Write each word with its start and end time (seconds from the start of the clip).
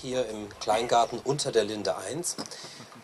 Hier 0.00 0.28
im 0.28 0.48
Kleingarten 0.60 1.18
unter 1.24 1.52
der 1.52 1.64
Linde 1.64 1.96
1. 1.96 2.36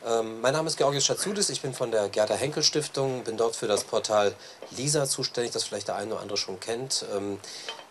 Ähm, 0.06 0.40
mein 0.40 0.52
Name 0.52 0.68
ist 0.68 0.76
Georgios 0.76 1.04
Schatzudis, 1.04 1.48
ich 1.48 1.62
bin 1.62 1.74
von 1.74 1.90
der 1.90 2.08
Gerda 2.08 2.34
Henkel 2.34 2.62
Stiftung, 2.62 3.24
bin 3.24 3.36
dort 3.36 3.56
für 3.56 3.66
das 3.66 3.84
Portal 3.84 4.34
LISA 4.76 5.06
zuständig, 5.06 5.52
das 5.52 5.64
vielleicht 5.64 5.88
der 5.88 5.96
eine 5.96 6.12
oder 6.12 6.22
andere 6.22 6.38
schon 6.38 6.60
kennt. 6.60 7.04
Ähm, 7.14 7.40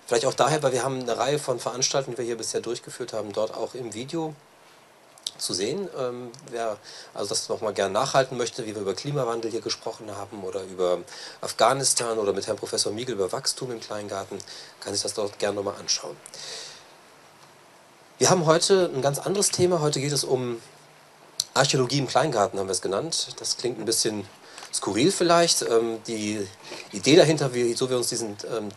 vielleicht 0.06 0.26
auch 0.26 0.34
daher, 0.34 0.64
weil 0.64 0.72
wir 0.72 0.84
haben 0.84 1.02
eine 1.02 1.18
Reihe 1.18 1.40
von 1.40 1.60
Veranstaltungen, 1.60 2.16
die 2.16 2.20
wir 2.20 2.26
hier 2.26 2.38
bisher 2.38 2.62
durchgeführt 2.62 3.14
haben, 3.14 3.34
dort 3.34 3.54
auch 3.54 3.74
im 3.74 3.94
Video 3.94 4.36
zu 5.38 5.54
sehen. 5.54 5.90
Ähm, 5.98 6.32
wer 6.52 6.78
also 7.14 7.30
das 7.30 7.50
nochmal 7.50 7.74
gerne 7.74 7.94
nachhalten 7.94 8.38
möchte, 8.38 8.66
wie 8.66 8.76
wir 8.76 8.82
über 8.82 8.94
Klimawandel 8.94 9.52
hier 9.52 9.62
gesprochen 9.62 10.16
haben 10.16 10.44
oder 10.44 10.64
über 10.64 11.00
Afghanistan 11.42 12.18
oder 12.18 12.34
mit 12.34 12.48
Herrn 12.48 12.58
Professor 12.58 12.92
Miegel 12.92 13.16
über 13.16 13.32
Wachstum 13.32 13.72
im 13.72 13.80
Kleingarten, 13.80 14.38
kann 14.80 14.94
sich 14.94 15.04
das 15.04 15.14
dort 15.14 15.40
gerne 15.40 15.56
nochmal 15.56 15.76
anschauen. 15.80 16.16
Wir 18.24 18.30
haben 18.30 18.46
heute 18.46 18.90
ein 18.96 19.02
ganz 19.02 19.20
anderes 19.20 19.52
Thema. 19.52 19.82
Heute 19.82 20.00
geht 20.00 20.14
es 20.14 20.24
um 20.24 20.62
Archäologie 21.54 21.98
im 21.98 22.08
Kleingarten, 22.08 22.58
haben 22.58 22.68
wir 22.68 22.72
es 22.72 22.82
genannt. 22.82 23.36
Das 23.38 23.58
klingt 23.58 23.78
ein 23.78 23.84
bisschen 23.84 24.26
skurril 24.74 25.12
vielleicht. 25.12 25.62
Ähm, 25.64 26.02
die 26.08 26.48
Idee 26.94 27.18
dahinter, 27.18 27.54
wie, 27.54 27.74
so 27.74 27.90
wir 27.90 27.98
uns 27.98 28.08
diesen 28.08 28.38
ähm, 28.50 28.70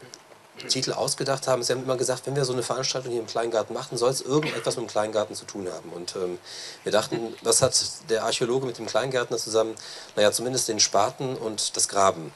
Titel 0.67 0.93
ausgedacht 0.93 1.47
haben, 1.47 1.63
ist, 1.63 1.69
wir 1.69 1.77
haben 1.77 1.85
immer 1.85 1.97
gesagt, 1.97 2.27
wenn 2.27 2.35
wir 2.35 2.45
so 2.45 2.55
eine 2.55 2.65
Veranstaltung 2.65 3.13
hier 3.13 3.21
im 3.21 3.29
Kleingarten 3.29 3.73
machen, 3.73 3.97
soll 3.97 4.11
es 4.11 4.21
irgendetwas 4.21 4.75
mit 4.79 4.87
dem 4.87 4.91
Kleingarten 4.91 5.37
zu 5.37 5.45
tun 5.45 5.69
haben. 5.73 5.91
Und 5.91 6.17
ähm, 6.17 6.41
wir 6.83 6.91
dachten, 6.91 7.33
was 7.43 7.63
hat 7.63 7.81
der 8.09 8.25
Archäologe 8.25 8.67
mit 8.67 8.79
dem 8.79 8.87
Kleingärtner 8.87 9.37
zusammen? 9.37 9.77
Naja, 10.17 10.33
zumindest 10.33 10.67
den 10.67 10.81
Spaten 10.81 11.37
und 11.37 11.77
das 11.77 11.87
Graben. 11.87 12.33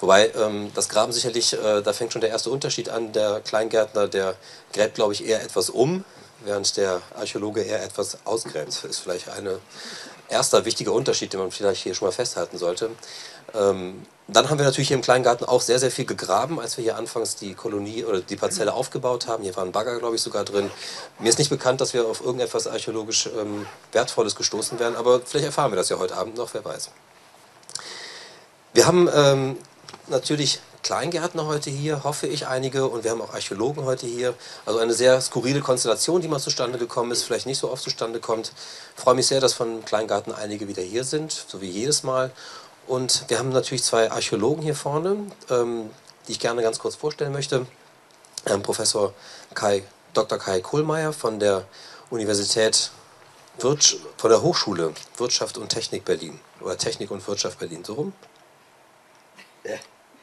Wobei 0.00 0.30
ähm, 0.34 0.70
das 0.74 0.88
Graben 0.88 1.12
sicherlich, 1.12 1.54
äh, 1.54 1.82
da 1.82 1.92
fängt 1.92 2.12
schon 2.12 2.20
der 2.20 2.30
erste 2.30 2.50
Unterschied 2.50 2.88
an. 2.88 3.12
Der 3.12 3.40
Kleingärtner, 3.40 4.06
der 4.08 4.36
gräbt, 4.72 4.94
glaube 4.94 5.12
ich, 5.12 5.26
eher 5.26 5.42
etwas 5.42 5.70
um, 5.70 6.04
während 6.44 6.76
der 6.76 7.00
Archäologe 7.16 7.62
eher 7.62 7.82
etwas 7.82 8.18
ausgräbt. 8.24 8.68
Das 8.68 8.84
ist 8.84 9.00
vielleicht 9.00 9.28
ein 9.28 9.48
erster 10.28 10.64
wichtiger 10.64 10.92
Unterschied, 10.92 11.32
den 11.32 11.40
man 11.40 11.50
vielleicht 11.50 11.82
hier 11.82 11.94
schon 11.94 12.08
mal 12.08 12.12
festhalten 12.12 12.58
sollte. 12.58 12.90
Ähm, 13.54 14.06
dann 14.28 14.50
haben 14.50 14.58
wir 14.58 14.66
natürlich 14.66 14.88
hier 14.88 14.96
im 14.96 15.02
Kleingarten 15.02 15.46
auch 15.46 15.62
sehr, 15.62 15.78
sehr 15.78 15.90
viel 15.90 16.04
gegraben, 16.04 16.60
als 16.60 16.76
wir 16.76 16.84
hier 16.84 16.96
anfangs 16.96 17.36
die 17.36 17.54
Kolonie 17.54 18.04
oder 18.04 18.20
die 18.20 18.36
Parzelle 18.36 18.74
aufgebaut 18.74 19.26
haben. 19.26 19.42
Hier 19.42 19.56
war 19.56 19.64
ein 19.64 19.72
Bagger, 19.72 19.98
glaube 19.98 20.16
ich, 20.16 20.22
sogar 20.22 20.44
drin. 20.44 20.70
Mir 21.18 21.30
ist 21.30 21.38
nicht 21.38 21.48
bekannt, 21.48 21.80
dass 21.80 21.94
wir 21.94 22.06
auf 22.06 22.20
irgendetwas 22.20 22.66
archäologisch 22.66 23.26
ähm, 23.26 23.66
Wertvolles 23.92 24.36
gestoßen 24.36 24.78
wären, 24.78 24.96
aber 24.96 25.22
vielleicht 25.24 25.46
erfahren 25.46 25.72
wir 25.72 25.76
das 25.76 25.88
ja 25.88 25.98
heute 25.98 26.16
Abend 26.16 26.36
noch, 26.36 26.52
wer 26.52 26.64
weiß. 26.64 26.90
Wir 28.74 28.86
haben 28.86 29.08
ähm, 29.14 29.56
natürlich 30.10 30.60
Kleingärtner 30.82 31.46
heute 31.46 31.70
hier, 31.70 32.04
hoffe 32.04 32.26
ich 32.26 32.46
einige, 32.46 32.86
und 32.86 33.04
wir 33.04 33.10
haben 33.10 33.20
auch 33.20 33.34
Archäologen 33.34 33.84
heute 33.84 34.06
hier. 34.06 34.34
Also 34.64 34.78
eine 34.78 34.94
sehr 34.94 35.20
skurrile 35.20 35.60
Konstellation, 35.60 36.22
die 36.22 36.28
mal 36.28 36.38
zustande 36.38 36.78
gekommen 36.78 37.10
ist, 37.10 37.24
vielleicht 37.24 37.46
nicht 37.46 37.58
so 37.58 37.70
oft 37.70 37.82
zustande 37.82 38.20
kommt. 38.20 38.52
Ich 38.96 39.02
freue 39.02 39.14
mich 39.14 39.26
sehr, 39.26 39.40
dass 39.40 39.52
von 39.52 39.84
Kleingarten 39.84 40.32
einige 40.32 40.68
wieder 40.68 40.82
hier 40.82 41.04
sind, 41.04 41.32
so 41.32 41.60
wie 41.60 41.68
jedes 41.68 42.04
Mal. 42.04 42.30
Und 42.86 43.24
wir 43.28 43.38
haben 43.38 43.50
natürlich 43.50 43.82
zwei 43.82 44.10
Archäologen 44.10 44.62
hier 44.62 44.74
vorne, 44.74 45.16
ähm, 45.50 45.90
die 46.26 46.32
ich 46.32 46.40
gerne 46.40 46.62
ganz 46.62 46.78
kurz 46.78 46.94
vorstellen 46.94 47.32
möchte. 47.32 47.66
Ähm, 48.46 48.62
Professor 48.62 49.12
Kai, 49.54 49.82
Dr. 50.14 50.38
Kai 50.38 50.60
Kohlmeier 50.60 51.12
von 51.12 51.38
der 51.38 51.66
Universität 52.10 52.90
Wirtsch 53.58 53.96
von 54.16 54.30
der 54.30 54.40
Hochschule 54.40 54.94
Wirtschaft 55.16 55.58
und 55.58 55.68
Technik 55.68 56.04
Berlin 56.04 56.38
oder 56.60 56.78
Technik 56.78 57.10
und 57.10 57.26
Wirtschaft 57.26 57.58
Berlin, 57.58 57.84
so 57.84 57.94
rum. 57.94 58.12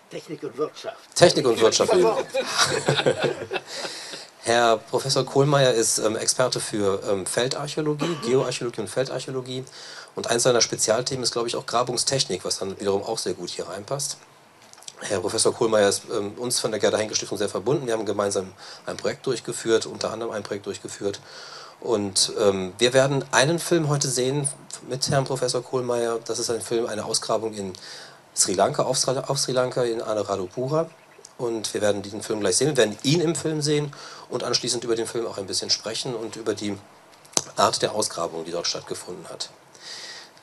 Technik 0.09 0.43
und 0.43 0.57
Wirtschaft. 0.57 0.97
Technik 1.15 1.47
und 1.47 1.59
Wirtschaft. 1.59 1.93
Herr 4.43 4.77
Professor 4.77 5.25
Kohlmeier 5.25 5.73
ist 5.73 5.97
ähm, 5.97 6.15
Experte 6.15 6.59
für 6.59 7.01
ähm, 7.09 7.25
Feldarchäologie, 7.25 8.15
Geoarchäologie 8.23 8.81
und 8.81 8.87
Feldarchäologie. 8.87 9.63
Und 10.15 10.27
eins 10.27 10.43
seiner 10.43 10.61
Spezialthemen 10.61 11.23
ist, 11.23 11.31
glaube 11.31 11.47
ich, 11.47 11.55
auch 11.55 11.65
Grabungstechnik, 11.65 12.45
was 12.45 12.59
dann 12.59 12.79
wiederum 12.79 13.01
auch 13.01 13.17
sehr 13.17 13.33
gut 13.33 13.49
hier 13.49 13.67
reinpasst. 13.67 14.17
Herr 15.01 15.19
Professor 15.19 15.53
Kohlmeier 15.53 15.89
ist 15.89 16.03
ähm, 16.15 16.33
uns 16.37 16.59
von 16.59 16.71
der 16.71 16.79
Gerda 16.79 16.97
Henke 16.97 17.15
Stiftung 17.15 17.39
sehr 17.39 17.49
verbunden. 17.49 17.87
Wir 17.87 17.93
haben 17.93 18.05
gemeinsam 18.05 18.53
ein 18.85 18.97
Projekt 18.97 19.25
durchgeführt, 19.25 19.87
unter 19.87 20.11
anderem 20.11 20.31
ein 20.31 20.43
Projekt 20.43 20.67
durchgeführt. 20.67 21.19
Und 21.81 22.31
ähm, 22.39 22.73
wir 22.77 22.93
werden 22.93 23.25
einen 23.31 23.59
Film 23.59 23.89
heute 23.89 24.07
sehen 24.07 24.47
mit 24.87 25.09
Herrn 25.09 25.25
Professor 25.25 25.63
Kohlmeier. 25.63 26.19
Das 26.23 26.39
ist 26.39 26.49
ein 26.49 26.61
Film, 26.61 26.85
eine 26.85 27.03
Ausgrabung 27.03 27.53
in 27.53 27.73
Sri 28.35 28.53
Lanka, 28.53 28.83
auf 28.83 28.97
Sri, 28.97 29.17
auf 29.17 29.39
Sri 29.39 29.53
Lanka 29.53 29.83
in 29.83 30.01
Anuradhapura. 30.01 30.89
Und 31.37 31.73
wir 31.73 31.81
werden 31.81 32.01
diesen 32.01 32.21
Film 32.21 32.39
gleich 32.39 32.57
sehen. 32.57 32.67
Wir 32.67 32.77
werden 32.77 32.97
ihn 33.03 33.21
im 33.21 33.35
Film 33.35 33.61
sehen 33.61 33.93
und 34.29 34.43
anschließend 34.43 34.83
über 34.83 34.95
den 34.95 35.07
Film 35.07 35.25
auch 35.27 35.37
ein 35.37 35.47
bisschen 35.47 35.69
sprechen 35.69 36.15
und 36.15 36.35
über 36.35 36.53
die 36.53 36.77
Art 37.55 37.81
der 37.81 37.93
Ausgrabung, 37.93 38.45
die 38.45 38.51
dort 38.51 38.67
stattgefunden 38.67 39.27
hat. 39.29 39.49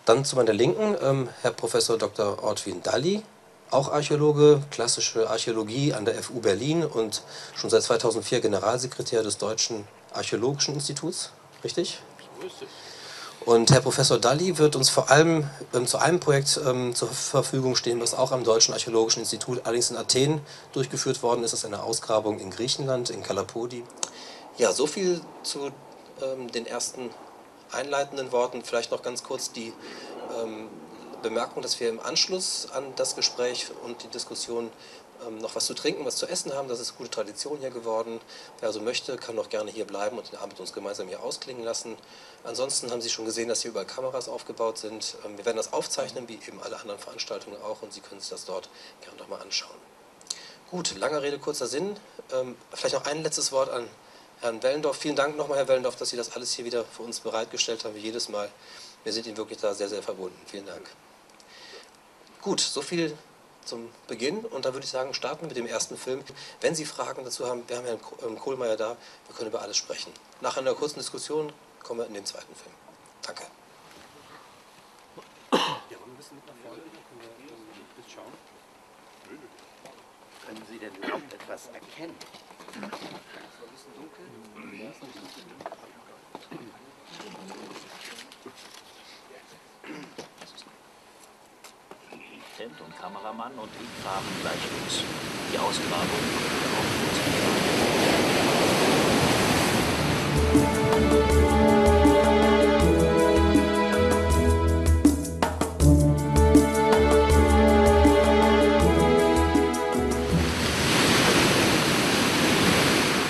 Dann 0.04 0.24
zu 0.24 0.36
meiner 0.36 0.52
Linken 0.52 0.96
ähm, 1.00 1.28
Herr 1.42 1.52
Professor 1.52 1.96
Dr. 1.96 2.42
Ortwin 2.42 2.82
Dalli, 2.82 3.22
auch 3.70 3.90
Archäologe, 3.90 4.62
klassische 4.70 5.30
Archäologie 5.30 5.94
an 5.94 6.04
der 6.04 6.20
FU 6.22 6.40
Berlin 6.40 6.84
und 6.84 7.22
schon 7.54 7.70
seit 7.70 7.82
2004 7.82 8.40
Generalsekretär 8.40 9.22
des 9.22 9.38
Deutschen 9.38 9.86
Archäologischen 10.12 10.74
Instituts. 10.74 11.30
Richtig? 11.64 12.00
So 12.40 12.46
ist 12.46 12.62
es. 12.62 12.68
Und 13.44 13.72
Herr 13.72 13.80
Professor 13.80 14.18
Dalli 14.18 14.58
wird 14.58 14.76
uns 14.76 14.88
vor 14.88 15.10
allem 15.10 15.48
ähm, 15.74 15.86
zu 15.86 15.98
einem 15.98 16.20
Projekt 16.20 16.60
ähm, 16.64 16.94
zur 16.94 17.08
Verfügung 17.08 17.74
stehen, 17.74 18.00
was 18.00 18.14
auch 18.14 18.30
am 18.30 18.44
Deutschen 18.44 18.72
Archäologischen 18.72 19.20
Institut, 19.20 19.62
allerdings 19.64 19.90
in 19.90 19.96
Athen, 19.96 20.40
durchgeführt 20.72 21.22
worden 21.22 21.42
ist. 21.42 21.52
Das 21.52 21.60
ist 21.60 21.66
eine 21.66 21.82
Ausgrabung 21.82 22.38
in 22.38 22.50
Griechenland, 22.50 23.10
in 23.10 23.22
Kalapodi. 23.22 23.82
Ja, 24.58 24.72
so 24.72 24.86
viel 24.86 25.20
zu 25.42 25.70
ähm, 26.22 26.52
den 26.52 26.66
ersten 26.66 27.10
einleitenden 27.72 28.30
Worten. 28.30 28.62
Vielleicht 28.62 28.92
noch 28.92 29.02
ganz 29.02 29.24
kurz 29.24 29.50
die 29.50 29.72
ähm, 30.40 30.68
Bemerkung, 31.22 31.62
dass 31.62 31.80
wir 31.80 31.88
im 31.88 32.00
Anschluss 32.00 32.68
an 32.72 32.84
das 32.96 33.16
Gespräch 33.16 33.70
und 33.84 34.04
die 34.04 34.08
Diskussion 34.08 34.70
noch 35.30 35.54
was 35.54 35.66
zu 35.66 35.74
trinken, 35.74 36.04
was 36.04 36.16
zu 36.16 36.26
essen 36.26 36.52
haben. 36.52 36.68
Das 36.68 36.80
ist 36.80 36.96
gute 36.96 37.10
Tradition 37.10 37.58
hier 37.58 37.70
geworden. 37.70 38.20
Wer 38.60 38.68
also 38.68 38.80
möchte, 38.80 39.16
kann 39.16 39.34
noch 39.34 39.48
gerne 39.48 39.70
hier 39.70 39.86
bleiben 39.86 40.18
und 40.18 40.30
den 40.30 40.38
Abend 40.38 40.58
uns 40.60 40.72
gemeinsam 40.72 41.08
hier 41.08 41.22
ausklingen 41.22 41.64
lassen. 41.64 41.96
Ansonsten 42.44 42.90
haben 42.90 43.00
Sie 43.00 43.10
schon 43.10 43.24
gesehen, 43.24 43.48
dass 43.48 43.62
hier 43.62 43.70
überall 43.70 43.86
Kameras 43.86 44.28
aufgebaut 44.28 44.78
sind. 44.78 45.16
Ähm, 45.24 45.36
wir 45.36 45.44
werden 45.44 45.56
das 45.56 45.72
aufzeichnen, 45.72 46.28
wie 46.28 46.34
eben 46.34 46.60
alle 46.62 46.78
anderen 46.80 46.98
Veranstaltungen 46.98 47.56
auch, 47.62 47.82
und 47.82 47.92
Sie 47.92 48.00
können 48.00 48.20
sich 48.20 48.30
das 48.30 48.44
dort 48.44 48.68
gerne 49.00 49.18
nochmal 49.18 49.40
anschauen. 49.40 49.76
Gut, 50.70 50.96
lange 50.96 51.22
Rede, 51.22 51.38
kurzer 51.38 51.66
Sinn. 51.66 51.96
Ähm, 52.32 52.56
vielleicht 52.72 52.94
noch 52.94 53.04
ein 53.04 53.22
letztes 53.22 53.52
Wort 53.52 53.70
an 53.70 53.88
Herrn 54.40 54.62
Wellendorf. 54.62 54.96
Vielen 54.96 55.16
Dank 55.16 55.36
nochmal, 55.36 55.58
Herr 55.58 55.68
Wellendorf, 55.68 55.96
dass 55.96 56.10
Sie 56.10 56.16
das 56.16 56.32
alles 56.32 56.52
hier 56.52 56.64
wieder 56.64 56.84
für 56.84 57.02
uns 57.02 57.20
bereitgestellt 57.20 57.84
haben, 57.84 57.94
wie 57.94 58.00
jedes 58.00 58.28
Mal. 58.28 58.50
Wir 59.04 59.12
sind 59.12 59.26
Ihnen 59.26 59.36
wirklich 59.36 59.58
da 59.58 59.74
sehr, 59.74 59.88
sehr 59.88 60.02
verbunden. 60.02 60.40
Vielen 60.46 60.66
Dank. 60.66 60.88
Gut, 62.40 62.60
so 62.60 62.82
viel 62.82 63.16
zum 63.64 63.90
Beginn 64.06 64.44
und 64.44 64.64
dann 64.64 64.74
würde 64.74 64.84
ich 64.84 64.90
sagen, 64.90 65.14
starten 65.14 65.42
wir 65.42 65.48
mit 65.48 65.56
dem 65.56 65.66
ersten 65.66 65.96
Film. 65.96 66.22
Wenn 66.60 66.74
Sie 66.74 66.84
Fragen 66.84 67.24
dazu 67.24 67.46
haben, 67.46 67.68
wir 67.68 67.76
haben 67.76 67.86
Herrn 67.86 68.00
ähm, 68.24 68.38
Kohlmeier 68.38 68.76
da, 68.76 68.96
wir 69.26 69.36
können 69.36 69.50
über 69.50 69.62
alles 69.62 69.76
sprechen. 69.76 70.12
Nach 70.40 70.56
einer 70.56 70.74
kurzen 70.74 70.98
Diskussion 70.98 71.52
kommen 71.82 72.00
wir 72.00 72.06
in 72.06 72.14
den 72.14 72.26
zweiten 72.26 72.54
Film. 72.54 72.74
Danke. 73.22 73.44
Ja, 75.52 75.58
wir 75.90 76.14
müssen 76.16 76.36
mit 76.36 76.46
nach 76.46 76.54
vorne, 76.64 76.82
können 76.82 77.20
wir 77.20 77.28
ähm, 77.48 77.56
das 77.96 78.12
schauen. 78.12 78.32
Können 80.46 80.62
Sie 80.68 80.78
denn 80.78 80.94
überhaupt 80.96 81.32
etwas 81.32 81.66
erkennen? 81.66 82.16
Es 82.68 82.76
ist 82.76 82.82
ein 82.82 82.90
bisschen 83.70 83.94
dunkel. 83.94 84.24
Ja, 84.78 84.90
ist 84.90 85.02
ein 85.02 85.08
bisschen 85.12 85.48
dunkel. 85.48 85.82
Assistent 92.52 92.80
und 92.84 92.98
Kameramann 93.00 93.52
und 93.52 93.70
ich 93.80 94.04
graben 94.04 94.26
gleich 94.42 94.54
los. 94.54 95.04
Die 95.52 95.58
Ausgrabung 95.58 96.06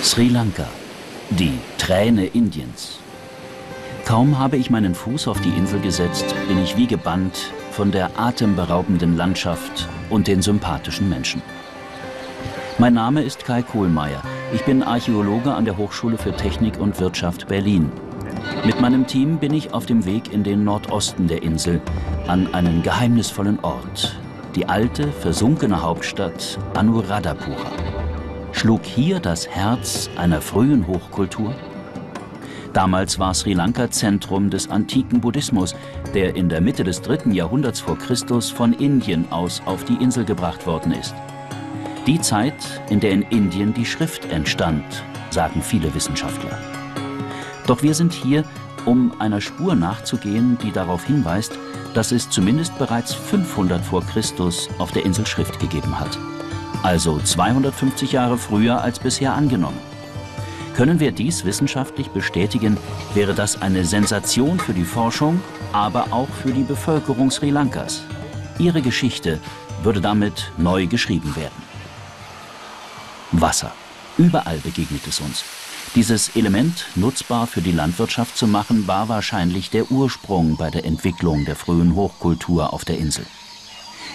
Sri 0.02 0.28
Lanka, 0.28 0.68
Die 1.30 1.58
Träne 1.78 2.26
Indiens. 2.26 3.01
Kaum 4.12 4.38
habe 4.38 4.59
ich 4.59 4.69
meinen 4.69 4.94
Fuß 4.94 5.26
auf 5.26 5.41
die 5.41 5.56
Insel 5.56 5.81
gesetzt, 5.81 6.35
bin 6.47 6.62
ich 6.62 6.76
wie 6.76 6.87
gebannt 6.87 7.50
von 7.70 7.91
der 7.91 8.11
atemberaubenden 8.20 9.17
Landschaft 9.17 9.88
und 10.11 10.29
den 10.29 10.43
sympathischen 10.43 11.09
Menschen. 11.09 11.41
Mein 12.76 12.93
Name 12.93 13.23
ist 13.23 13.47
Kai 13.47 13.62
Kohlmeier. 13.62 14.20
Ich 14.53 14.67
bin 14.67 14.82
Archäologe 14.82 15.55
an 15.55 15.64
der 15.64 15.79
Hochschule 15.79 16.19
für 16.19 16.37
Technik 16.37 16.79
und 16.79 17.00
Wirtschaft 17.00 17.49
Berlin. 17.49 17.91
Mit 18.67 18.82
meinem 18.82 19.06
Team 19.06 19.38
bin 19.38 19.55
ich 19.55 19.73
auf 19.73 19.87
dem 19.87 20.05
Weg 20.05 20.31
in 20.31 20.44
den 20.44 20.62
Nordosten 20.62 21.26
der 21.26 21.43
Insel, 21.43 21.81
an 22.29 22.53
einen 22.53 22.82
geheimnisvollen 22.82 23.61
Ort, 23.61 24.14
die 24.55 24.69
alte, 24.69 25.11
versunkene 25.11 25.81
Hauptstadt 25.81 26.59
Anuradhapura. 26.75 27.73
Schlug 28.53 28.85
hier 28.85 29.20
das 29.20 29.49
Herz 29.49 30.11
einer 30.17 30.43
frühen 30.43 30.87
Hochkultur? 30.87 31.55
Damals 32.72 33.19
war 33.19 33.34
Sri 33.34 33.52
Lanka 33.52 33.90
Zentrum 33.90 34.48
des 34.48 34.70
antiken 34.70 35.20
Buddhismus, 35.20 35.74
der 36.14 36.34
in 36.36 36.48
der 36.48 36.62
Mitte 36.62 36.84
des 36.84 37.02
dritten 37.02 37.32
Jahrhunderts 37.32 37.80
vor 37.80 37.98
Christus 37.98 38.50
von 38.50 38.72
Indien 38.72 39.30
aus 39.30 39.60
auf 39.66 39.84
die 39.84 40.02
Insel 40.02 40.24
gebracht 40.24 40.66
worden 40.66 40.92
ist. 40.92 41.14
Die 42.06 42.20
Zeit, 42.20 42.54
in 42.88 42.98
der 42.98 43.12
in 43.12 43.22
Indien 43.22 43.74
die 43.74 43.84
Schrift 43.84 44.24
entstand, 44.32 44.84
sagen 45.30 45.60
viele 45.60 45.94
Wissenschaftler. 45.94 46.58
Doch 47.66 47.82
wir 47.82 47.94
sind 47.94 48.12
hier, 48.12 48.44
um 48.86 49.12
einer 49.20 49.40
Spur 49.40 49.75
nachzugehen, 49.75 50.58
die 50.62 50.72
darauf 50.72 51.04
hinweist, 51.04 51.58
dass 51.94 52.10
es 52.10 52.30
zumindest 52.30 52.76
bereits 52.78 53.14
500 53.14 53.84
vor 53.84 54.02
Christus 54.02 54.68
auf 54.78 54.92
der 54.92 55.04
Insel 55.04 55.26
Schrift 55.26 55.60
gegeben 55.60 56.00
hat. 56.00 56.18
Also 56.82 57.20
250 57.20 58.12
Jahre 58.12 58.38
früher 58.38 58.80
als 58.80 58.98
bisher 58.98 59.34
angenommen. 59.34 59.91
Können 60.74 61.00
wir 61.00 61.12
dies 61.12 61.44
wissenschaftlich 61.44 62.08
bestätigen, 62.08 62.78
wäre 63.14 63.34
das 63.34 63.60
eine 63.60 63.84
Sensation 63.84 64.58
für 64.58 64.72
die 64.72 64.84
Forschung, 64.84 65.40
aber 65.72 66.12
auch 66.12 66.28
für 66.42 66.52
die 66.52 66.62
Bevölkerung 66.62 67.30
Sri 67.30 67.50
Lankas. 67.50 68.02
Ihre 68.58 68.80
Geschichte 68.80 69.38
würde 69.82 70.00
damit 70.00 70.50
neu 70.56 70.86
geschrieben 70.86 71.36
werden. 71.36 71.62
Wasser. 73.32 73.72
Überall 74.19 74.58
begegnet 74.58 75.06
es 75.06 75.20
uns. 75.20 75.44
Dieses 75.94 76.36
Element 76.36 76.86
nutzbar 76.94 77.46
für 77.46 77.60
die 77.60 77.72
Landwirtschaft 77.72 78.36
zu 78.36 78.46
machen, 78.46 78.86
war 78.86 79.08
wahrscheinlich 79.08 79.68
der 79.68 79.90
Ursprung 79.90 80.56
bei 80.56 80.70
der 80.70 80.84
Entwicklung 80.84 81.44
der 81.44 81.56
frühen 81.56 81.94
Hochkultur 81.94 82.72
auf 82.72 82.84
der 82.84 82.98
Insel. 82.98 83.26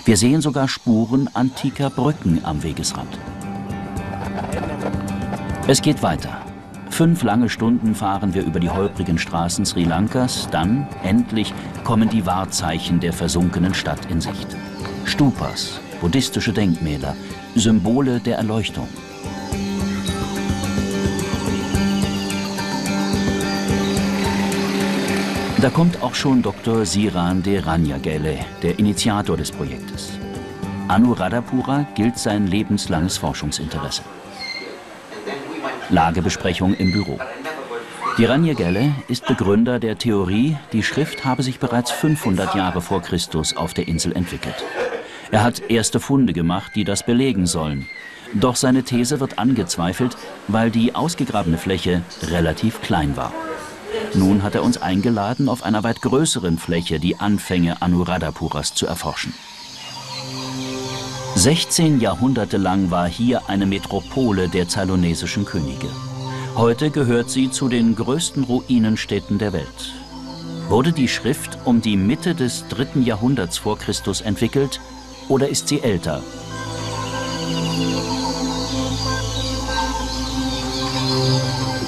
Wir 0.05 0.17
sehen 0.17 0.41
sogar 0.41 0.67
Spuren 0.67 1.29
antiker 1.33 1.89
Brücken 1.89 2.43
am 2.43 2.63
Wegesrand. 2.63 3.19
Es 5.67 5.81
geht 5.81 6.01
weiter. 6.01 6.46
Fünf 6.97 7.21
lange 7.21 7.47
Stunden 7.47 7.93
fahren 7.93 8.33
wir 8.33 8.43
über 8.43 8.59
die 8.59 8.71
holprigen 8.71 9.19
Straßen 9.19 9.67
Sri 9.67 9.83
Lankas, 9.83 10.49
dann, 10.49 10.87
endlich, 11.03 11.53
kommen 11.83 12.09
die 12.09 12.25
Wahrzeichen 12.25 12.99
der 12.99 13.13
versunkenen 13.13 13.75
Stadt 13.75 14.09
in 14.09 14.19
Sicht. 14.19 14.47
Stupas, 15.05 15.79
buddhistische 16.01 16.51
Denkmäler, 16.51 17.15
Symbole 17.53 18.19
der 18.19 18.37
Erleuchtung. 18.37 18.87
Da 25.61 25.69
kommt 25.69 26.01
auch 26.01 26.15
schon 26.15 26.41
Dr. 26.41 26.83
Siran 26.83 27.43
de 27.43 27.59
Ranyagele, 27.59 28.39
der 28.63 28.79
Initiator 28.79 29.37
des 29.37 29.51
Projektes. 29.51 30.13
Anuradhapura 30.87 31.85
gilt 31.93 32.17
sein 32.17 32.47
lebenslanges 32.47 33.19
Forschungsinteresse. 33.19 34.01
Lagebesprechung 35.89 36.73
im 36.75 36.91
Büro. 36.91 37.19
Die 38.17 38.25
Ranyagele 38.25 38.93
ist 39.07 39.25
Begründer 39.27 39.79
der 39.79 39.97
Theorie, 39.97 40.57
die 40.73 40.83
Schrift 40.83 41.23
habe 41.23 41.43
sich 41.43 41.59
bereits 41.59 41.91
500 41.91 42.55
Jahre 42.55 42.81
vor 42.81 43.01
Christus 43.01 43.55
auf 43.55 43.73
der 43.73 43.87
Insel 43.87 44.11
entwickelt. 44.13 44.65
Er 45.31 45.43
hat 45.43 45.69
erste 45.69 45.99
Funde 45.99 46.33
gemacht, 46.33 46.71
die 46.75 46.83
das 46.83 47.05
belegen 47.05 47.45
sollen. 47.45 47.87
Doch 48.33 48.55
seine 48.55 48.83
These 48.83 49.19
wird 49.19 49.39
angezweifelt, 49.39 50.17
weil 50.47 50.71
die 50.71 50.95
ausgegrabene 50.95 51.57
Fläche 51.57 52.01
relativ 52.23 52.81
klein 52.81 53.15
war. 53.15 53.31
Nun 54.13 54.43
hat 54.43 54.55
er 54.55 54.63
uns 54.63 54.81
eingeladen, 54.81 55.47
auf 55.47 55.63
einer 55.63 55.83
weit 55.83 56.01
größeren 56.01 56.57
Fläche 56.57 56.99
die 56.99 57.19
Anfänge 57.19 57.81
Anuradhapuras 57.81 58.73
zu 58.73 58.87
erforschen. 58.87 59.33
16 61.47 62.01
Jahrhunderte 62.01 62.57
lang 62.57 62.91
war 62.91 63.07
hier 63.07 63.47
eine 63.47 63.65
Metropole 63.65 64.49
der 64.49 64.67
zalonesischen 64.67 65.45
Könige. 65.45 65.87
Heute 66.57 66.91
gehört 66.91 67.29
sie 67.29 67.49
zu 67.49 67.69
den 67.69 67.95
größten 67.95 68.43
Ruinenstädten 68.43 69.37
der 69.37 69.53
Welt. 69.53 69.93
Wurde 70.67 70.91
die 70.91 71.07
Schrift 71.07 71.57
um 71.63 71.79
die 71.79 71.95
Mitte 71.95 72.35
des 72.35 72.67
dritten 72.67 73.01
Jahrhunderts 73.01 73.57
vor 73.57 73.77
Christus 73.77 74.19
entwickelt 74.19 74.81
oder 75.29 75.47
ist 75.47 75.69
sie 75.69 75.79
älter? 75.79 76.21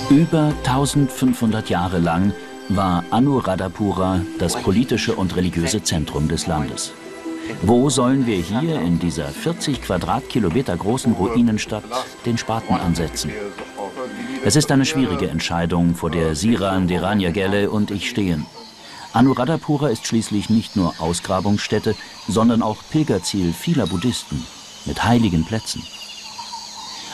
Über 0.09 0.53
1500 0.63 1.69
Jahre 1.69 1.99
lang 1.99 2.31
war 2.69 3.03
Anuradhapura 3.09 4.21
das 4.37 4.55
politische 4.55 5.15
und 5.15 5.35
religiöse 5.35 5.83
Zentrum 5.83 6.29
des 6.29 6.47
Landes. 6.47 6.93
Wo 7.61 7.89
sollen 7.89 8.25
wir 8.25 8.37
hier 8.37 8.79
in 8.81 8.99
dieser 8.99 9.27
40 9.27 9.81
Quadratkilometer 9.81 10.75
großen 10.77 11.13
Ruinenstadt 11.13 11.83
den 12.25 12.37
Spaten 12.37 12.75
ansetzen? 12.75 13.31
Es 14.43 14.55
ist 14.55 14.71
eine 14.71 14.85
schwierige 14.85 15.29
Entscheidung, 15.29 15.95
vor 15.95 16.09
der 16.09 16.35
Siran 16.35 16.87
Deranyagele 16.87 17.69
und 17.69 17.91
ich 17.91 18.09
stehen. 18.09 18.45
Anuradhapura 19.13 19.89
ist 19.89 20.05
schließlich 20.05 20.49
nicht 20.49 20.75
nur 20.75 20.93
Ausgrabungsstätte, 20.99 21.95
sondern 22.27 22.61
auch 22.61 22.77
Pilgerziel 22.91 23.53
vieler 23.53 23.87
Buddhisten 23.87 24.45
mit 24.85 25.03
heiligen 25.03 25.45
Plätzen. 25.45 25.83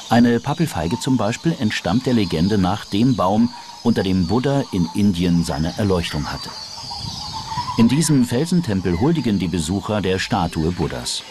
Eine 0.10 0.40
Pappelfeige 0.40 1.00
zum 1.00 1.18
Beispiel 1.18 1.56
entstammt 1.60 2.06
der 2.06 2.14
Legende 2.14 2.58
nach 2.58 2.86
dem 2.86 3.16
Baum, 3.16 3.50
unter 3.84 4.04
dem 4.04 4.28
Buddha 4.28 4.64
in 4.72 4.88
Indien 4.94 5.44
seine 5.44 5.78
Erleuchtung 5.78 6.32
hatte. 6.32 6.50
In 7.78 7.90
diesem 7.90 8.24
Felsentempel 8.24 9.02
huldigen 9.02 9.38
die 9.38 9.50
Besucher 9.50 10.00
der 10.00 10.18
Statue 10.18 10.72
Buddhas. 10.72 11.24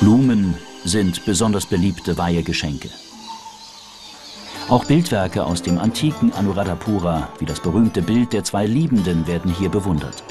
Blumen 0.00 0.54
sind 0.84 1.24
besonders 1.24 1.64
beliebte 1.64 2.18
Weihegeschenke. 2.18 2.90
Auch 4.68 4.84
Bildwerke 4.84 5.46
aus 5.46 5.62
dem 5.62 5.78
antiken 5.78 6.30
Anuradhapura, 6.34 7.30
wie 7.38 7.46
das 7.46 7.60
berühmte 7.60 8.02
Bild 8.02 8.34
der 8.34 8.44
zwei 8.44 8.66
Liebenden, 8.66 9.26
werden 9.26 9.54
hier 9.54 9.70
bewundert. 9.70 10.22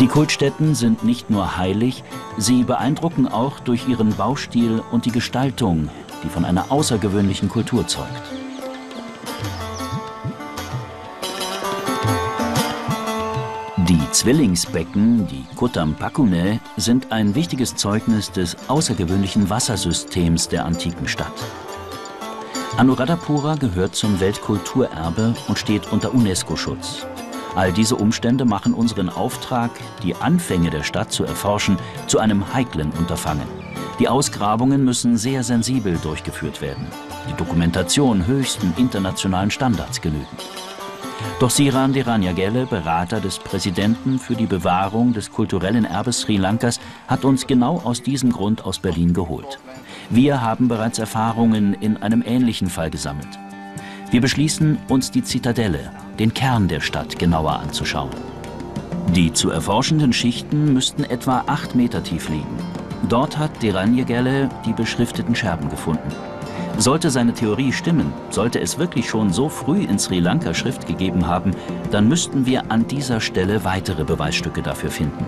Die 0.00 0.08
Kultstätten 0.08 0.74
sind 0.74 1.04
nicht 1.04 1.30
nur 1.30 1.56
heilig, 1.56 2.02
sie 2.38 2.64
beeindrucken 2.64 3.28
auch 3.28 3.60
durch 3.60 3.86
ihren 3.86 4.16
Baustil 4.16 4.82
und 4.90 5.04
die 5.04 5.12
Gestaltung, 5.12 5.90
die 6.24 6.28
von 6.28 6.44
einer 6.44 6.72
außergewöhnlichen 6.72 7.48
Kultur 7.48 7.86
zeugt. 7.86 8.41
Zwillingsbecken, 14.12 15.26
die 15.26 15.46
Kutam 15.56 15.94
Pakune, 15.94 16.60
sind 16.76 17.10
ein 17.10 17.34
wichtiges 17.34 17.76
Zeugnis 17.76 18.30
des 18.30 18.56
außergewöhnlichen 18.68 19.48
Wassersystems 19.48 20.48
der 20.48 20.66
antiken 20.66 21.08
Stadt. 21.08 21.32
Anuradhapura 22.76 23.54
gehört 23.54 23.94
zum 23.94 24.20
Weltkulturerbe 24.20 25.34
und 25.48 25.58
steht 25.58 25.90
unter 25.92 26.12
UNESCO-Schutz. 26.12 27.06
All 27.54 27.72
diese 27.72 27.96
Umstände 27.96 28.44
machen 28.44 28.74
unseren 28.74 29.08
Auftrag, 29.08 29.70
die 30.02 30.14
Anfänge 30.14 30.68
der 30.68 30.82
Stadt 30.82 31.10
zu 31.10 31.24
erforschen, 31.24 31.78
zu 32.06 32.18
einem 32.18 32.52
heiklen 32.52 32.90
Unterfangen. 32.90 33.48
Die 33.98 34.08
Ausgrabungen 34.08 34.84
müssen 34.84 35.16
sehr 35.16 35.42
sensibel 35.42 35.96
durchgeführt 36.02 36.60
werden. 36.60 36.86
Die 37.30 37.34
Dokumentation 37.34 38.26
höchsten 38.26 38.74
internationalen 38.76 39.50
Standards 39.50 40.02
genügen. 40.02 40.26
Doch 41.40 41.50
Siran 41.50 41.92
Deranyagele, 41.92 42.66
Berater 42.66 43.20
des 43.20 43.38
Präsidenten 43.38 44.18
für 44.18 44.34
die 44.34 44.46
Bewahrung 44.46 45.12
des 45.12 45.30
kulturellen 45.30 45.84
Erbes 45.84 46.20
Sri 46.20 46.36
Lankas, 46.36 46.78
hat 47.08 47.24
uns 47.24 47.46
genau 47.46 47.80
aus 47.84 48.02
diesem 48.02 48.30
Grund 48.30 48.64
aus 48.64 48.78
Berlin 48.78 49.12
geholt. 49.12 49.58
Wir 50.08 50.40
haben 50.40 50.68
bereits 50.68 50.98
Erfahrungen 50.98 51.74
in 51.74 51.96
einem 51.96 52.22
ähnlichen 52.24 52.68
Fall 52.68 52.90
gesammelt. 52.90 53.38
Wir 54.10 54.20
beschließen, 54.20 54.78
uns 54.88 55.10
die 55.10 55.24
Zitadelle, 55.24 55.90
den 56.18 56.34
Kern 56.34 56.68
der 56.68 56.80
Stadt, 56.80 57.18
genauer 57.18 57.58
anzuschauen. 57.60 58.10
Die 59.14 59.32
zu 59.32 59.50
erforschenden 59.50 60.12
Schichten 60.12 60.72
müssten 60.72 61.04
etwa 61.04 61.44
acht 61.46 61.74
Meter 61.74 62.02
tief 62.02 62.28
liegen. 62.28 62.56
Dort 63.08 63.36
hat 63.36 63.62
Deranyagele 63.62 64.48
die 64.64 64.72
beschrifteten 64.72 65.34
Scherben 65.34 65.68
gefunden. 65.68 66.12
Sollte 66.78 67.10
seine 67.10 67.32
Theorie 67.32 67.72
stimmen, 67.72 68.12
sollte 68.30 68.60
es 68.60 68.78
wirklich 68.78 69.08
schon 69.08 69.32
so 69.32 69.48
früh 69.48 69.82
in 69.84 69.98
Sri 69.98 70.20
Lanka 70.20 70.54
Schrift 70.54 70.86
gegeben 70.86 71.26
haben, 71.26 71.52
dann 71.90 72.08
müssten 72.08 72.46
wir 72.46 72.70
an 72.70 72.86
dieser 72.88 73.20
Stelle 73.20 73.64
weitere 73.64 74.04
Beweisstücke 74.04 74.62
dafür 74.62 74.90
finden. 74.90 75.24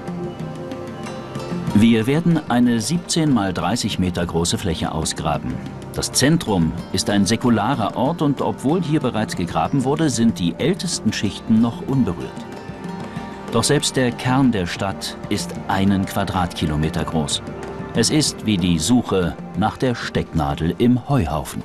Wir 1.76 2.06
werden 2.06 2.40
eine 2.48 2.80
17 2.80 3.32
mal 3.32 3.52
30 3.52 3.98
Meter 3.98 4.24
große 4.24 4.58
Fläche 4.58 4.92
ausgraben. 4.92 5.54
Das 5.92 6.12
Zentrum 6.12 6.72
ist 6.92 7.10
ein 7.10 7.26
säkularer 7.26 7.96
Ort 7.96 8.22
und 8.22 8.40
obwohl 8.40 8.80
hier 8.80 9.00
bereits 9.00 9.36
gegraben 9.36 9.84
wurde, 9.84 10.08
sind 10.08 10.38
die 10.38 10.54
ältesten 10.58 11.12
Schichten 11.12 11.60
noch 11.60 11.86
unberührt. 11.86 12.30
Doch 13.52 13.64
selbst 13.64 13.96
der 13.96 14.10
Kern 14.12 14.50
der 14.50 14.66
Stadt 14.66 15.16
ist 15.28 15.54
einen 15.68 16.06
Quadratkilometer 16.06 17.04
groß. 17.04 17.42
Es 17.96 18.10
ist 18.10 18.44
wie 18.44 18.56
die 18.56 18.80
Suche 18.80 19.36
nach 19.56 19.76
der 19.76 19.94
Stecknadel 19.94 20.74
im 20.78 21.08
Heuhaufen. 21.08 21.62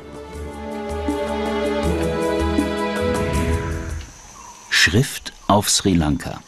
Schrift 4.69 5.33
auf 5.47 5.71
Sri 5.71 5.95
Lanka. 5.95 6.39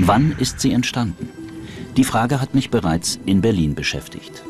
Wann 0.00 0.34
ist 0.40 0.58
sie 0.58 0.72
entstanden? 0.72 1.28
Die 1.96 2.02
Frage 2.02 2.40
hat 2.40 2.56
mich 2.56 2.70
bereits 2.70 3.20
in 3.24 3.40
Berlin 3.40 3.76
beschäftigt. 3.76 4.42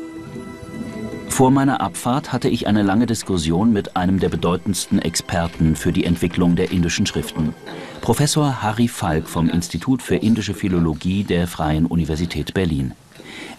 Vor 1.29 1.51
meiner 1.51 1.79
Abfahrt 1.79 2.33
hatte 2.33 2.49
ich 2.49 2.65
eine 2.65 2.81
lange 2.81 3.05
Diskussion 3.05 3.71
mit 3.71 3.95
einem 3.95 4.19
der 4.19 4.29
bedeutendsten 4.29 4.97
Experten 4.97 5.75
für 5.75 5.91
die 5.91 6.05
Entwicklung 6.05 6.55
der 6.55 6.71
indischen 6.71 7.05
Schriften, 7.05 7.53
Professor 8.01 8.63
Harry 8.63 8.87
Falk 8.87 9.29
vom 9.29 9.47
Institut 9.47 10.01
für 10.01 10.15
indische 10.15 10.55
Philologie 10.55 11.23
der 11.23 11.47
Freien 11.47 11.85
Universität 11.85 12.55
Berlin. 12.55 12.93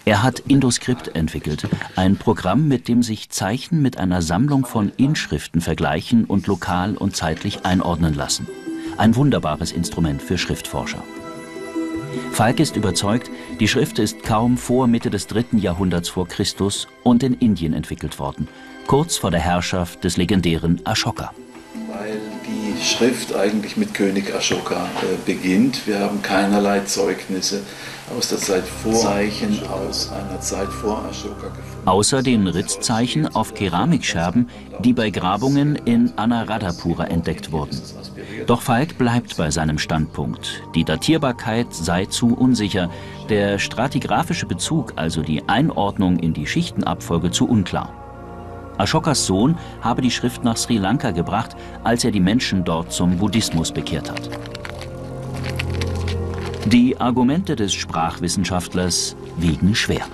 Er 0.05 0.23
hat 0.23 0.39
Indoskript 0.47 1.15
entwickelt, 1.15 1.67
ein 1.95 2.17
Programm, 2.17 2.67
mit 2.67 2.87
dem 2.87 3.03
sich 3.03 3.29
Zeichen 3.29 3.81
mit 3.81 3.97
einer 3.97 4.21
Sammlung 4.21 4.65
von 4.65 4.91
Inschriften 4.97 5.61
vergleichen 5.61 6.25
und 6.25 6.47
lokal 6.47 6.97
und 6.97 7.15
zeitlich 7.15 7.65
einordnen 7.65 8.13
lassen. 8.13 8.47
Ein 8.97 9.15
wunderbares 9.15 9.71
Instrument 9.71 10.21
für 10.21 10.37
Schriftforscher. 10.37 11.03
Falk 12.31 12.59
ist 12.59 12.75
überzeugt, 12.75 13.31
die 13.59 13.67
Schrift 13.67 13.99
ist 13.99 14.23
kaum 14.23 14.57
vor 14.57 14.87
Mitte 14.87 15.09
des 15.09 15.27
dritten 15.27 15.57
Jahrhunderts 15.57 16.09
vor 16.09 16.27
Christus 16.27 16.87
und 17.03 17.23
in 17.23 17.33
Indien 17.33 17.73
entwickelt 17.73 18.19
worden, 18.19 18.47
kurz 18.87 19.17
vor 19.17 19.31
der 19.31 19.39
Herrschaft 19.39 20.03
des 20.03 20.17
legendären 20.17 20.81
Ashoka. 20.85 21.31
Weil 21.87 22.19
die 22.45 22.83
Schrift 22.83 23.35
eigentlich 23.35 23.77
mit 23.77 23.93
König 23.93 24.33
Ashoka 24.33 24.85
äh, 24.85 25.15
beginnt. 25.25 25.87
Wir 25.87 25.99
haben 25.99 26.21
keinerlei 26.21 26.81
Zeugnisse 26.81 27.61
aus 28.17 28.29
der 28.29 28.37
Zeit 28.37 28.63
vor 28.63 28.93
Zeichen 28.93 29.59
aus 29.67 30.11
einer 30.11 30.39
Zeit 30.39 30.67
vor 30.67 31.03
Ashoka 31.09 31.47
gefunden. 31.47 31.85
Außer 31.87 32.21
den 32.21 32.47
Ritzzeichen 32.47 33.35
auf 33.35 33.53
Keramikscherben, 33.53 34.49
die 34.79 34.93
bei 34.93 35.09
Grabungen 35.09 35.75
in 35.75 36.13
Anuradhapura 36.17 37.05
entdeckt 37.05 37.51
wurden. 37.51 37.79
Doch 38.47 38.61
Falk 38.61 38.97
bleibt 38.97 39.37
bei 39.37 39.51
seinem 39.51 39.77
Standpunkt. 39.77 40.61
Die 40.75 40.83
Datierbarkeit 40.83 41.73
sei 41.73 42.05
zu 42.05 42.33
unsicher, 42.35 42.89
der 43.29 43.59
stratigraphische 43.59 44.45
Bezug, 44.45 44.93
also 44.95 45.21
die 45.21 45.47
Einordnung 45.47 46.17
in 46.17 46.33
die 46.33 46.47
Schichtenabfolge, 46.47 47.31
zu 47.31 47.47
unklar. 47.47 47.93
Ashokas 48.77 49.25
Sohn 49.25 49.57
habe 49.81 50.01
die 50.01 50.11
Schrift 50.11 50.43
nach 50.43 50.57
Sri 50.57 50.77
Lanka 50.77 51.11
gebracht, 51.11 51.55
als 51.83 52.03
er 52.03 52.11
die 52.11 52.19
Menschen 52.19 52.63
dort 52.63 52.91
zum 52.91 53.17
Buddhismus 53.17 53.71
bekehrt 53.71 54.09
hat. 54.09 54.29
Die 56.65 56.99
Argumente 56.99 57.57
des 57.57 57.73
Sprachwissenschaftlers 57.73 59.17
wiegen 59.37 59.75
schwer. 59.75 60.05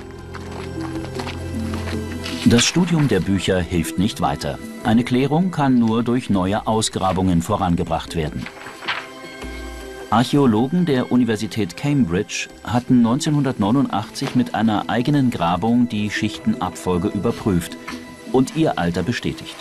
Das 2.46 2.66
Studium 2.66 3.08
der 3.08 3.20
Bücher 3.20 3.60
hilft 3.60 4.00
nicht 4.00 4.20
weiter. 4.20 4.58
Eine 4.84 5.04
Klärung 5.04 5.52
kann 5.52 5.78
nur 5.78 6.02
durch 6.02 6.32
neue 6.32 6.66
Ausgrabungen 6.66 7.44
vorangebracht 7.44 8.16
werden. 8.16 8.48
Archäologen 10.10 10.86
der 10.86 11.12
Universität 11.12 11.78
Cambridge 11.78 12.48
hatten 12.64 13.06
1989 13.06 14.34
mit 14.34 14.56
einer 14.56 14.90
eigenen 14.90 15.30
Grabung 15.30 15.88
die 15.88 16.10
Schichtenabfolge 16.10 17.10
überprüft 17.10 17.78
und 18.32 18.56
ihr 18.56 18.80
Alter 18.80 19.04
bestätigt. 19.04 19.56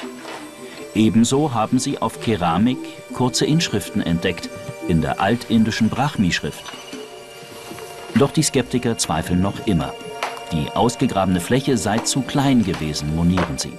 Ebenso 0.95 1.52
haben 1.52 1.78
sie 1.78 1.99
auf 1.99 2.23
Keramik 2.23 2.78
kurze 3.12 3.45
Inschriften 3.45 4.00
entdeckt, 4.00 4.49
in 4.88 5.00
der 5.00 5.21
altindischen 5.21 5.88
Brahmi-Schrift. 5.88 6.64
Doch 8.14 8.33
die 8.33 8.42
Skeptiker 8.42 8.99
zweifeln 8.99 9.40
noch 9.40 9.66
immer. 9.66 9.92
Die 10.52 10.71
ausgegrabene 10.75 11.40
Fläche 11.40 11.76
sei 11.76 11.99
zu 11.99 12.23
klein 12.23 12.64
gewesen, 12.64 13.14
monieren 13.14 13.59
sie. 13.59 13.73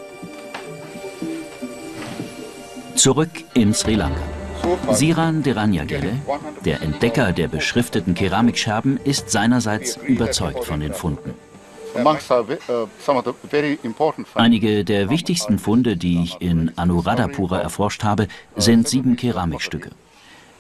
Zurück 2.96 3.30
in 3.54 3.74
Sri 3.74 3.96
Lanka. 3.96 4.22
Siran 4.92 5.42
Deranyagele, 5.42 6.14
der 6.66 6.82
Entdecker 6.82 7.32
der 7.32 7.48
beschrifteten 7.48 8.14
Keramikscherben, 8.14 9.00
ist 9.04 9.30
seinerseits 9.30 9.98
überzeugt 9.98 10.66
von 10.66 10.80
den 10.80 10.94
Funden. 10.94 11.34
Einige 14.36 14.86
der 14.86 15.10
wichtigsten 15.10 15.60
Funde, 15.60 15.98
die 15.98 16.24
ich 16.24 16.40
in 16.40 16.72
Anuradhapura 16.78 17.60
erforscht 17.60 18.04
habe, 18.04 18.28
sind 18.56 18.88
sieben 18.88 19.16
Keramikstücke. 19.16 19.90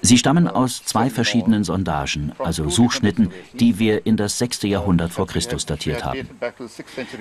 Sie 0.02 0.18
stammen 0.18 0.48
aus 0.48 0.84
zwei 0.84 1.10
verschiedenen 1.10 1.64
Sondagen, 1.64 2.32
also 2.40 2.70
Suchschnitten, 2.70 3.32
die 3.54 3.80
wir 3.80 4.06
in 4.06 4.18
das 4.18 4.38
6. 4.38 4.64
Jahrhundert 4.64 5.12
vor 5.12 5.28
Christus 5.28 5.66
datiert 5.66 6.06
haben. 6.06 6.30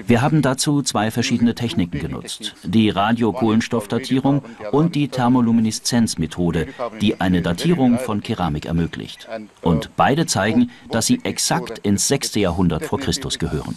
Wir 0.06 0.22
haben 0.22 0.42
dazu 0.42 0.82
zwei 0.82 1.10
verschiedene 1.10 1.54
Techniken 1.54 1.98
genutzt, 1.98 2.54
die 2.62 2.90
Radiokohlenstoffdatierung 2.90 4.42
und 4.70 4.94
die 4.94 5.08
Thermolumineszenzmethode, 5.08 6.68
die 7.00 7.20
eine 7.20 7.42
Datierung 7.42 7.98
von 7.98 8.22
Keramik 8.22 8.66
ermöglicht. 8.66 9.28
Und 9.62 9.90
beide 9.96 10.26
zeigen, 10.26 10.70
dass 10.90 11.06
sie 11.06 11.20
exakt 11.24 11.78
ins 11.80 12.08
6. 12.08 12.36
Jahrhundert 12.36 12.84
vor 12.84 13.00
Christus 13.00 13.38
gehören. 13.38 13.76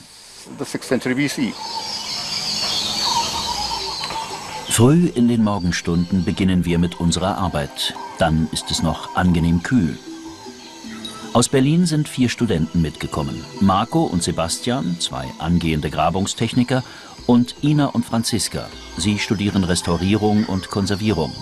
Früh 4.72 5.12
in 5.16 5.28
den 5.28 5.44
Morgenstunden 5.44 6.24
beginnen 6.24 6.63
wir 6.63 6.80
mit 6.80 7.01
unserer 7.01 7.38
Arbeit. 7.38 7.94
Dann 8.20 8.48
ist 8.54 8.72
es 8.72 8.82
noch 8.82 9.18
angenehm 9.18 9.62
kühl. 9.63 10.00
Aus 11.34 11.50
Berlin 11.50 11.86
sind 11.86 12.08
vier 12.08 12.30
Studenten 12.30 12.82
mitgekommen. 12.82 13.44
Marco 13.60 14.04
und 14.04 14.24
Sebastian, 14.24 14.96
zwei 15.01 15.25
angehende 15.40 15.90
Grabungstechniker, 15.90 16.84
und 17.28 17.56
Ina 17.62 17.88
und 17.88 18.06
Franziska. 18.06 18.70
Sie 18.96 19.20
studieren 19.20 19.66
Restaurierung 19.66 20.46
und 20.46 20.70
Konservierung. 20.70 21.34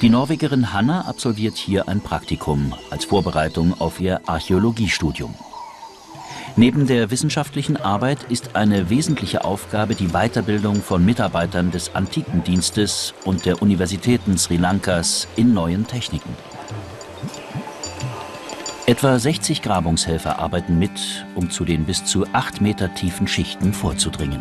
Die 0.00 0.08
Norwegerin 0.08 0.72
Hanna 0.72 1.02
absolviert 1.02 1.58
hier 1.58 1.88
ein 1.88 2.00
Praktikum 2.00 2.74
als 2.88 3.04
Vorbereitung 3.04 3.78
auf 3.78 4.00
ihr 4.00 4.22
Archäologiestudium. 4.26 5.34
Neben 6.56 6.86
der 6.86 7.10
wissenschaftlichen 7.10 7.76
Arbeit 7.76 8.26
ist 8.28 8.54
eine 8.54 8.88
wesentliche 8.88 9.44
Aufgabe 9.44 9.96
die 9.96 10.10
Weiterbildung 10.12 10.82
von 10.82 11.04
Mitarbeitern 11.04 11.72
des 11.72 11.96
Antikendienstes 11.96 13.12
und 13.24 13.44
der 13.44 13.60
Universitäten 13.60 14.38
Sri 14.38 14.56
Lankas 14.56 15.26
in 15.34 15.52
neuen 15.52 15.84
Techniken. 15.88 16.36
Etwa 18.86 19.18
60 19.18 19.62
Grabungshelfer 19.62 20.38
arbeiten 20.38 20.78
mit, 20.78 21.26
um 21.34 21.50
zu 21.50 21.64
den 21.64 21.86
bis 21.86 22.04
zu 22.04 22.24
8 22.32 22.60
Meter 22.60 22.94
tiefen 22.94 23.26
Schichten 23.26 23.72
vorzudringen. 23.72 24.40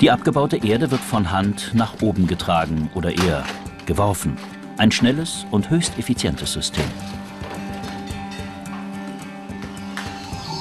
Die 0.00 0.12
abgebaute 0.12 0.58
Erde 0.58 0.92
wird 0.92 1.00
von 1.00 1.32
Hand 1.32 1.72
nach 1.74 2.00
oben 2.00 2.28
getragen 2.28 2.90
oder 2.94 3.10
eher 3.10 3.42
geworfen. 3.86 4.36
Ein 4.76 4.92
schnelles 4.92 5.46
und 5.50 5.68
höchst 5.68 5.98
effizientes 5.98 6.52
System. 6.52 6.84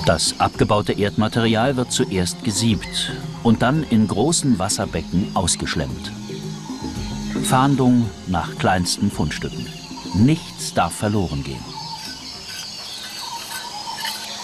Das 0.10 0.40
abgebaute 0.40 0.94
Erdmaterial 0.94 1.76
wird 1.76 1.92
zuerst 1.92 2.44
gesiebt 2.44 3.12
und 3.44 3.62
dann 3.62 3.84
in 3.84 4.08
großen 4.08 4.58
Wasserbecken 4.58 5.30
ausgeschlemmt. 5.36 6.12
Fahndung 7.44 8.10
nach 8.26 8.58
kleinsten 8.58 9.12
Fundstücken. 9.12 9.68
Nichts 10.16 10.74
darf 10.74 10.96
verloren 10.96 11.44
gehen. 11.44 11.64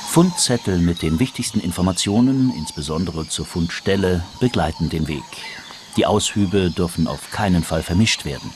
Fundzettel 0.07 0.77
mit 0.77 1.01
den 1.01 1.17
wichtigsten 1.17 1.59
Informationen, 1.59 2.53
insbesondere 2.55 3.27
zur 3.27 3.47
Fundstelle, 3.47 4.23
begleiten 4.39 4.91
den 4.91 5.07
Weg. 5.07 5.23
Die 5.97 6.05
Aushübe 6.05 6.69
dürfen 6.69 7.07
auf 7.07 7.31
keinen 7.31 7.63
Fall 7.63 7.81
vermischt 7.81 8.23
werden. 8.23 8.53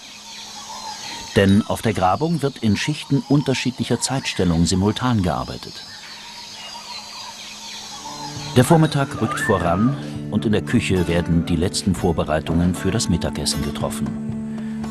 Denn 1.35 1.65
auf 1.65 1.81
der 1.81 1.93
Grabung 1.93 2.43
wird 2.43 2.59
in 2.59 2.77
Schichten 2.77 3.23
unterschiedlicher 3.29 3.99
Zeitstellung 3.99 4.67
simultan 4.67 5.23
gearbeitet. 5.23 5.73
Der 8.59 8.65
Vormittag 8.65 9.21
rückt 9.21 9.39
voran 9.39 9.95
und 10.31 10.45
in 10.45 10.51
der 10.51 10.61
Küche 10.61 11.07
werden 11.07 11.45
die 11.45 11.55
letzten 11.55 11.95
Vorbereitungen 11.95 12.75
für 12.75 12.91
das 12.91 13.07
Mittagessen 13.07 13.63
getroffen. 13.63 14.05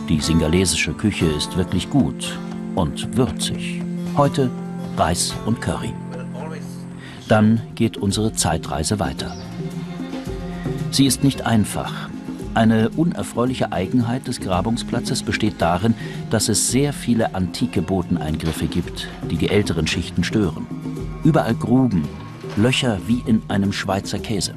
Die 0.09 0.23
singalesische 0.23 0.95
Küche 0.95 1.27
ist 1.27 1.55
wirklich 1.55 1.91
gut 1.91 2.39
und 2.77 3.15
würzig. 3.15 3.83
Heute 4.17 4.51
Reis 4.97 5.35
und 5.45 5.61
Curry. 5.61 5.93
Dann 7.29 7.61
geht 7.75 7.99
unsere 7.99 8.33
Zeitreise 8.33 9.01
weiter. 9.01 9.37
Sie 10.91 11.05
ist 11.05 11.23
nicht 11.23 11.45
einfach. 11.45 12.09
Eine 12.55 12.89
unerfreuliche 12.89 13.71
Eigenheit 13.71 14.29
des 14.29 14.41
Grabungsplatzes 14.41 15.23
besteht 15.23 15.57
darin, 15.59 15.93
dass 16.31 16.49
es 16.49 16.71
sehr 16.71 16.95
viele 16.95 17.35
antike 17.35 17.83
Bodeneingriffe 17.83 18.67
gibt, 18.67 19.09
die 19.31 19.37
die 19.37 19.51
älteren 19.51 19.87
Schichten 19.87 20.25
stören. 20.25 20.67
Überall 21.23 21.55
Gruben, 21.55 22.09
Löcher 22.59 22.99
wie 23.07 23.23
in 23.25 23.43
einem 23.49 23.73
Schweizer 23.73 24.19
Käse. 24.19 24.55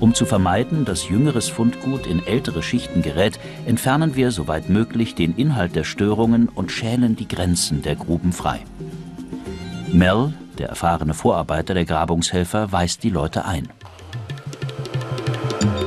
Um 0.00 0.14
zu 0.14 0.26
vermeiden, 0.26 0.84
dass 0.84 1.08
jüngeres 1.08 1.48
Fundgut 1.48 2.06
in 2.06 2.26
ältere 2.26 2.62
Schichten 2.62 3.02
gerät, 3.02 3.38
entfernen 3.66 4.16
wir 4.16 4.30
soweit 4.30 4.68
möglich 4.68 5.14
den 5.14 5.34
Inhalt 5.36 5.76
der 5.76 5.84
Störungen 5.84 6.48
und 6.48 6.72
schälen 6.72 7.16
die 7.16 7.28
Grenzen 7.28 7.82
der 7.82 7.96
Gruben 7.96 8.32
frei. 8.32 8.60
Mel, 9.92 10.34
der 10.58 10.68
erfahrene 10.68 11.14
Vorarbeiter 11.14 11.74
der 11.74 11.84
Grabungshelfer, 11.84 12.72
weist 12.72 13.02
die 13.04 13.10
Leute 13.10 13.44
ein. 13.44 13.68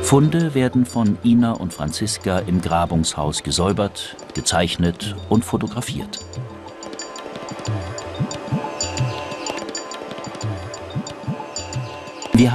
Funde 0.01 0.53
werden 0.53 0.85
von 0.85 1.17
Ina 1.25 1.51
und 1.51 1.73
Franziska 1.73 2.39
im 2.39 2.61
Grabungshaus 2.61 3.43
gesäubert, 3.43 4.15
gezeichnet 4.33 5.15
und 5.27 5.43
fotografiert. 5.43 6.19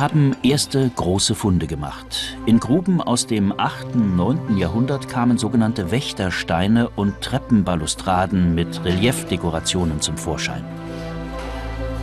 Haben 0.02 0.34
erste 0.42 0.90
große 0.90 1.36
Funde 1.36 1.68
gemacht. 1.68 2.36
In 2.44 2.58
Gruben 2.58 3.00
aus 3.00 3.28
dem 3.28 3.56
8. 3.56 3.94
und 3.94 4.16
9. 4.16 4.56
Jahrhundert 4.56 5.08
kamen 5.08 5.38
sogenannte 5.38 5.92
Wächtersteine 5.92 6.88
und 6.96 7.20
Treppenbalustraden 7.20 8.52
mit 8.52 8.84
Reliefdekorationen 8.84 10.00
zum 10.00 10.16
Vorschein. 10.16 10.64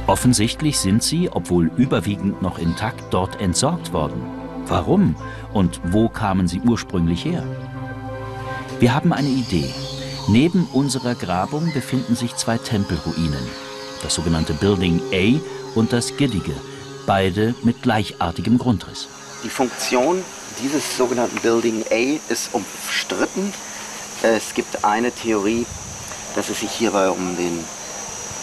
Offensichtlich 0.08 0.80
sind 0.80 1.04
sie, 1.04 1.30
obwohl 1.30 1.72
überwiegend 1.76 2.42
noch 2.42 2.58
intakt, 2.58 3.04
dort 3.10 3.42
entsorgt 3.42 3.92
worden. 3.92 4.22
Warum 4.66 5.18
und 5.52 5.82
wo 5.92 6.08
kamen 6.08 6.48
sie 6.48 6.62
ursprünglich 6.62 7.26
her? 7.26 7.44
Wir 8.80 8.96
haben 8.96 9.12
eine 9.12 9.28
Idee. 9.28 9.74
Neben 10.30 10.70
unserer 10.72 11.16
Grabung 11.16 11.74
befinden 11.74 12.16
sich 12.16 12.34
zwei 12.38 12.58
Tempelruinen, 12.60 13.46
das 14.02 14.16
sogenannte 14.16 14.54
Building 14.54 15.02
A 15.12 15.38
und 15.78 15.92
das 15.92 16.16
Giddige, 16.16 16.54
beide 17.10 17.56
mit 17.64 17.82
gleichartigem 17.82 18.60
Grundriss. 18.60 19.08
Die 19.44 19.50
Funktion 19.50 20.24
dieses 20.62 20.96
sogenannten 20.96 21.40
Building 21.40 21.84
A 21.90 22.20
ist 22.32 22.54
umstritten. 22.54 23.52
Es 24.22 24.54
gibt 24.54 24.86
eine 24.86 25.12
Theorie, 25.12 25.66
dass 26.36 26.50
es 26.50 26.60
sich 26.60 26.70
hierbei 26.70 27.10
um 27.10 27.36
den 27.36 27.66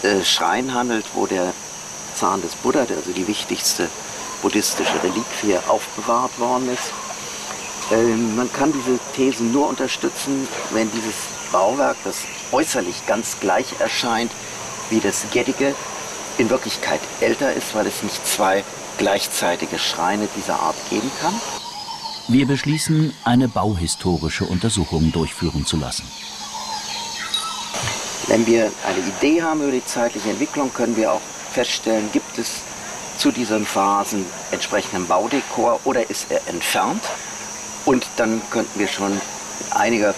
äh, 0.03 0.25
Schrein 0.25 0.75
handelt, 0.75 1.05
wo 1.15 1.27
der 1.27 1.53
Zahn 2.17 2.43
des 2.43 2.57
Buddha, 2.57 2.81
also 2.81 3.13
die 3.15 3.29
wichtigste 3.29 3.89
buddhistische 4.43 5.01
Reliquie, 5.01 5.59
aufbewahrt 5.69 6.37
worden 6.41 6.69
ist. 6.73 6.91
Ähm, 7.93 8.35
man 8.35 8.53
kann 8.53 8.73
diese 8.73 8.99
Thesen 9.15 9.53
nur 9.53 9.69
unterstützen, 9.69 10.49
wenn 10.73 10.91
dieses 10.91 11.15
Bauwerk, 11.53 11.99
das 12.03 12.25
äußerlich 12.51 13.07
ganz 13.07 13.39
gleich 13.39 13.67
erscheint 13.79 14.33
wie 14.91 14.99
das 14.99 15.23
Geddige, 15.33 15.73
in 16.39 16.51
Wirklichkeit 16.51 17.01
älter 17.21 17.53
ist, 17.53 17.75
weil 17.75 17.87
es 17.87 18.03
nicht 18.03 18.27
zwei 18.27 18.65
gleichzeitige 18.99 19.79
Schreine 19.79 20.29
dieser 20.37 20.59
Art 20.59 20.77
geben 20.91 21.11
kann. 21.21 21.35
Wir 22.29 22.47
beschließen, 22.47 23.15
eine 23.25 23.49
bauhistorische 23.49 24.45
Untersuchung 24.45 25.13
durchführen 25.13 25.65
zu 25.65 25.77
lassen. 25.77 26.05
Wenn 28.27 28.45
wir 28.47 28.73
eine 28.85 28.99
Idee 28.99 29.43
haben 29.43 29.63
über 29.63 29.71
die 29.71 29.85
zeitliche 29.85 30.31
Entwicklung, 30.31 30.73
können 30.75 30.97
wir 30.97 31.13
auch 31.13 31.21
feststellen, 31.53 32.11
gibt 32.13 32.37
es 32.39 32.63
zu 33.19 33.31
diesen 33.31 33.65
Phasen 33.65 34.27
entsprechenden 34.51 35.07
Baudekor 35.07 35.81
oder 35.85 36.11
ist 36.11 36.31
er 36.31 36.41
entfernt. 36.49 37.03
Und 37.85 38.05
dann 38.17 38.43
könnten 38.51 38.79
wir 38.79 38.89
schon 38.89 39.13
mit 39.13 39.23
einiger 39.71 40.15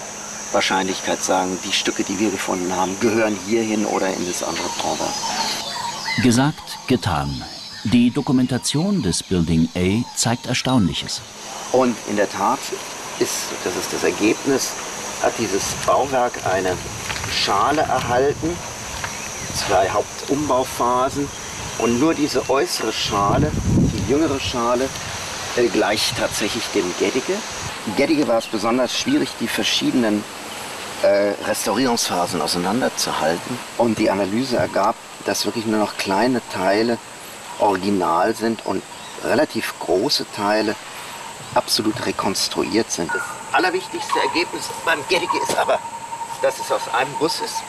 Wahrscheinlichkeit 0.51 1.23
sagen, 1.23 1.59
die 1.63 1.71
Stücke, 1.71 2.03
die 2.03 2.19
wir 2.19 2.31
gefunden 2.31 2.75
haben, 2.75 2.99
gehören 2.99 3.37
hierhin 3.47 3.85
oder 3.85 4.07
in 4.07 4.25
das 4.27 4.41
andere 4.41 4.67
Bauwerk. 4.81 5.68
Gesagt, 6.23 6.77
getan. 6.87 7.29
Die 7.85 8.11
Dokumentation 8.11 9.01
des 9.01 9.23
Building 9.23 9.69
A 9.73 10.03
zeigt 10.17 10.47
Erstaunliches. 10.47 11.21
Und 11.71 11.95
in 12.09 12.17
der 12.17 12.29
Tat 12.29 12.59
ist, 13.19 13.45
das 13.63 13.73
ist 13.77 13.93
das 13.93 14.03
Ergebnis, 14.03 14.73
hat 15.23 15.31
dieses 15.39 15.75
Bauwerk 15.85 16.33
eine 16.45 16.75
Schale 17.31 17.83
erhalten, 17.83 18.49
zwei 19.55 19.87
Hauptumbauphasen 19.89 21.25
und 21.77 21.99
nur 22.01 22.13
diese 22.13 22.49
äußere 22.49 22.91
Schale, 22.91 23.49
die 23.77 24.11
jüngere 24.11 24.41
Schale, 24.41 24.89
äh, 25.55 25.67
gleicht 25.67 26.17
tatsächlich 26.17 26.65
dem 26.75 26.93
Geddige. 26.99 27.35
Geddige 27.95 28.27
war 28.27 28.39
es 28.39 28.47
besonders 28.47 28.93
schwierig, 28.93 29.29
die 29.39 29.47
verschiedenen 29.47 30.21
äh, 31.01 31.31
Restaurierungsphasen 31.47 32.41
auseinanderzuhalten. 32.41 33.57
Und 33.77 33.99
die 33.99 34.09
Analyse 34.09 34.57
ergab, 34.57 34.95
dass 35.29 35.45
wirklich 35.45 35.67
nur 35.67 35.79
noch 35.79 35.95
kleine 35.95 36.41
Teile 36.51 36.97
original 37.59 38.35
sind 38.35 38.65
und 38.65 38.81
relativ 39.23 39.75
große 39.79 40.25
Teile 40.35 40.75
absolut 41.53 42.03
rekonstruiert 42.03 42.91
sind. 42.91 43.13
Das 43.13 43.21
allerwichtigste 43.51 44.19
Ergebnis 44.27 44.67
beim 44.85 44.97
Geddige 45.07 45.37
ist 45.47 45.55
aber, 45.55 45.77
dass 46.41 46.59
es 46.59 46.71
aus 46.71 46.81
einem 46.97 47.13
Guss 47.19 47.41
ist. 47.41 47.61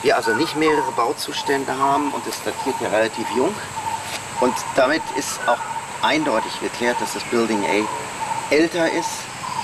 Wir 0.00 0.16
also 0.16 0.32
nicht 0.32 0.56
mehrere 0.56 0.90
Bauzustände 0.92 1.76
haben 1.76 2.12
und 2.12 2.26
es 2.26 2.42
datiert 2.42 2.76
ja 2.80 2.88
relativ 2.88 3.26
jung. 3.36 3.54
Und 4.40 4.54
damit 4.74 5.02
ist 5.18 5.38
auch 5.46 5.58
eindeutig 6.00 6.60
geklärt, 6.60 6.96
dass 7.00 7.12
das 7.12 7.24
Building 7.24 7.62
A 7.62 8.54
älter 8.54 8.90
ist 8.90 9.10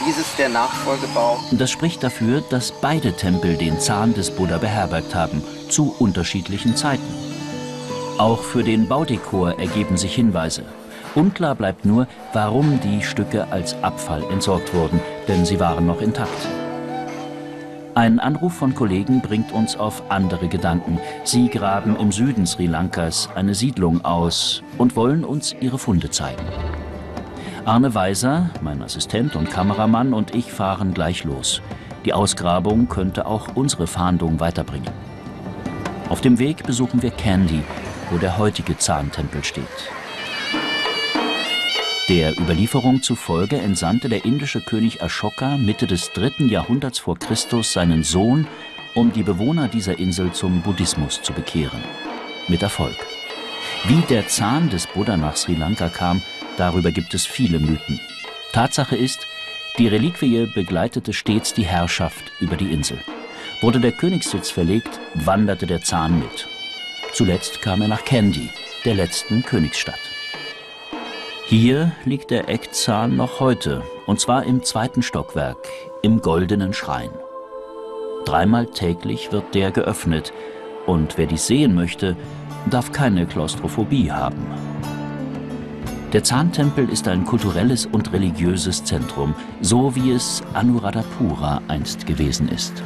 dieses 0.04 0.26
der 0.36 0.50
Nachfolgebau. 0.50 1.40
Das 1.52 1.70
spricht 1.70 2.02
dafür, 2.02 2.42
dass 2.42 2.72
beide 2.72 3.14
Tempel 3.16 3.56
den 3.56 3.80
Zahn 3.80 4.12
des 4.12 4.30
Buddha 4.30 4.58
beherbergt 4.58 5.14
haben, 5.14 5.42
zu 5.68 5.94
unterschiedlichen 5.98 6.76
Zeiten. 6.76 7.02
Auch 8.18 8.42
für 8.42 8.62
den 8.62 8.88
Baudekor 8.88 9.58
ergeben 9.58 9.96
sich 9.96 10.14
Hinweise. 10.14 10.64
Unklar 11.14 11.54
bleibt 11.54 11.84
nur, 11.84 12.06
warum 12.32 12.80
die 12.80 13.02
Stücke 13.02 13.46
als 13.50 13.74
Abfall 13.82 14.22
entsorgt 14.30 14.74
wurden, 14.74 15.00
denn 15.28 15.44
sie 15.44 15.60
waren 15.60 15.86
noch 15.86 16.00
intakt. 16.00 16.48
Ein 17.94 18.20
Anruf 18.20 18.52
von 18.52 18.74
Kollegen 18.74 19.22
bringt 19.22 19.52
uns 19.52 19.76
auf 19.76 20.10
andere 20.10 20.48
Gedanken. 20.48 21.00
Sie 21.24 21.48
graben 21.48 21.96
im 21.96 22.12
Süden 22.12 22.46
Sri 22.46 22.66
Lankas 22.66 23.30
eine 23.34 23.54
Siedlung 23.54 24.04
aus 24.04 24.62
und 24.76 24.96
wollen 24.96 25.24
uns 25.24 25.56
ihre 25.60 25.78
Funde 25.78 26.10
zeigen. 26.10 26.44
Arne 27.64 27.94
Weiser, 27.94 28.50
mein 28.60 28.82
Assistent 28.82 29.34
und 29.34 29.50
Kameramann 29.50 30.12
und 30.12 30.34
ich 30.34 30.52
fahren 30.52 30.92
gleich 30.92 31.24
los. 31.24 31.62
Die 32.04 32.12
Ausgrabung 32.12 32.88
könnte 32.88 33.24
auch 33.24 33.56
unsere 33.56 33.86
Fahndung 33.86 34.40
weiterbringen. 34.40 34.92
Auf 36.08 36.20
dem 36.20 36.38
Weg 36.38 36.62
besuchen 36.64 37.02
wir 37.02 37.10
Candy, 37.10 37.62
wo 38.10 38.18
der 38.18 38.38
heutige 38.38 38.78
Zahntempel 38.78 39.42
steht. 39.42 39.64
Der 42.08 42.38
Überlieferung 42.38 43.02
zufolge 43.02 43.56
entsandte 43.56 44.08
der 44.08 44.24
indische 44.24 44.60
König 44.60 45.02
Ashoka 45.02 45.56
Mitte 45.56 45.88
des 45.88 46.12
dritten 46.12 46.48
Jahrhunderts 46.48 47.00
vor 47.00 47.18
Christus 47.18 47.72
seinen 47.72 48.04
Sohn, 48.04 48.46
um 48.94 49.12
die 49.12 49.24
Bewohner 49.24 49.66
dieser 49.66 49.98
Insel 49.98 50.30
zum 50.30 50.62
Buddhismus 50.62 51.20
zu 51.22 51.32
bekehren. 51.32 51.82
Mit 52.46 52.62
Erfolg. 52.62 52.96
Wie 53.88 54.00
der 54.08 54.28
Zahn 54.28 54.70
des 54.70 54.86
Buddha 54.86 55.16
nach 55.16 55.36
Sri 55.36 55.56
Lanka 55.56 55.88
kam, 55.88 56.22
darüber 56.56 56.92
gibt 56.92 57.14
es 57.14 57.26
viele 57.26 57.58
Mythen. 57.58 58.00
Tatsache 58.52 58.94
ist, 58.94 59.26
die 59.76 59.88
Reliquie 59.88 60.46
begleitete 60.46 61.12
stets 61.12 61.52
die 61.52 61.66
Herrschaft 61.66 62.30
über 62.40 62.56
die 62.56 62.72
Insel. 62.72 62.98
Wurde 63.66 63.80
der 63.80 63.90
Königssitz 63.90 64.48
verlegt, 64.48 65.00
wanderte 65.14 65.66
der 65.66 65.82
Zahn 65.82 66.20
mit. 66.20 66.46
Zuletzt 67.12 67.62
kam 67.62 67.82
er 67.82 67.88
nach 67.88 68.04
Kandy, 68.04 68.48
der 68.84 68.94
letzten 68.94 69.42
Königsstadt. 69.42 69.98
Hier 71.46 71.90
liegt 72.04 72.30
der 72.30 72.48
Eckzahn 72.48 73.16
noch 73.16 73.40
heute, 73.40 73.82
und 74.06 74.20
zwar 74.20 74.44
im 74.44 74.62
zweiten 74.62 75.02
Stockwerk, 75.02 75.58
im 76.02 76.22
Goldenen 76.22 76.74
Schrein. 76.74 77.10
Dreimal 78.24 78.66
täglich 78.66 79.32
wird 79.32 79.52
der 79.52 79.72
geöffnet, 79.72 80.32
und 80.86 81.18
wer 81.18 81.26
dies 81.26 81.48
sehen 81.48 81.74
möchte, 81.74 82.16
darf 82.70 82.92
keine 82.92 83.26
Klaustrophobie 83.26 84.12
haben. 84.12 84.46
Der 86.12 86.22
Zahntempel 86.22 86.88
ist 86.88 87.08
ein 87.08 87.24
kulturelles 87.24 87.84
und 87.84 88.12
religiöses 88.12 88.84
Zentrum, 88.84 89.34
so 89.60 89.96
wie 89.96 90.12
es 90.12 90.40
Anuradhapura 90.54 91.62
einst 91.66 92.06
gewesen 92.06 92.48
ist. 92.48 92.80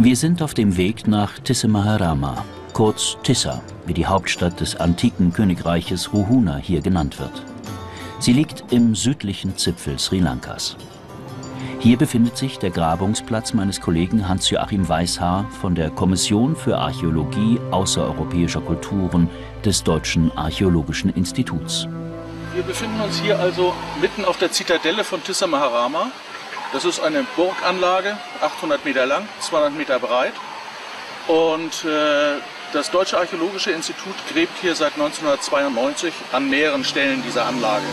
Wir 0.00 0.14
sind 0.14 0.42
auf 0.42 0.54
dem 0.54 0.76
Weg 0.76 1.08
nach 1.08 1.40
Tissemaharama, 1.40 2.44
kurz 2.72 3.16
Tissa, 3.24 3.60
wie 3.84 3.94
die 3.94 4.06
Hauptstadt 4.06 4.60
des 4.60 4.76
antiken 4.76 5.32
Königreiches 5.32 6.12
Ruhuna 6.12 6.56
hier 6.56 6.82
genannt 6.82 7.18
wird. 7.18 7.44
Sie 8.20 8.32
liegt 8.32 8.72
im 8.72 8.94
südlichen 8.94 9.56
Zipfel 9.56 9.98
Sri 9.98 10.20
Lankas. 10.20 10.76
Hier 11.80 11.98
befindet 11.98 12.36
sich 12.36 12.60
der 12.60 12.70
Grabungsplatz 12.70 13.54
meines 13.54 13.80
Kollegen 13.80 14.28
Hans-Joachim 14.28 14.88
Weishaar 14.88 15.50
von 15.60 15.74
der 15.74 15.90
Kommission 15.90 16.54
für 16.54 16.78
Archäologie 16.78 17.58
außereuropäischer 17.72 18.60
Kulturen 18.60 19.28
des 19.64 19.82
Deutschen 19.82 20.30
Archäologischen 20.38 21.10
Instituts. 21.10 21.88
Wir 22.54 22.62
befinden 22.62 23.00
uns 23.00 23.18
hier 23.20 23.40
also 23.40 23.74
mitten 24.00 24.24
auf 24.24 24.38
der 24.38 24.52
Zitadelle 24.52 25.02
von 25.02 25.24
Tissa 25.24 25.48
Maharama. 25.48 26.12
Das 26.72 26.84
ist 26.84 27.00
eine 27.00 27.24
Burganlage, 27.36 28.16
800 28.42 28.84
Meter 28.84 29.06
lang, 29.06 29.26
200 29.40 29.74
Meter 29.74 29.98
breit. 29.98 30.34
Und 31.26 31.84
äh, 31.84 32.40
Das 32.74 32.90
Deutsche 32.90 33.16
Archäologische 33.16 33.70
Institut 33.70 34.14
gräbt 34.30 34.52
hier 34.60 34.74
seit 34.74 34.92
1992 34.92 36.12
an 36.32 36.50
mehreren 36.50 36.84
Stellen 36.84 37.22
dieser 37.22 37.46
Anlage. 37.46 37.86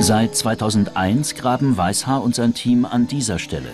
Seit 0.00 0.34
2001 0.34 1.36
graben 1.36 1.76
Weißhaar 1.76 2.20
und 2.20 2.34
sein 2.34 2.52
Team 2.52 2.84
an 2.84 3.06
dieser 3.06 3.38
Stelle. 3.38 3.72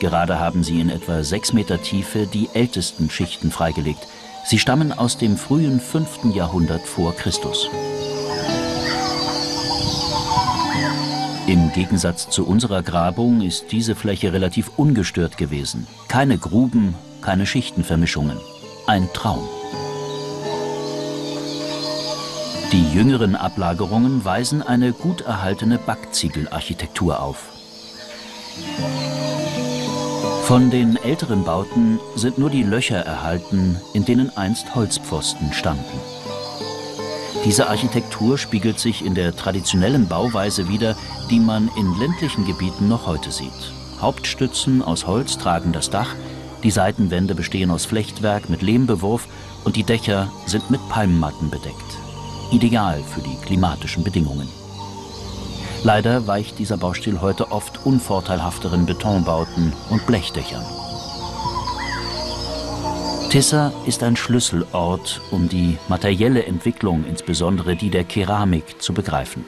Gerade 0.00 0.40
haben 0.40 0.64
sie 0.64 0.80
in 0.80 0.90
etwa 0.90 1.22
sechs 1.22 1.52
Meter 1.52 1.80
Tiefe 1.80 2.26
die 2.26 2.48
ältesten 2.54 3.08
Schichten 3.08 3.52
freigelegt. 3.52 4.08
Sie 4.44 4.58
stammen 4.58 4.92
aus 4.92 5.16
dem 5.16 5.36
frühen 5.36 5.80
5. 5.80 6.34
Jahrhundert 6.34 6.82
vor 6.86 7.14
Christus. 7.14 7.70
Im 11.56 11.72
Gegensatz 11.72 12.28
zu 12.28 12.46
unserer 12.46 12.82
Grabung 12.82 13.40
ist 13.40 13.72
diese 13.72 13.94
Fläche 13.94 14.30
relativ 14.34 14.72
ungestört 14.76 15.38
gewesen. 15.38 15.86
Keine 16.06 16.36
Gruben, 16.36 16.94
keine 17.22 17.46
Schichtenvermischungen. 17.46 18.36
Ein 18.86 19.08
Traum. 19.14 19.48
Die 22.72 22.92
jüngeren 22.92 23.34
Ablagerungen 23.34 24.22
weisen 24.22 24.60
eine 24.60 24.92
gut 24.92 25.22
erhaltene 25.22 25.78
Backziegelarchitektur 25.78 27.22
auf. 27.22 27.48
Von 30.42 30.70
den 30.70 30.96
älteren 30.96 31.42
Bauten 31.44 31.98
sind 32.16 32.36
nur 32.36 32.50
die 32.50 32.64
Löcher 32.64 32.98
erhalten, 32.98 33.80
in 33.94 34.04
denen 34.04 34.36
einst 34.36 34.74
Holzpfosten 34.74 35.54
standen. 35.54 36.15
Diese 37.46 37.68
Architektur 37.68 38.38
spiegelt 38.38 38.80
sich 38.80 39.04
in 39.04 39.14
der 39.14 39.36
traditionellen 39.36 40.08
Bauweise 40.08 40.68
wider, 40.68 40.96
die 41.30 41.38
man 41.38 41.70
in 41.76 41.96
ländlichen 41.96 42.44
Gebieten 42.44 42.88
noch 42.88 43.06
heute 43.06 43.30
sieht. 43.30 43.52
Hauptstützen 44.00 44.82
aus 44.82 45.06
Holz 45.06 45.38
tragen 45.38 45.70
das 45.70 45.88
Dach, 45.88 46.16
die 46.64 46.72
Seitenwände 46.72 47.36
bestehen 47.36 47.70
aus 47.70 47.84
Flechtwerk 47.84 48.50
mit 48.50 48.62
Lehmbewurf 48.62 49.28
und 49.62 49.76
die 49.76 49.84
Dächer 49.84 50.28
sind 50.46 50.72
mit 50.72 50.80
Palmmatten 50.88 51.48
bedeckt. 51.48 51.76
Ideal 52.50 53.00
für 53.04 53.20
die 53.20 53.36
klimatischen 53.46 54.02
Bedingungen. 54.02 54.48
Leider 55.84 56.26
weicht 56.26 56.58
dieser 56.58 56.78
Baustil 56.78 57.20
heute 57.20 57.52
oft 57.52 57.86
unvorteilhafteren 57.86 58.86
Betonbauten 58.86 59.72
und 59.88 60.04
Blechdächern. 60.04 60.64
Tissa 63.30 63.72
ist 63.86 64.02
ein 64.02 64.16
Schlüsselort, 64.16 65.20
um 65.30 65.48
die 65.48 65.78
materielle 65.88 66.44
Entwicklung, 66.44 67.04
insbesondere 67.08 67.74
die 67.74 67.90
der 67.90 68.04
Keramik, 68.04 68.80
zu 68.80 68.94
begreifen. 68.94 69.44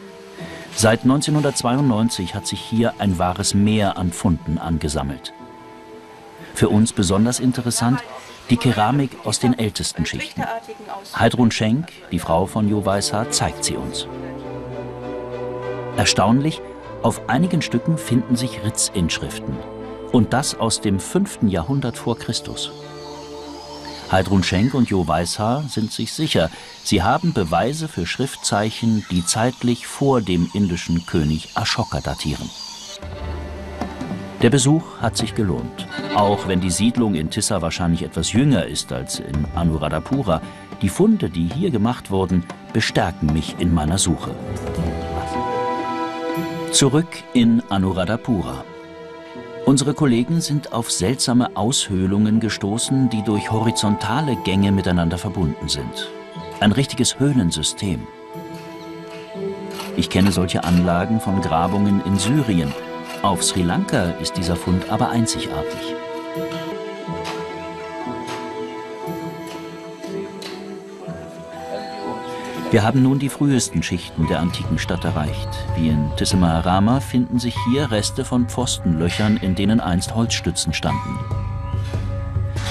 Seit 0.74 1.02
1992 1.02 2.34
hat 2.34 2.46
sich 2.46 2.60
hier 2.60 2.94
ein 2.98 3.18
wahres 3.18 3.54
Meer 3.54 3.96
an 3.96 4.12
Funden 4.12 4.58
angesammelt. 4.58 5.32
Für 6.54 6.68
uns 6.68 6.92
besonders 6.92 7.40
interessant 7.40 8.00
die 8.50 8.56
Keramik 8.56 9.10
aus 9.24 9.38
den 9.38 9.58
ältesten 9.58 10.04
Schichten. 10.06 10.42
Heidrun 11.16 11.50
Schenk, 11.50 11.88
die 12.10 12.18
Frau 12.18 12.46
von 12.46 12.68
Jo 12.68 12.84
Weißhaar, 12.84 13.30
zeigt 13.30 13.64
sie 13.64 13.76
uns. 13.76 14.06
Erstaunlich, 15.96 16.60
auf 17.02 17.28
einigen 17.28 17.62
Stücken 17.62 17.96
finden 17.96 18.34
sich 18.34 18.64
Ritzinschriften. 18.64 19.56
Und 20.10 20.32
das 20.32 20.58
aus 20.58 20.80
dem 20.80 20.98
5. 20.98 21.40
Jahrhundert 21.42 21.96
vor 21.96 22.18
Christus. 22.18 22.72
Heidrun 24.10 24.42
Schenk 24.42 24.72
und 24.72 24.88
Jo 24.88 25.06
Weißhaar 25.06 25.64
sind 25.68 25.92
sich 25.92 26.12
sicher, 26.12 26.50
sie 26.82 27.02
haben 27.02 27.34
Beweise 27.34 27.88
für 27.88 28.06
Schriftzeichen, 28.06 29.04
die 29.10 29.24
zeitlich 29.24 29.86
vor 29.86 30.22
dem 30.22 30.50
indischen 30.54 31.04
König 31.04 31.50
Ashoka 31.54 32.00
datieren. 32.00 32.48
Der 34.40 34.50
Besuch 34.50 34.84
hat 35.00 35.16
sich 35.16 35.34
gelohnt, 35.34 35.86
auch 36.14 36.48
wenn 36.48 36.60
die 36.60 36.70
Siedlung 36.70 37.16
in 37.16 37.28
Tissa 37.28 37.60
wahrscheinlich 37.60 38.02
etwas 38.02 38.32
jünger 38.32 38.64
ist 38.66 38.92
als 38.92 39.18
in 39.18 39.44
Anuradhapura. 39.54 40.40
Die 40.80 40.88
Funde, 40.88 41.28
die 41.28 41.48
hier 41.48 41.70
gemacht 41.70 42.10
wurden, 42.10 42.44
bestärken 42.72 43.32
mich 43.32 43.56
in 43.58 43.74
meiner 43.74 43.98
Suche. 43.98 44.34
Zurück 46.70 47.08
in 47.34 47.62
Anuradhapura. 47.68 48.64
Unsere 49.68 49.92
Kollegen 49.92 50.40
sind 50.40 50.72
auf 50.72 50.90
seltsame 50.90 51.54
Aushöhlungen 51.54 52.40
gestoßen, 52.40 53.10
die 53.10 53.22
durch 53.22 53.52
horizontale 53.52 54.34
Gänge 54.36 54.72
miteinander 54.72 55.18
verbunden 55.18 55.68
sind. 55.68 56.10
Ein 56.58 56.72
richtiges 56.72 57.20
Höhlensystem. 57.20 58.06
Ich 59.94 60.08
kenne 60.08 60.32
solche 60.32 60.64
Anlagen 60.64 61.20
von 61.20 61.42
Grabungen 61.42 62.02
in 62.06 62.18
Syrien. 62.18 62.72
Auf 63.20 63.44
Sri 63.44 63.60
Lanka 63.60 64.12
ist 64.22 64.38
dieser 64.38 64.56
Fund 64.56 64.88
aber 64.88 65.10
einzigartig. 65.10 65.94
Wir 72.70 72.82
haben 72.82 73.02
nun 73.02 73.18
die 73.18 73.30
frühesten 73.30 73.82
Schichten 73.82 74.26
der 74.28 74.40
antiken 74.40 74.78
Stadt 74.78 75.02
erreicht. 75.02 75.48
Wie 75.76 75.88
in 75.88 76.10
Tissemaharama 76.18 77.00
finden 77.00 77.38
sich 77.38 77.56
hier 77.66 77.90
Reste 77.90 78.26
von 78.26 78.46
Pfostenlöchern, 78.46 79.38
in 79.38 79.54
denen 79.54 79.80
einst 79.80 80.14
Holzstützen 80.14 80.74
standen. 80.74 81.18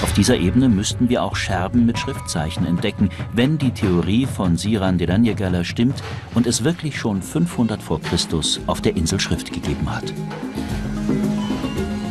Auf 0.00 0.12
dieser 0.12 0.36
Ebene 0.36 0.68
müssten 0.68 1.08
wir 1.08 1.24
auch 1.24 1.34
Scherben 1.34 1.84
mit 1.84 1.98
Schriftzeichen 1.98 2.64
entdecken, 2.64 3.10
wenn 3.32 3.58
die 3.58 3.72
Theorie 3.72 4.26
von 4.26 4.56
Siran 4.56 4.98
Deranyagala 4.98 5.64
stimmt 5.64 6.00
und 6.32 6.46
es 6.46 6.62
wirklich 6.62 6.96
schon 6.96 7.20
500 7.20 7.82
vor 7.82 8.00
Christus 8.00 8.60
auf 8.68 8.80
der 8.80 8.96
Insel 8.96 9.18
Schrift 9.18 9.52
gegeben 9.52 9.92
hat. 9.92 10.14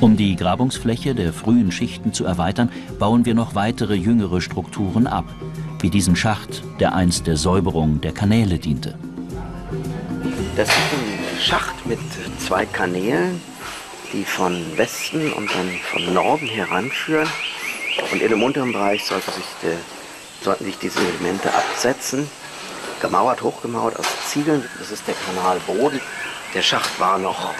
Um 0.01 0.17
die 0.17 0.35
Grabungsfläche 0.35 1.15
der 1.15 1.31
frühen 1.31 1.71
Schichten 1.71 2.11
zu 2.11 2.25
erweitern, 2.25 2.69
bauen 2.99 3.23
wir 3.23 3.33
noch 3.33 3.55
weitere 3.55 3.95
jüngere 3.95 4.41
Strukturen 4.41 5.07
ab 5.07 5.25
wie 5.79 5.89
diesen 5.89 6.15
Schacht, 6.15 6.63
der 6.79 6.93
einst 6.93 7.27
der 7.27 7.37
Säuberung 7.37 8.01
der 8.01 8.11
Kanäle 8.11 8.57
diente. 8.59 8.97
Das 10.55 10.69
ist 10.69 10.75
ein 10.75 11.39
Schacht 11.39 11.85
mit 11.85 11.99
zwei 12.39 12.65
Kanälen, 12.65 13.41
die 14.11 14.23
von 14.23 14.65
Westen 14.77 15.31
und 15.33 15.49
dann 15.53 15.69
von 15.91 16.13
Norden 16.13 16.47
heranführen. 16.47 17.27
Und 18.11 18.21
in 18.21 18.29
dem 18.29 18.43
unteren 18.43 18.73
Bereich 18.73 19.05
sollte 19.05 19.31
sich 19.31 19.45
de, 19.61 19.75
sollten 20.41 20.65
sich 20.65 20.77
diese 20.77 20.99
Elemente 20.99 21.53
absetzen. 21.53 22.29
Gemauert, 23.01 23.41
hochgemauert 23.41 23.99
aus 23.99 24.07
Ziegeln. 24.27 24.63
Das 24.79 24.91
ist 24.91 25.07
der 25.07 25.15
Kanalboden. 25.15 26.01
Der 26.53 26.61
Schacht 26.61 26.99
war 26.99 27.17
noch 27.17 27.53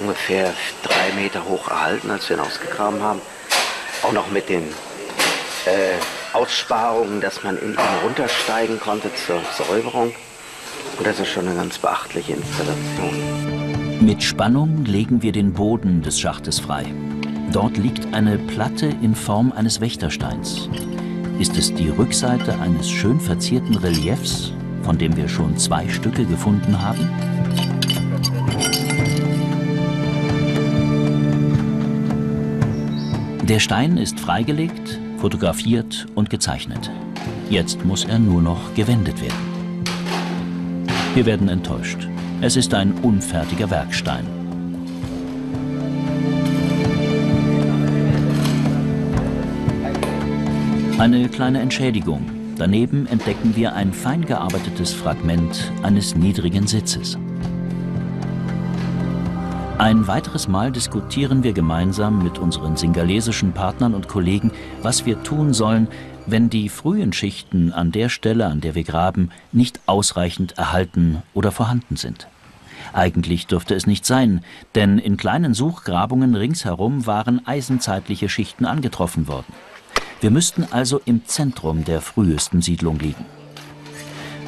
ungefähr 0.00 0.52
drei 0.82 1.12
Meter 1.14 1.44
hoch 1.44 1.68
erhalten, 1.68 2.10
als 2.10 2.28
wir 2.28 2.36
ihn 2.36 2.42
ausgegraben 2.42 3.02
haben. 3.02 3.20
Auch 4.02 4.12
noch 4.12 4.30
mit 4.30 4.48
den 4.48 4.62
äh, 5.66 5.98
Aussparungen, 6.32 7.20
dass 7.20 7.42
man 7.42 7.56
ihn 7.56 7.76
runtersteigen 8.04 8.78
konnte 8.80 9.10
zur 9.14 9.40
Säuberung. 9.56 10.12
Und 10.98 11.06
das 11.06 11.18
ist 11.18 11.28
schon 11.28 11.46
eine 11.46 11.56
ganz 11.56 11.78
beachtliche 11.78 12.34
Installation. 12.34 14.00
Mit 14.00 14.22
Spannung 14.22 14.84
legen 14.84 15.22
wir 15.22 15.32
den 15.32 15.52
Boden 15.52 16.02
des 16.02 16.20
Schachtes 16.20 16.60
frei. 16.60 16.84
Dort 17.52 17.76
liegt 17.76 18.14
eine 18.14 18.38
Platte 18.38 18.86
in 19.02 19.14
Form 19.14 19.52
eines 19.52 19.80
Wächtersteins. 19.80 20.68
Ist 21.38 21.56
es 21.56 21.74
die 21.74 21.88
Rückseite 21.88 22.58
eines 22.60 22.88
schön 22.88 23.18
verzierten 23.18 23.76
Reliefs, 23.76 24.52
von 24.82 24.98
dem 24.98 25.16
wir 25.16 25.28
schon 25.28 25.56
zwei 25.56 25.88
Stücke 25.88 26.24
gefunden 26.24 26.80
haben? 26.80 27.08
Der 33.42 33.58
Stein 33.58 33.96
ist 33.96 34.20
freigelegt, 34.20 35.00
fotografiert 35.20 36.06
und 36.14 36.30
gezeichnet. 36.30 36.90
Jetzt 37.50 37.84
muss 37.84 38.04
er 38.04 38.18
nur 38.18 38.40
noch 38.42 38.74
gewendet 38.74 39.20
werden. 39.20 39.50
Wir 41.14 41.26
werden 41.26 41.48
enttäuscht. 41.48 42.08
Es 42.40 42.56
ist 42.56 42.72
ein 42.72 42.92
unfertiger 43.02 43.70
Werkstein. 43.70 44.24
Eine 50.98 51.28
kleine 51.28 51.60
Entschädigung. 51.60 52.30
Daneben 52.56 53.06
entdecken 53.06 53.56
wir 53.56 53.74
ein 53.74 53.92
fein 53.92 54.24
gearbeitetes 54.24 54.92
Fragment 54.92 55.72
eines 55.82 56.14
niedrigen 56.14 56.66
Sitzes. 56.66 57.18
Ein 59.80 60.06
weiteres 60.06 60.46
Mal 60.46 60.72
diskutieren 60.72 61.42
wir 61.42 61.54
gemeinsam 61.54 62.22
mit 62.22 62.38
unseren 62.38 62.76
singalesischen 62.76 63.52
Partnern 63.52 63.94
und 63.94 64.08
Kollegen, 64.08 64.52
was 64.82 65.06
wir 65.06 65.22
tun 65.22 65.54
sollen, 65.54 65.88
wenn 66.26 66.50
die 66.50 66.68
frühen 66.68 67.14
Schichten 67.14 67.72
an 67.72 67.90
der 67.90 68.10
Stelle, 68.10 68.44
an 68.44 68.60
der 68.60 68.74
wir 68.74 68.84
graben, 68.84 69.30
nicht 69.52 69.80
ausreichend 69.86 70.58
erhalten 70.58 71.22
oder 71.32 71.50
vorhanden 71.50 71.96
sind. 71.96 72.28
Eigentlich 72.92 73.46
dürfte 73.46 73.74
es 73.74 73.86
nicht 73.86 74.04
sein, 74.04 74.44
denn 74.74 74.98
in 74.98 75.16
kleinen 75.16 75.54
Suchgrabungen 75.54 76.34
ringsherum 76.34 77.06
waren 77.06 77.46
eisenzeitliche 77.46 78.28
Schichten 78.28 78.66
angetroffen 78.66 79.28
worden. 79.28 79.54
Wir 80.20 80.30
müssten 80.30 80.66
also 80.70 81.00
im 81.06 81.24
Zentrum 81.24 81.86
der 81.86 82.02
frühesten 82.02 82.60
Siedlung 82.60 82.98
liegen. 82.98 83.24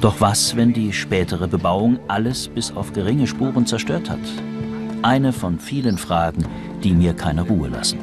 Doch 0.02 0.20
was, 0.20 0.56
wenn 0.56 0.74
die 0.74 0.92
spätere 0.92 1.48
Bebauung 1.48 2.00
alles 2.06 2.48
bis 2.48 2.70
auf 2.70 2.92
geringe 2.92 3.26
Spuren 3.26 3.64
zerstört 3.64 4.10
hat? 4.10 4.20
Eine 5.02 5.32
von 5.32 5.58
vielen 5.58 5.98
Fragen, 5.98 6.46
die 6.84 6.92
mir 6.92 7.14
keine 7.14 7.42
Ruhe 7.42 7.68
lassen. 7.68 7.98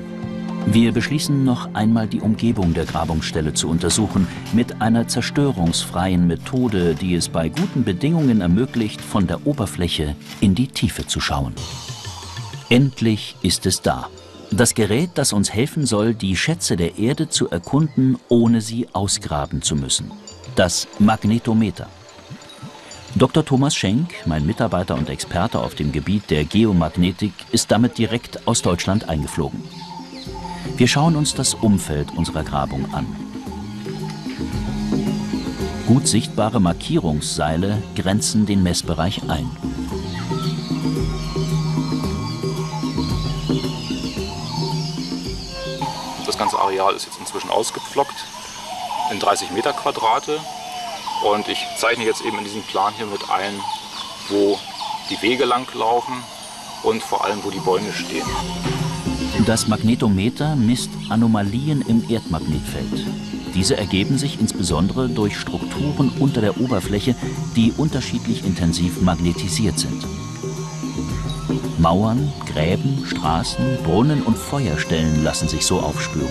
Wir 0.65 0.91
beschließen 0.91 1.45
noch 1.45 1.73
einmal 1.73 2.07
die 2.07 2.19
Umgebung 2.19 2.73
der 2.73 2.85
Grabungsstelle 2.85 3.53
zu 3.53 3.69
untersuchen, 3.69 4.27
mit 4.51 4.81
einer 4.81 5.07
zerstörungsfreien 5.07 6.27
Methode, 6.27 6.95
die 6.95 7.15
es 7.15 7.29
bei 7.29 7.47
guten 7.47 7.85
Bedingungen 7.85 8.41
ermöglicht, 8.41 8.99
von 8.99 9.27
der 9.27 9.47
Oberfläche 9.47 10.15
in 10.41 10.55
die 10.55 10.67
Tiefe 10.67 11.07
zu 11.07 11.21
schauen. 11.21 11.53
Endlich 12.69 13.38
ist 13.41 13.65
es 13.65 13.81
da. 13.81 14.09
Das 14.51 14.75
Gerät, 14.75 15.12
das 15.15 15.31
uns 15.31 15.53
helfen 15.53 15.85
soll, 15.85 16.13
die 16.13 16.35
Schätze 16.35 16.75
der 16.75 16.97
Erde 16.99 17.29
zu 17.29 17.49
erkunden, 17.49 18.17
ohne 18.27 18.59
sie 18.59 18.88
ausgraben 18.91 19.62
zu 19.62 19.75
müssen. 19.77 20.12
Das 20.55 20.88
Magnetometer. 20.99 21.88
Dr. 23.15 23.43
Thomas 23.43 23.76
Schenk, 23.76 24.13
mein 24.26 24.45
Mitarbeiter 24.45 24.95
und 24.95 25.10
Experte 25.10 25.60
auf 25.60 25.74
dem 25.74 25.91
Gebiet 25.91 26.30
der 26.30 26.45
Geomagnetik, 26.45 27.34
ist 27.52 27.72
damit 27.72 27.98
direkt 27.98 28.48
aus 28.48 28.62
Deutschland 28.62 29.10
eingeflogen. 29.10 29.63
Wir 30.78 30.88
schauen 30.88 31.15
uns 31.15 31.34
das 31.34 31.56
Umfeld 31.56 32.15
unserer 32.15 32.43
Grabung 32.43 32.93
an. 32.93 33.08
Gut 35.88 36.08
sichtbare 36.08 36.62
Markierungsseile 36.62 37.82
grenzen 37.95 38.45
den 38.45 38.62
Messbereich 38.62 39.24
ein. 39.28 39.50
Das 46.28 46.38
ganze 46.38 46.60
Areal 46.60 46.93
ist 46.93 47.06
jetzt 47.06 47.19
inzwischen 47.19 47.50
ausgepflockt 47.50 48.24
in 49.12 49.19
30 49.19 49.50
Meter 49.52 49.74
Quadrate 49.74 50.39
und 51.23 51.47
ich 51.47 51.60
zeichne 51.77 52.05
jetzt 52.05 52.21
eben 52.21 52.38
in 52.38 52.43
diesem 52.43 52.63
Plan 52.63 52.93
hier 52.95 53.05
mit 53.05 53.29
ein, 53.29 53.53
wo 54.29 54.60
die 55.10 55.21
Wege 55.21 55.45
lang 55.45 55.67
laufen 55.73 56.23
und 56.84 57.01
vor 57.01 57.25
allem, 57.25 57.43
wo 57.43 57.49
die 57.49 57.60
Bäume 57.60 57.91
stehen. 57.93 58.25
Das 59.45 59.67
Magnetometer 59.67 60.55
misst 60.55 60.89
Anomalien 61.10 61.82
im 61.82 62.10
Erdmagnetfeld. 62.10 63.05
Diese 63.53 63.77
ergeben 63.77 64.17
sich 64.17 64.39
insbesondere 64.39 65.10
durch 65.10 65.38
Strukturen 65.38 66.12
unter 66.19 66.41
der 66.41 66.60
Oberfläche, 66.60 67.15
die 67.55 67.73
unterschiedlich 67.75 68.45
intensiv 68.45 69.01
magnetisiert 69.01 69.79
sind. 69.79 70.05
Mauern, 71.79 72.32
Gräben, 72.45 73.05
Straßen, 73.08 73.79
Brunnen 73.84 74.21
und 74.23 74.38
Feuerstellen 74.38 75.23
lassen 75.23 75.47
sich 75.47 75.65
so 75.65 75.79
aufspüren. 75.79 76.29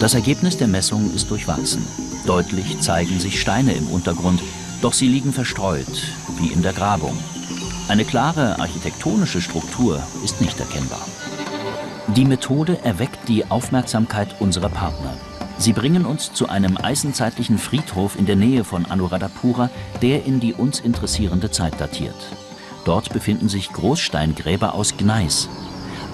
Das 0.00 0.14
Ergebnis 0.14 0.56
der 0.56 0.66
Messung 0.66 1.12
ist 1.14 1.30
durchwachsen. 1.30 1.86
Deutlich 2.24 2.80
zeigen 2.80 3.20
sich 3.20 3.38
Steine 3.38 3.74
im 3.74 3.86
Untergrund, 3.88 4.40
doch 4.80 4.94
sie 4.94 5.06
liegen 5.06 5.30
verstreut, 5.30 6.14
wie 6.38 6.46
in 6.46 6.62
der 6.62 6.72
Grabung. 6.72 7.16
Eine 7.86 8.06
klare 8.06 8.58
architektonische 8.58 9.42
Struktur 9.42 10.02
ist 10.24 10.40
nicht 10.40 10.58
erkennbar. 10.58 11.06
Die 12.16 12.24
Methode 12.24 12.78
erweckt 12.82 13.28
die 13.28 13.50
Aufmerksamkeit 13.50 14.40
unserer 14.40 14.70
Partner. 14.70 15.12
Sie 15.58 15.74
bringen 15.74 16.06
uns 16.06 16.32
zu 16.32 16.48
einem 16.48 16.78
eisenzeitlichen 16.78 17.58
Friedhof 17.58 18.18
in 18.18 18.24
der 18.24 18.36
Nähe 18.36 18.64
von 18.64 18.86
Anuradhapura, 18.86 19.68
der 20.00 20.24
in 20.24 20.40
die 20.40 20.54
uns 20.54 20.80
interessierende 20.80 21.50
Zeit 21.50 21.78
datiert. 21.78 22.16
Dort 22.86 23.12
befinden 23.12 23.50
sich 23.50 23.70
Großsteingräber 23.70 24.72
aus 24.72 24.96
Gneis. 24.96 25.50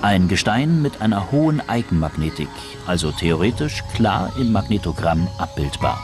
Ein 0.03 0.29
Gestein 0.29 0.83
mit 0.83 1.01
einer 1.01 1.33
hohen 1.33 1.67
Eigenmagnetik, 1.69 2.49
also 2.87 3.13
theoretisch 3.13 3.83
klar 3.95 4.31
im 4.39 4.53
Magnetogramm 4.53 5.27
abbildbar. 5.39 5.99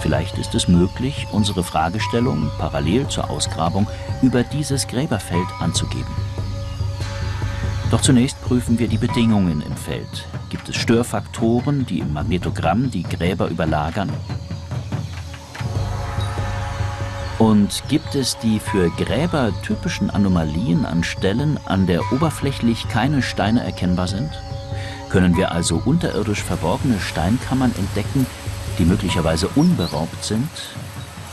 Vielleicht 0.00 0.36
ist 0.36 0.54
es 0.54 0.66
möglich, 0.66 1.28
unsere 1.30 1.62
Fragestellung 1.62 2.50
parallel 2.58 3.06
zur 3.08 3.30
Ausgrabung 3.30 3.86
über 4.20 4.42
dieses 4.42 4.88
Gräberfeld 4.88 5.46
anzugeben. 5.60 6.12
Doch 7.90 8.00
zunächst 8.00 8.40
prüfen 8.42 8.78
wir 8.78 8.88
die 8.88 8.98
Bedingungen 8.98 9.62
im 9.62 9.76
Feld. 9.76 10.26
Gibt 10.50 10.68
es 10.68 10.76
Störfaktoren, 10.76 11.86
die 11.86 12.00
im 12.00 12.12
Magnetogramm 12.12 12.90
die 12.90 13.04
Gräber 13.04 13.48
überlagern? 13.48 14.10
Und 17.42 17.82
gibt 17.88 18.14
es 18.14 18.38
die 18.38 18.60
für 18.60 18.88
Gräber 18.90 19.52
typischen 19.64 20.10
Anomalien 20.10 20.86
an 20.86 21.02
Stellen, 21.02 21.58
an 21.64 21.88
der 21.88 22.12
oberflächlich 22.12 22.86
keine 22.88 23.20
Steine 23.20 23.64
erkennbar 23.64 24.06
sind? 24.06 24.30
Können 25.08 25.36
wir 25.36 25.50
also 25.50 25.82
unterirdisch 25.84 26.40
verborgene 26.40 27.00
Steinkammern 27.00 27.74
entdecken, 27.76 28.26
die 28.78 28.84
möglicherweise 28.84 29.48
unberaubt 29.56 30.22
sind? 30.22 30.48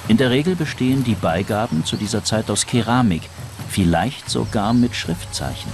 In 0.07 0.17
der 0.17 0.31
Regel 0.31 0.55
bestehen 0.55 1.03
die 1.03 1.13
Beigaben 1.13 1.85
zu 1.85 1.95
dieser 1.95 2.23
Zeit 2.23 2.49
aus 2.49 2.65
Keramik, 2.65 3.29
vielleicht 3.69 4.31
sogar 4.31 4.73
mit 4.73 4.95
Schriftzeichen. 4.95 5.71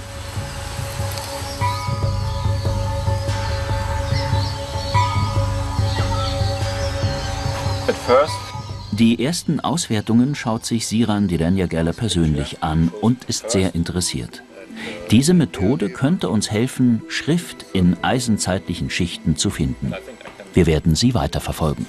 Die 8.98 9.22
ersten 9.22 9.60
Auswertungen 9.60 10.34
schaut 10.34 10.64
sich 10.64 10.86
Siran 10.86 11.28
Direnjagala 11.28 11.92
persönlich 11.92 12.62
an 12.62 12.90
und 13.02 13.24
ist 13.24 13.50
sehr 13.50 13.74
interessiert. 13.74 14.42
Diese 15.10 15.34
Methode 15.34 15.90
könnte 15.90 16.30
uns 16.30 16.50
helfen, 16.50 17.02
Schrift 17.08 17.66
in 17.74 17.98
eisenzeitlichen 18.00 18.88
Schichten 18.88 19.36
zu 19.36 19.50
finden. 19.50 19.92
Wir 20.54 20.64
werden 20.64 20.94
sie 20.94 21.12
weiterverfolgen. 21.12 21.84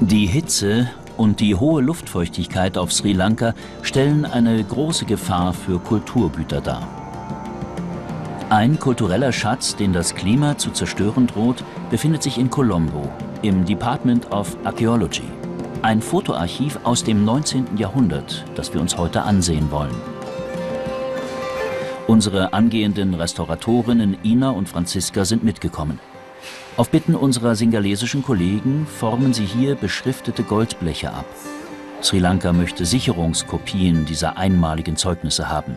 Die 0.00 0.26
Hitze 0.26 0.90
und 1.22 1.38
die 1.38 1.54
hohe 1.54 1.80
Luftfeuchtigkeit 1.80 2.76
auf 2.76 2.92
Sri 2.92 3.12
Lanka 3.12 3.54
stellen 3.82 4.24
eine 4.24 4.62
große 4.64 5.04
Gefahr 5.04 5.52
für 5.52 5.78
Kulturgüter 5.78 6.60
dar. 6.60 6.88
Ein 8.50 8.80
kultureller 8.80 9.30
Schatz, 9.30 9.76
den 9.76 9.92
das 9.92 10.16
Klima 10.16 10.58
zu 10.58 10.72
zerstören 10.72 11.28
droht, 11.28 11.62
befindet 11.90 12.24
sich 12.24 12.38
in 12.38 12.50
Colombo 12.50 13.08
im 13.42 13.64
Department 13.64 14.32
of 14.32 14.56
Archaeology. 14.64 15.22
Ein 15.82 16.02
Fotoarchiv 16.02 16.80
aus 16.82 17.04
dem 17.04 17.24
19. 17.24 17.76
Jahrhundert, 17.76 18.44
das 18.56 18.74
wir 18.74 18.80
uns 18.80 18.98
heute 18.98 19.22
ansehen 19.22 19.70
wollen. 19.70 19.94
Unsere 22.08 22.52
angehenden 22.52 23.14
Restauratorinnen 23.14 24.18
Ina 24.24 24.50
und 24.50 24.68
Franziska 24.68 25.24
sind 25.24 25.44
mitgekommen. 25.44 26.00
Auf 26.78 26.88
Bitten 26.88 27.14
unserer 27.14 27.54
singalesischen 27.54 28.22
Kollegen 28.22 28.86
formen 28.86 29.34
sie 29.34 29.44
hier 29.44 29.74
beschriftete 29.74 30.42
Goldbleche 30.42 31.12
ab. 31.12 31.26
Sri 32.00 32.18
Lanka 32.18 32.54
möchte 32.54 32.86
Sicherungskopien 32.86 34.06
dieser 34.06 34.38
einmaligen 34.38 34.96
Zeugnisse 34.96 35.50
haben. 35.50 35.76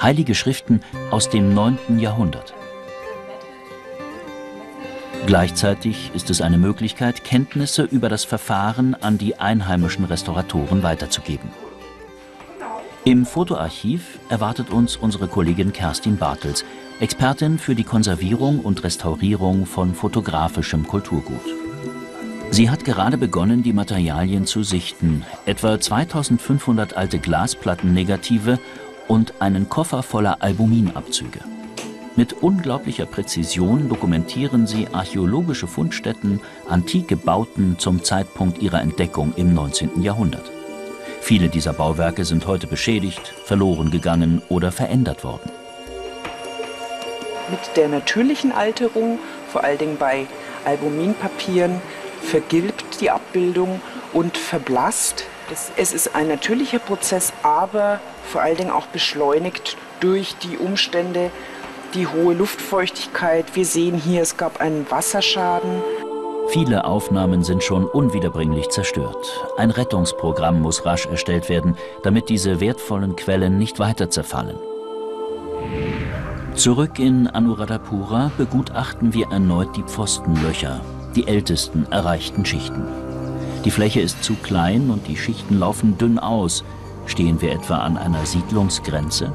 Heilige 0.00 0.34
Schriften 0.34 0.80
aus 1.10 1.28
dem 1.28 1.52
9. 1.52 1.98
Jahrhundert. 1.98 2.54
Gleichzeitig 5.26 6.10
ist 6.14 6.30
es 6.30 6.40
eine 6.40 6.56
Möglichkeit, 6.56 7.22
Kenntnisse 7.22 7.82
über 7.82 8.08
das 8.08 8.24
Verfahren 8.24 8.94
an 8.94 9.18
die 9.18 9.38
einheimischen 9.38 10.06
Restauratoren 10.06 10.82
weiterzugeben. 10.82 11.50
Im 13.04 13.26
Fotoarchiv 13.26 14.18
erwartet 14.30 14.70
uns 14.70 14.96
unsere 14.96 15.28
Kollegin 15.28 15.74
Kerstin 15.74 16.16
Bartels, 16.16 16.64
Expertin 17.00 17.58
für 17.58 17.74
die 17.74 17.84
Konservierung 17.84 18.60
und 18.60 18.84
Restaurierung 18.84 19.64
von 19.64 19.94
fotografischem 19.94 20.86
Kulturgut. 20.86 21.40
Sie 22.50 22.68
hat 22.68 22.84
gerade 22.84 23.16
begonnen, 23.16 23.62
die 23.62 23.72
Materialien 23.72 24.44
zu 24.44 24.62
sichten, 24.62 25.24
etwa 25.46 25.80
2500 25.80 26.98
alte 26.98 27.18
Glasplattennegative 27.18 28.58
und 29.08 29.40
einen 29.40 29.70
Koffer 29.70 30.02
voller 30.02 30.42
Albuminabzüge. 30.42 31.40
Mit 32.16 32.34
unglaublicher 32.34 33.06
Präzision 33.06 33.88
dokumentieren 33.88 34.66
sie 34.66 34.88
archäologische 34.92 35.68
Fundstätten, 35.68 36.40
antike 36.68 37.16
Bauten 37.16 37.78
zum 37.78 38.04
Zeitpunkt 38.04 38.60
ihrer 38.60 38.82
Entdeckung 38.82 39.32
im 39.36 39.54
19. 39.54 40.02
Jahrhundert. 40.02 40.50
Viele 41.22 41.48
dieser 41.48 41.72
Bauwerke 41.72 42.26
sind 42.26 42.46
heute 42.46 42.66
beschädigt, 42.66 43.32
verloren 43.46 43.90
gegangen 43.90 44.42
oder 44.50 44.70
verändert 44.70 45.24
worden. 45.24 45.50
Mit 47.50 47.76
der 47.76 47.88
natürlichen 47.88 48.52
Alterung, 48.52 49.18
vor 49.50 49.64
allen 49.64 49.78
Dingen 49.78 49.96
bei 49.98 50.26
Albuminpapieren, 50.64 51.80
vergilbt 52.22 53.00
die 53.00 53.10
Abbildung 53.10 53.80
und 54.12 54.36
verblasst. 54.36 55.24
es 55.76 55.92
ist 55.92 56.14
ein 56.14 56.28
natürlicher 56.28 56.78
Prozess, 56.78 57.32
aber 57.42 58.00
vor 58.24 58.42
allen 58.42 58.56
Dingen 58.56 58.70
auch 58.70 58.86
beschleunigt 58.86 59.76
durch 60.00 60.36
die 60.36 60.58
Umstände, 60.58 61.30
die 61.94 62.06
hohe 62.06 62.34
Luftfeuchtigkeit. 62.34 63.56
Wir 63.56 63.64
sehen 63.64 63.96
hier, 63.96 64.22
es 64.22 64.36
gab 64.36 64.60
einen 64.60 64.88
Wasserschaden. 64.90 65.82
Viele 66.50 66.84
Aufnahmen 66.84 67.44
sind 67.44 67.62
schon 67.62 67.84
unwiederbringlich 67.84 68.68
zerstört. 68.70 69.46
Ein 69.56 69.70
Rettungsprogramm 69.70 70.60
muss 70.60 70.84
rasch 70.84 71.06
erstellt 71.06 71.48
werden, 71.48 71.76
damit 72.02 72.28
diese 72.28 72.60
wertvollen 72.60 73.14
Quellen 73.14 73.58
nicht 73.58 73.78
weiter 73.78 74.10
zerfallen. 74.10 74.58
Zurück 76.54 76.98
in 76.98 77.26
Anuradhapura 77.26 78.30
begutachten 78.36 79.14
wir 79.14 79.30
erneut 79.30 79.76
die 79.76 79.82
Pfostenlöcher. 79.82 80.80
die 81.14 81.26
ältesten 81.26 81.86
erreichten 81.90 82.44
Schichten. 82.44 82.84
Die 83.64 83.70
Fläche 83.70 84.00
ist 84.00 84.22
zu 84.22 84.34
klein 84.34 84.90
und 84.90 85.06
die 85.08 85.16
Schichten 85.16 85.58
laufen 85.58 85.98
dünn 85.98 86.18
aus. 86.18 86.64
Stehen 87.06 87.40
wir 87.40 87.52
etwa 87.52 87.78
an 87.78 87.96
einer 87.96 88.24
Siedlungsgrenze? 88.24 89.32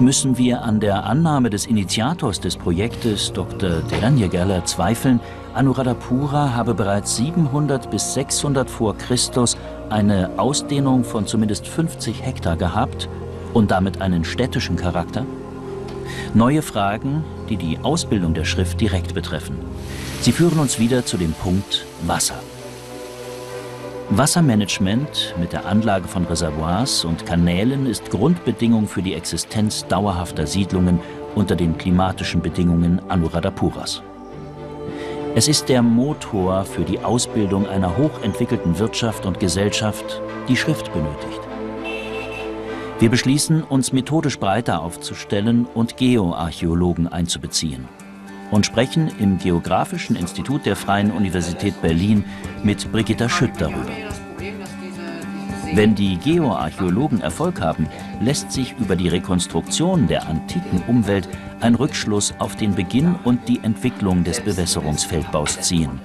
Müssen 0.00 0.38
wir 0.38 0.62
an 0.62 0.80
der 0.80 1.04
Annahme 1.04 1.50
des 1.50 1.66
Initiators 1.66 2.40
des 2.40 2.56
Projektes, 2.56 3.32
Dr. 3.32 3.80
Delanjegerler, 3.90 4.64
zweifeln, 4.64 5.20
Anuradhapura 5.54 6.54
habe 6.54 6.72
bereits 6.72 7.16
700 7.16 7.90
bis 7.90 8.14
600 8.14 8.70
vor 8.70 8.96
Christus 8.96 9.58
eine 9.90 10.30
Ausdehnung 10.38 11.04
von 11.04 11.26
zumindest 11.26 11.66
50 11.66 12.22
Hektar 12.22 12.56
gehabt 12.56 13.08
und 13.52 13.70
damit 13.70 14.00
einen 14.00 14.24
städtischen 14.24 14.76
Charakter? 14.76 15.26
Neue 16.34 16.62
Fragen, 16.62 17.24
die 17.48 17.56
die 17.56 17.78
Ausbildung 17.82 18.34
der 18.34 18.44
Schrift 18.44 18.80
direkt 18.80 19.14
betreffen. 19.14 19.58
Sie 20.20 20.32
führen 20.32 20.58
uns 20.58 20.78
wieder 20.78 21.04
zu 21.04 21.16
dem 21.16 21.32
Punkt 21.32 21.86
Wasser. 22.06 22.40
Wassermanagement 24.10 25.34
mit 25.40 25.52
der 25.52 25.64
Anlage 25.64 26.06
von 26.06 26.26
Reservoirs 26.26 27.04
und 27.04 27.24
Kanälen 27.24 27.86
ist 27.86 28.10
Grundbedingung 28.10 28.86
für 28.86 29.02
die 29.02 29.14
Existenz 29.14 29.86
dauerhafter 29.86 30.46
Siedlungen 30.46 31.00
unter 31.34 31.56
den 31.56 31.78
klimatischen 31.78 32.42
Bedingungen 32.42 33.00
Anuradhapuras. 33.08 34.02
Es 35.34 35.48
ist 35.48 35.70
der 35.70 35.80
Motor 35.80 36.66
für 36.66 36.82
die 36.82 36.98
Ausbildung 36.98 37.66
einer 37.66 37.96
hochentwickelten 37.96 38.78
Wirtschaft 38.78 39.24
und 39.24 39.40
Gesellschaft, 39.40 40.20
die 40.46 40.56
Schrift 40.56 40.92
benötigt. 40.92 41.51
Wir 42.98 43.10
beschließen, 43.10 43.62
uns 43.64 43.92
methodisch 43.92 44.38
breiter 44.38 44.80
aufzustellen 44.82 45.66
und 45.66 45.96
Geoarchäologen 45.96 47.08
einzubeziehen 47.08 47.88
und 48.50 48.66
sprechen 48.66 49.10
im 49.18 49.38
Geografischen 49.38 50.14
Institut 50.14 50.66
der 50.66 50.76
Freien 50.76 51.10
Universität 51.10 51.80
Berlin 51.82 52.24
mit 52.62 52.92
Brigitta 52.92 53.28
Schütt 53.28 53.52
darüber. 53.58 53.90
Wenn 55.74 55.94
die 55.94 56.16
Geoarchäologen 56.16 57.22
Erfolg 57.22 57.62
haben, 57.62 57.88
lässt 58.20 58.52
sich 58.52 58.74
über 58.78 58.94
die 58.94 59.08
Rekonstruktion 59.08 60.06
der 60.06 60.28
antiken 60.28 60.82
Umwelt 60.86 61.26
ein 61.60 61.74
Rückschluss 61.74 62.34
auf 62.38 62.56
den 62.56 62.74
Beginn 62.74 63.14
und 63.24 63.48
die 63.48 63.58
Entwicklung 63.62 64.22
des 64.22 64.40
Bewässerungsfeldbaus 64.40 65.60
ziehen 65.62 65.98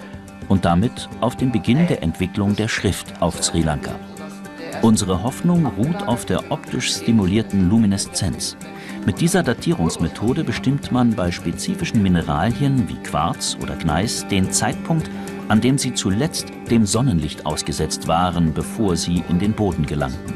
und 0.47 0.63
damit 0.63 1.09
auf 1.19 1.35
den 1.35 1.51
Beginn 1.51 1.85
der 1.87 2.01
Entwicklung 2.01 2.55
der 2.55 2.69
Schrift 2.69 3.21
auf 3.21 3.43
Sri 3.43 3.61
Lanka. 3.61 3.95
Unsere 4.81 5.23
Hoffnung 5.23 5.65
ruht 5.65 6.07
auf 6.07 6.25
der 6.25 6.51
optisch 6.51 6.95
stimulierten 6.95 7.69
Lumineszenz. 7.69 8.55
Mit 9.05 9.19
dieser 9.19 9.41
Datierungsmethode 9.41 10.43
bestimmt 10.43 10.91
man 10.91 11.15
bei 11.15 11.31
spezifischen 11.31 12.03
Mineralien 12.03 12.87
wie 12.87 12.95
Quarz 12.95 13.57
oder 13.61 13.75
Gneis 13.75 14.27
den 14.27 14.51
Zeitpunkt, 14.51 15.09
an 15.47 15.61
dem 15.61 15.77
sie 15.77 15.93
zuletzt 15.93 16.47
dem 16.69 16.85
Sonnenlicht 16.85 17.45
ausgesetzt 17.45 18.07
waren, 18.07 18.53
bevor 18.53 18.95
sie 18.95 19.23
in 19.29 19.39
den 19.39 19.53
Boden 19.53 19.85
gelangten. 19.85 20.33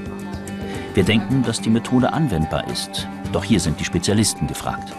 Wir 0.93 1.03
denken, 1.03 1.43
dass 1.43 1.61
die 1.61 1.69
Methode 1.69 2.11
anwendbar 2.11 2.67
ist, 2.69 3.07
doch 3.31 3.43
hier 3.43 3.59
sind 3.59 3.79
die 3.79 3.85
Spezialisten 3.85 4.47
gefragt. 4.47 4.93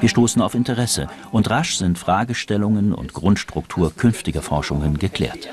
Wir 0.00 0.08
stoßen 0.08 0.42
auf 0.42 0.54
Interesse 0.54 1.08
und 1.30 1.48
rasch 1.48 1.76
sind 1.78 1.98
Fragestellungen 1.98 2.92
und 2.92 3.14
Grundstruktur 3.14 3.92
künftiger 3.96 4.42
Forschungen 4.42 4.98
geklärt. 4.98 5.48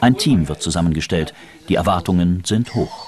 Ein 0.00 0.16
Team 0.16 0.48
wird 0.48 0.62
zusammengestellt, 0.62 1.34
die 1.68 1.74
Erwartungen 1.76 2.42
sind 2.44 2.74
hoch. 2.74 3.06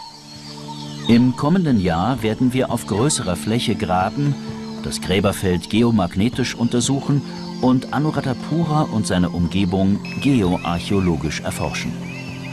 Im 1.08 1.36
kommenden 1.36 1.80
Jahr 1.80 2.22
werden 2.22 2.52
wir 2.52 2.70
auf 2.70 2.86
größerer 2.86 3.36
Fläche 3.36 3.74
graben, 3.74 4.34
das 4.82 5.00
Gräberfeld 5.00 5.70
geomagnetisch 5.70 6.54
untersuchen 6.54 7.22
und 7.62 7.92
Anuradhapura 7.92 8.82
und 8.82 9.06
seine 9.06 9.30
Umgebung 9.30 10.00
geoarchäologisch 10.22 11.40
erforschen. 11.40 11.92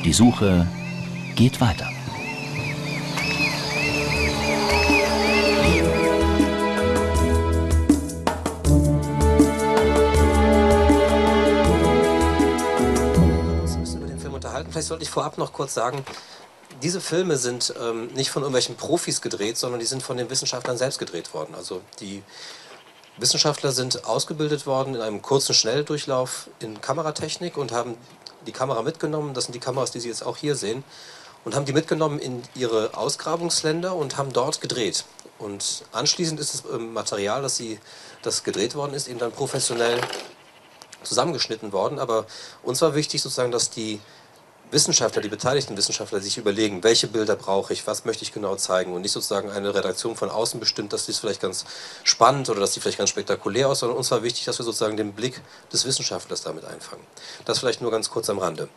Die 0.05 0.13
Suche 0.13 0.67
geht 1.35 1.61
weiter. 1.61 1.87
Vielleicht 14.83 14.89
sollte 14.89 15.03
ich 15.03 15.09
vorab 15.11 15.37
noch 15.37 15.53
kurz 15.53 15.73
sagen, 15.73 16.03
diese 16.81 16.99
Filme 16.99 17.37
sind 17.37 17.73
ähm, 17.81 18.07
nicht 18.07 18.29
von 18.31 18.41
irgendwelchen 18.41 18.75
Profis 18.75 19.21
gedreht, 19.21 19.57
sondern 19.57 19.79
die 19.79 19.85
sind 19.85 20.03
von 20.03 20.17
den 20.17 20.29
Wissenschaftlern 20.29 20.77
selbst 20.77 20.99
gedreht 20.99 21.33
worden. 21.33 21.55
Also 21.55 21.81
die 22.01 22.21
Wissenschaftler 23.15 23.71
sind 23.71 24.03
ausgebildet 24.03 24.65
worden 24.65 24.95
in 24.95 25.01
einem 25.01 25.21
kurzen 25.21 25.53
Schnelldurchlauf 25.53 26.49
in 26.59 26.81
Kameratechnik 26.81 27.55
und 27.55 27.71
haben 27.71 27.95
die 28.45 28.51
Kamera 28.51 28.81
mitgenommen. 28.81 29.33
Das 29.33 29.45
sind 29.45 29.53
die 29.53 29.59
Kameras, 29.59 29.91
die 29.91 30.01
Sie 30.01 30.09
jetzt 30.09 30.25
auch 30.25 30.35
hier 30.35 30.57
sehen. 30.57 30.83
Und 31.45 31.55
haben 31.55 31.63
die 31.63 31.73
mitgenommen 31.73 32.19
in 32.19 32.41
ihre 32.53 32.97
Ausgrabungsländer 32.97 33.95
und 33.95 34.17
haben 34.17 34.33
dort 34.33 34.59
gedreht. 34.59 35.05
Und 35.39 35.85
anschließend 35.93 36.41
ist 36.41 36.53
das 36.55 36.63
ähm, 36.73 36.91
Material, 36.91 37.41
das, 37.41 37.55
sie, 37.55 37.79
das 38.21 38.43
gedreht 38.43 38.75
worden 38.75 38.93
ist, 38.93 39.07
eben 39.07 39.19
dann 39.19 39.31
professionell 39.31 40.01
zusammengeschnitten 41.03 41.71
worden. 41.71 41.99
Aber 41.99 42.25
uns 42.63 42.81
war 42.81 42.95
wichtig 42.95 43.21
sozusagen, 43.21 43.51
dass 43.51 43.69
die 43.69 44.01
Wissenschaftler, 44.73 45.21
die 45.21 45.29
beteiligten 45.29 45.77
Wissenschaftler 45.77 46.19
sich 46.19 46.37
überlegen, 46.37 46.83
welche 46.83 47.07
Bilder 47.07 47.35
brauche 47.35 47.71
ich, 47.71 47.85
was 47.87 48.05
möchte 48.05 48.23
ich 48.23 48.33
genau 48.33 48.55
zeigen 48.55 48.93
und 48.93 49.01
nicht 49.01 49.11
sozusagen 49.11 49.49
eine 49.51 49.73
Redaktion 49.73 50.15
von 50.15 50.29
außen 50.29 50.59
bestimmt, 50.59 50.91
dass 50.91 51.05
dies 51.05 51.19
vielleicht 51.19 51.41
ganz 51.41 51.65
spannend 52.03 52.49
oder 52.49 52.59
dass 52.59 52.71
die 52.71 52.79
vielleicht 52.79 52.97
ganz 52.97 53.11
spektakulär 53.11 53.69
aus, 53.69 53.79
sondern 53.79 53.97
uns 53.97 54.11
war 54.11 54.23
wichtig, 54.23 54.45
dass 54.45 54.57
wir 54.59 54.65
sozusagen 54.65 54.97
den 54.97 55.13
Blick 55.13 55.41
des 55.71 55.85
Wissenschaftlers 55.85 56.41
damit 56.41 56.65
einfangen. 56.65 57.03
Das 57.45 57.59
vielleicht 57.59 57.81
nur 57.81 57.91
ganz 57.91 58.09
kurz 58.09 58.29
am 58.29 58.39
Rande. 58.39 58.67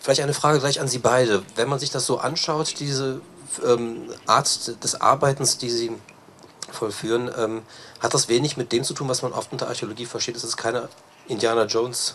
Vielleicht 0.00 0.20
eine 0.20 0.34
Frage 0.34 0.60
gleich 0.60 0.80
an 0.80 0.88
Sie 0.88 0.98
beide. 0.98 1.42
Wenn 1.56 1.68
man 1.68 1.78
sich 1.78 1.90
das 1.90 2.06
so 2.06 2.18
anschaut, 2.18 2.78
diese 2.78 3.20
ähm, 3.66 4.10
Art 4.26 4.82
des 4.82 5.00
Arbeitens, 5.00 5.58
die 5.58 5.70
Sie 5.70 5.92
vollführen, 6.70 7.30
ähm, 7.36 7.62
hat 8.00 8.14
das 8.14 8.28
wenig 8.28 8.56
mit 8.56 8.72
dem 8.72 8.84
zu 8.84 8.94
tun, 8.94 9.08
was 9.08 9.22
man 9.22 9.32
oft 9.32 9.52
unter 9.52 9.68
Archäologie 9.68 10.06
versteht. 10.06 10.36
Es 10.36 10.44
ist 10.44 10.56
keine 10.56 10.88
Indiana 11.26 11.64
Jones 11.64 12.14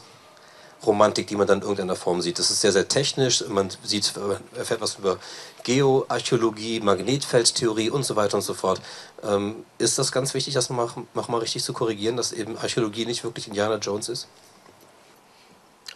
Romantik, 0.86 1.28
die 1.28 1.36
man 1.36 1.48
dann 1.48 1.60
in 1.60 1.64
irgendeiner 1.64 1.96
Form 1.96 2.22
sieht. 2.22 2.40
Das 2.40 2.52
ist 2.52 2.62
sehr, 2.62 2.72
sehr 2.72 2.88
technisch. 2.88 3.44
Man 3.48 3.70
sieht, 3.84 4.14
erfährt 4.56 4.82
was 4.82 4.96
über 4.96 5.20
Geoarchäologie, 5.64 6.80
Magnetfeldtheorie 6.80 7.90
und 7.90 8.04
so 8.04 8.16
weiter 8.16 8.36
und 8.36 8.42
so 8.42 8.54
fort. 8.54 8.82
Ähm, 9.24 9.66
ist 9.78 9.98
das 9.98 10.12
ganz 10.12 10.34
wichtig, 10.34 10.54
das 10.54 10.70
noch 10.70 11.28
mal 11.28 11.38
richtig 11.38 11.64
zu 11.64 11.74
korrigieren, 11.74 12.18
dass 12.18 12.32
eben 12.32 12.58
Archäologie 12.58 13.06
nicht 13.06 13.24
wirklich 13.24 13.48
Indiana 13.48 13.78
Jones 13.78 14.10
ist? 14.10 14.28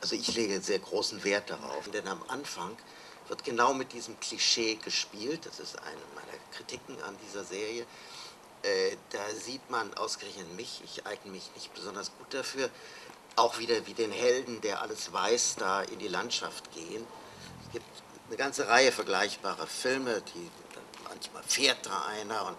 Also 0.01 0.15
ich 0.15 0.33
lege 0.35 0.61
sehr 0.61 0.79
großen 0.79 1.23
Wert 1.23 1.49
darauf, 1.49 1.89
denn 1.89 2.07
am 2.07 2.21
Anfang 2.27 2.71
wird 3.27 3.43
genau 3.43 3.73
mit 3.73 3.93
diesem 3.93 4.19
Klischee 4.19 4.75
gespielt. 4.75 5.45
Das 5.45 5.59
ist 5.59 5.77
eine 5.79 6.01
meiner 6.15 6.37
Kritiken 6.55 7.01
an 7.03 7.15
dieser 7.27 7.43
Serie. 7.43 7.85
Äh, 8.63 8.95
da 9.11 9.19
sieht 9.35 9.69
man 9.69 9.93
ausgerechnet 9.95 10.55
mich, 10.55 10.81
ich 10.83 11.05
eigne 11.05 11.31
mich 11.31 11.51
nicht 11.55 11.73
besonders 11.73 12.11
gut 12.17 12.33
dafür, 12.33 12.69
auch 13.37 13.59
wieder 13.59 13.85
wie 13.85 13.93
den 13.93 14.11
Helden, 14.11 14.59
der 14.61 14.81
alles 14.81 15.13
weiß, 15.13 15.55
da 15.57 15.83
in 15.83 15.99
die 15.99 16.07
Landschaft 16.07 16.71
gehen. 16.71 17.05
Es 17.65 17.71
gibt 17.71 17.85
eine 18.27 18.37
ganze 18.37 18.67
Reihe 18.67 18.91
vergleichbarer 18.91 19.67
Filme, 19.67 20.21
die 20.33 20.51
manchmal 21.07 21.43
fährt 21.43 21.85
da 21.85 22.05
einer 22.05 22.47
und 22.47 22.57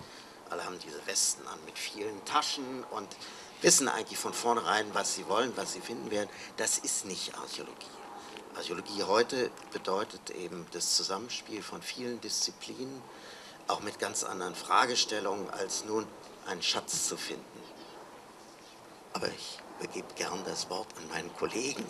alle 0.50 0.64
haben 0.64 0.78
diese 0.78 1.04
Westen 1.06 1.46
an 1.48 1.58
mit 1.66 1.76
vielen 1.76 2.24
Taschen 2.24 2.84
und 2.90 3.08
wissen 3.60 3.88
eigentlich 3.88 4.18
von 4.18 4.32
vornherein, 4.32 4.86
was 4.94 5.16
sie 5.16 5.28
wollen, 5.28 5.52
was 5.56 5.72
sie 5.72 5.80
finden 5.80 6.10
werden. 6.10 6.30
Das 6.56 6.78
ist 6.78 7.04
nicht 7.04 7.36
Archäologie. 7.36 7.86
Archäologie 8.56 9.02
heute 9.02 9.50
bedeutet 9.72 10.30
eben 10.30 10.64
das 10.72 10.96
Zusammenspiel 10.96 11.62
von 11.62 11.82
vielen 11.82 12.20
Disziplinen, 12.20 13.02
auch 13.66 13.80
mit 13.80 13.98
ganz 13.98 14.24
anderen 14.24 14.54
Fragestellungen, 14.54 15.50
als 15.50 15.84
nun 15.84 16.06
einen 16.46 16.62
Schatz 16.62 17.08
zu 17.08 17.16
finden. 17.16 17.44
Aber 19.12 19.28
ich 19.28 19.58
übergebe 19.78 20.08
gern 20.14 20.42
das 20.44 20.68
Wort 20.70 20.88
an 20.96 21.08
meinen 21.08 21.34
Kollegen. 21.36 21.84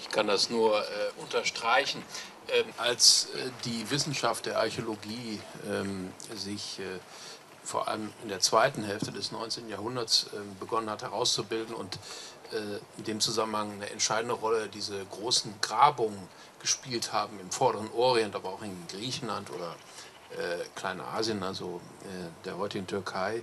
Ich 0.00 0.10
kann 0.10 0.26
das 0.26 0.50
nur 0.50 0.80
äh, 0.80 0.84
unterstreichen. 1.18 2.02
Ähm, 2.48 2.66
als 2.76 3.28
äh, 3.36 3.50
die 3.64 3.90
Wissenschaft 3.90 4.46
der 4.46 4.58
Archäologie 4.58 5.40
ähm, 5.66 6.12
sich 6.34 6.78
äh, 6.78 6.82
vor 7.62 7.88
allem 7.88 8.12
in 8.22 8.28
der 8.28 8.40
zweiten 8.40 8.82
Hälfte 8.84 9.12
des 9.12 9.32
19. 9.32 9.68
Jahrhunderts 9.68 10.26
ähm, 10.34 10.56
begonnen 10.60 10.90
hat 10.90 11.02
herauszubilden 11.02 11.74
und 11.74 11.98
äh, 12.52 12.78
in 12.98 13.04
dem 13.04 13.20
Zusammenhang 13.20 13.72
eine 13.72 13.90
entscheidende 13.90 14.34
Rolle 14.34 14.68
diese 14.68 15.04
großen 15.06 15.54
Grabungen 15.62 16.28
gespielt 16.60 17.12
haben 17.12 17.40
im 17.40 17.50
vorderen 17.50 17.90
Orient, 17.92 18.36
aber 18.36 18.50
auch 18.50 18.62
in 18.62 18.76
Griechenland 18.88 19.50
oder 19.50 19.74
äh, 20.36 20.64
Kleinasien, 20.74 21.42
also 21.42 21.80
äh, 22.02 22.44
der 22.44 22.58
heutigen 22.58 22.86
Türkei, 22.86 23.42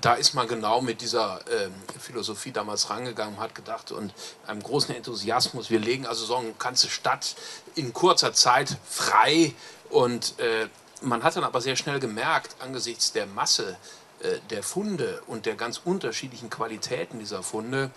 da 0.00 0.14
ist 0.14 0.34
man 0.34 0.48
genau 0.48 0.80
mit 0.80 1.00
dieser 1.00 1.40
äh, 1.48 1.70
Philosophie 1.98 2.52
damals 2.52 2.90
rangegangen, 2.90 3.40
hat 3.40 3.54
gedacht 3.54 3.90
und 3.92 4.12
einem 4.46 4.62
großen 4.62 4.94
Enthusiasmus, 4.94 5.70
wir 5.70 5.80
legen 5.80 6.06
also 6.06 6.24
so 6.24 6.36
eine 6.36 6.52
ganze 6.58 6.90
Stadt 6.90 7.34
in 7.74 7.92
kurzer 7.92 8.32
Zeit 8.34 8.76
frei 8.88 9.54
und 9.90 10.38
äh, 10.38 10.68
man 11.00 11.22
hat 11.22 11.36
dann 11.36 11.44
aber 11.44 11.60
sehr 11.60 11.76
schnell 11.76 12.00
gemerkt, 12.00 12.56
angesichts 12.60 13.12
der 13.12 13.26
Masse 13.26 13.76
äh, 14.22 14.38
der 14.50 14.62
Funde 14.62 15.20
und 15.26 15.46
der 15.46 15.54
ganz 15.54 15.80
unterschiedlichen 15.84 16.48
Qualitäten 16.48 17.18
dieser 17.18 17.42
Funde, 17.42 17.90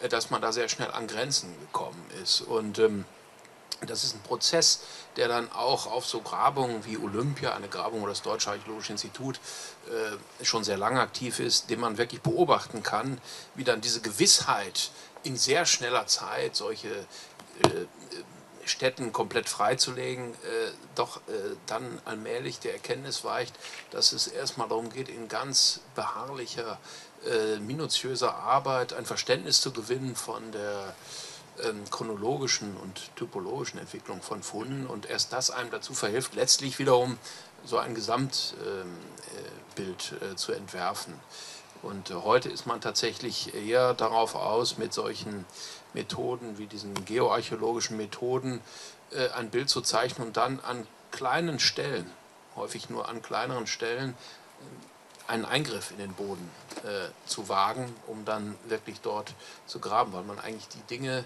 äh, 0.00 0.08
dass 0.08 0.30
man 0.30 0.42
da 0.42 0.52
sehr 0.52 0.68
schnell 0.68 0.90
an 0.90 1.06
Grenzen 1.06 1.54
gekommen 1.60 2.04
ist. 2.22 2.42
Und 2.42 2.78
ähm, 2.78 3.04
das 3.86 4.04
ist 4.04 4.14
ein 4.14 4.20
Prozess, 4.20 4.80
der 5.16 5.28
dann 5.28 5.50
auch 5.52 5.86
auf 5.86 6.06
so 6.06 6.20
Grabungen 6.20 6.84
wie 6.84 6.98
Olympia, 6.98 7.54
eine 7.54 7.68
Grabung, 7.68 8.02
wo 8.02 8.06
das 8.06 8.22
Deutsche 8.22 8.50
Archäologische 8.50 8.92
Institut 8.92 9.40
äh, 9.88 10.44
schon 10.44 10.64
sehr 10.64 10.76
lange 10.76 11.00
aktiv 11.00 11.40
ist, 11.40 11.70
den 11.70 11.80
man 11.80 11.98
wirklich 11.98 12.20
beobachten 12.20 12.82
kann, 12.82 13.20
wie 13.54 13.64
dann 13.64 13.80
diese 13.80 14.00
Gewissheit 14.00 14.90
in 15.22 15.36
sehr 15.36 15.66
schneller 15.66 16.06
Zeit 16.06 16.56
solche 16.56 16.88
äh, 16.88 17.86
Städten 18.64 19.12
komplett 19.12 19.48
freizulegen, 19.48 20.32
äh, 20.32 20.70
doch 20.94 21.16
äh, 21.16 21.56
dann 21.66 22.00
allmählich 22.04 22.60
der 22.60 22.74
Erkenntnis 22.74 23.24
weicht, 23.24 23.54
dass 23.90 24.12
es 24.12 24.26
erstmal 24.26 24.68
darum 24.68 24.90
geht, 24.90 25.08
in 25.08 25.28
ganz 25.28 25.80
beharrlicher, 25.94 26.78
äh, 27.26 27.58
minutiöser 27.58 28.34
Arbeit 28.34 28.92
ein 28.92 29.06
Verständnis 29.06 29.60
zu 29.60 29.72
gewinnen 29.72 30.14
von 30.14 30.52
der 30.52 30.94
chronologischen 31.90 32.76
und 32.76 33.14
typologischen 33.16 33.78
Entwicklung 33.78 34.22
von 34.22 34.42
Funden 34.42 34.86
und 34.86 35.08
erst 35.08 35.32
das 35.32 35.50
einem 35.50 35.70
dazu 35.70 35.94
verhilft, 35.94 36.34
letztlich 36.34 36.78
wiederum 36.78 37.18
so 37.64 37.78
ein 37.78 37.94
Gesamtbild 37.94 38.54
ähm, 39.76 40.32
äh, 40.32 40.36
zu 40.36 40.52
entwerfen. 40.52 41.14
Und 41.82 42.10
äh, 42.10 42.14
heute 42.14 42.48
ist 42.48 42.66
man 42.66 42.80
tatsächlich 42.80 43.54
eher 43.54 43.94
darauf 43.94 44.34
aus, 44.34 44.78
mit 44.78 44.92
solchen 44.92 45.44
Methoden 45.94 46.58
wie 46.58 46.66
diesen 46.66 47.04
geoarchäologischen 47.04 47.96
Methoden 47.96 48.60
äh, 49.12 49.28
ein 49.30 49.50
Bild 49.50 49.68
zu 49.68 49.80
zeichnen 49.80 50.28
und 50.28 50.36
dann 50.36 50.60
an 50.60 50.86
kleinen 51.10 51.58
Stellen, 51.58 52.10
häufig 52.56 52.90
nur 52.90 53.08
an 53.08 53.22
kleineren 53.22 53.66
Stellen, 53.66 54.14
einen 55.30 55.44
Eingriff 55.44 55.92
in 55.92 55.98
den 55.98 56.12
Boden 56.12 56.50
äh, 56.82 57.08
zu 57.24 57.48
wagen, 57.48 57.94
um 58.08 58.24
dann 58.24 58.58
wirklich 58.64 59.00
dort 59.00 59.32
zu 59.66 59.78
graben, 59.78 60.12
weil 60.12 60.24
man 60.24 60.40
eigentlich 60.40 60.66
die 60.68 60.82
Dinge, 60.82 61.18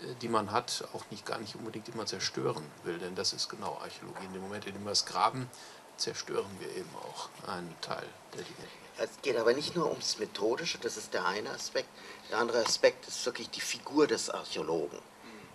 äh, 0.00 0.14
die 0.22 0.28
man 0.28 0.52
hat, 0.52 0.84
auch 0.94 1.04
nicht 1.10 1.26
gar 1.26 1.38
nicht 1.38 1.56
unbedingt 1.56 1.88
immer 1.88 2.06
zerstören 2.06 2.64
will, 2.84 2.98
denn 2.98 3.16
das 3.16 3.32
ist 3.32 3.48
genau 3.48 3.76
Archäologie. 3.82 4.26
In 4.26 4.32
dem 4.32 4.42
Moment, 4.42 4.66
in 4.66 4.74
dem 4.74 4.84
wir 4.84 4.92
es 4.92 5.04
graben, 5.04 5.50
zerstören 5.96 6.50
wir 6.60 6.70
eben 6.76 6.90
auch 6.96 7.28
einen 7.48 7.74
Teil 7.80 8.06
der 8.34 8.42
Dinge. 8.42 8.68
Es 8.98 9.10
geht 9.22 9.36
aber 9.36 9.52
nicht 9.52 9.74
nur 9.74 9.90
ums 9.90 10.18
Methodische, 10.18 10.78
das 10.78 10.96
ist 10.96 11.12
der 11.12 11.26
eine 11.26 11.50
Aspekt. 11.50 11.88
Der 12.30 12.38
andere 12.38 12.64
Aspekt 12.64 13.08
ist 13.08 13.26
wirklich 13.26 13.50
die 13.50 13.60
Figur 13.60 14.06
des 14.06 14.30
Archäologen. 14.30 14.98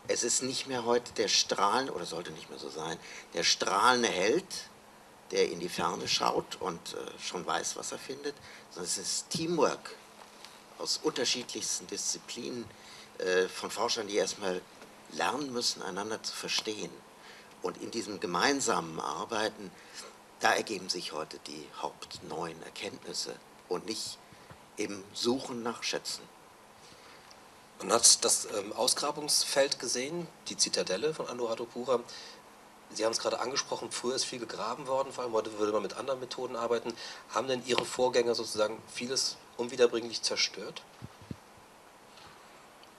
Es 0.10 0.24
ist 0.24 0.44
nicht 0.44 0.68
mehr 0.68 0.84
heute 0.84 1.14
der 1.14 1.30
strahlende, 1.30 1.94
oder 1.94 2.06
sollte 2.06 2.32
nicht 2.32 2.50
mehr 2.50 2.60
so 2.60 2.70
sein, 2.70 2.98
der 3.34 3.44
strahlende 3.44 4.10
Held, 4.10 4.46
der 5.34 5.52
in 5.52 5.60
die 5.60 5.68
Ferne 5.68 6.08
schaut 6.08 6.58
und 6.62 6.94
äh, 6.94 6.98
schon 7.20 7.46
weiß, 7.46 7.76
was 7.76 7.92
er 7.92 7.98
findet, 7.98 8.36
sondern 8.70 8.86
es 8.86 9.00
ist 9.00 9.30
Teamwork 9.32 9.96
aus 10.78 11.00
unterschiedlichsten 11.02 11.88
Disziplinen 11.88 12.66
äh, 13.18 13.48
von 13.48 13.72
Forschern, 13.72 14.08
die 14.08 14.16
erstmal 14.16 14.62
lernen 15.12 15.52
müssen, 15.52 15.82
einander 15.82 16.22
zu 16.22 16.36
verstehen. 16.36 16.92
Und 17.64 17.82
in 17.82 17.90
diesem 17.90 18.20
gemeinsamen 18.20 19.00
Arbeiten, 19.00 19.72
da 20.40 20.54
ergeben 20.54 20.90
sich 20.90 21.14
heute 21.14 21.40
die 21.48 21.68
hauptneuen 21.82 22.62
Erkenntnisse 22.62 23.36
und 23.70 23.88
nicht 23.88 24.20
im 24.78 25.04
Suchen 25.14 25.64
nach 25.64 25.82
Schätzen. 25.82 26.22
Man 27.80 27.92
hat 27.92 28.24
das 28.24 28.46
ähm, 28.46 28.72
Ausgrabungsfeld 28.74 29.80
gesehen, 29.80 30.28
die 30.48 30.58
Zitadelle 30.58 31.14
von 31.14 31.28
Anuradhapura. 31.28 32.02
Sie 32.96 33.06
haben 33.06 33.12
es 33.12 33.20
gerade 33.20 33.40
angesprochen, 33.40 33.92
früher 33.92 34.16
ist 34.16 34.26
viel 34.26 34.40
gegraben 34.40 34.88
worden, 34.88 35.12
vor 35.12 35.24
allem 35.24 35.34
heute 35.34 35.58
würde 35.58 35.72
man 35.72 35.82
mit 35.82 35.96
anderen 35.98 36.20
Methoden 36.20 36.56
arbeiten. 36.56 36.94
Haben 37.34 37.48
denn 37.48 37.64
Ihre 37.66 37.86
Vorgänger 37.86 38.36
sozusagen 38.36 38.82
vieles 38.94 39.38
unwiederbringlich 39.58 40.22
zerstört? 40.22 40.82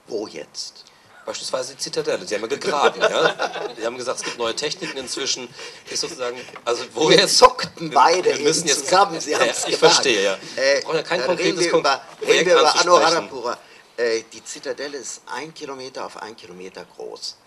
Wo 0.07 0.27
jetzt? 0.27 0.85
Beispielsweise 1.25 1.73
die 1.73 1.79
Zitadelle, 1.79 2.25
Sie 2.27 2.35
haben 2.35 2.43
ja 2.43 2.47
gegraben, 2.47 3.01
ja? 3.01 3.71
Sie 3.75 3.83
haben 3.83 3.97
gesagt, 3.97 4.19
es 4.19 4.23
gibt 4.23 4.37
neue 4.37 4.55
Techniken 4.55 4.97
inzwischen. 4.97 5.49
Ist 5.89 6.01
sozusagen, 6.01 6.39
also 6.63 6.83
wo 6.93 7.09
wir 7.09 7.17
jetzt 7.17 7.39
zuckten 7.39 7.89
beide 7.89 8.37
wir 8.37 8.43
müssen 8.43 8.67
jetzt 8.67 8.85
zusammen. 8.85 9.19
Sie 9.19 9.31
ja, 9.31 9.39
haben 9.39 9.49
es 9.49 9.59
ich 9.59 9.79
gemacht. 9.79 9.79
verstehe 9.79 10.23
ja. 10.23 10.37
Äh, 10.55 10.81
brauchen 10.81 10.97
ja 10.97 11.03
kein 11.03 11.19
dann 11.19 11.27
konkretes 11.29 11.61
reden 11.63 11.71
wir 11.73 11.79
über, 11.79 12.01
reden 12.21 12.45
wir 12.45 12.59
über. 12.59 12.79
Anuradhapura. 12.79 13.57
Äh, 13.97 14.21
die 14.31 14.43
Zitadelle 14.43 14.97
ist 14.97 15.21
ein 15.25 15.51
Kilometer 15.51 16.05
auf 16.05 16.21
ein 16.21 16.35
Kilometer 16.35 16.85
groß. 16.95 17.37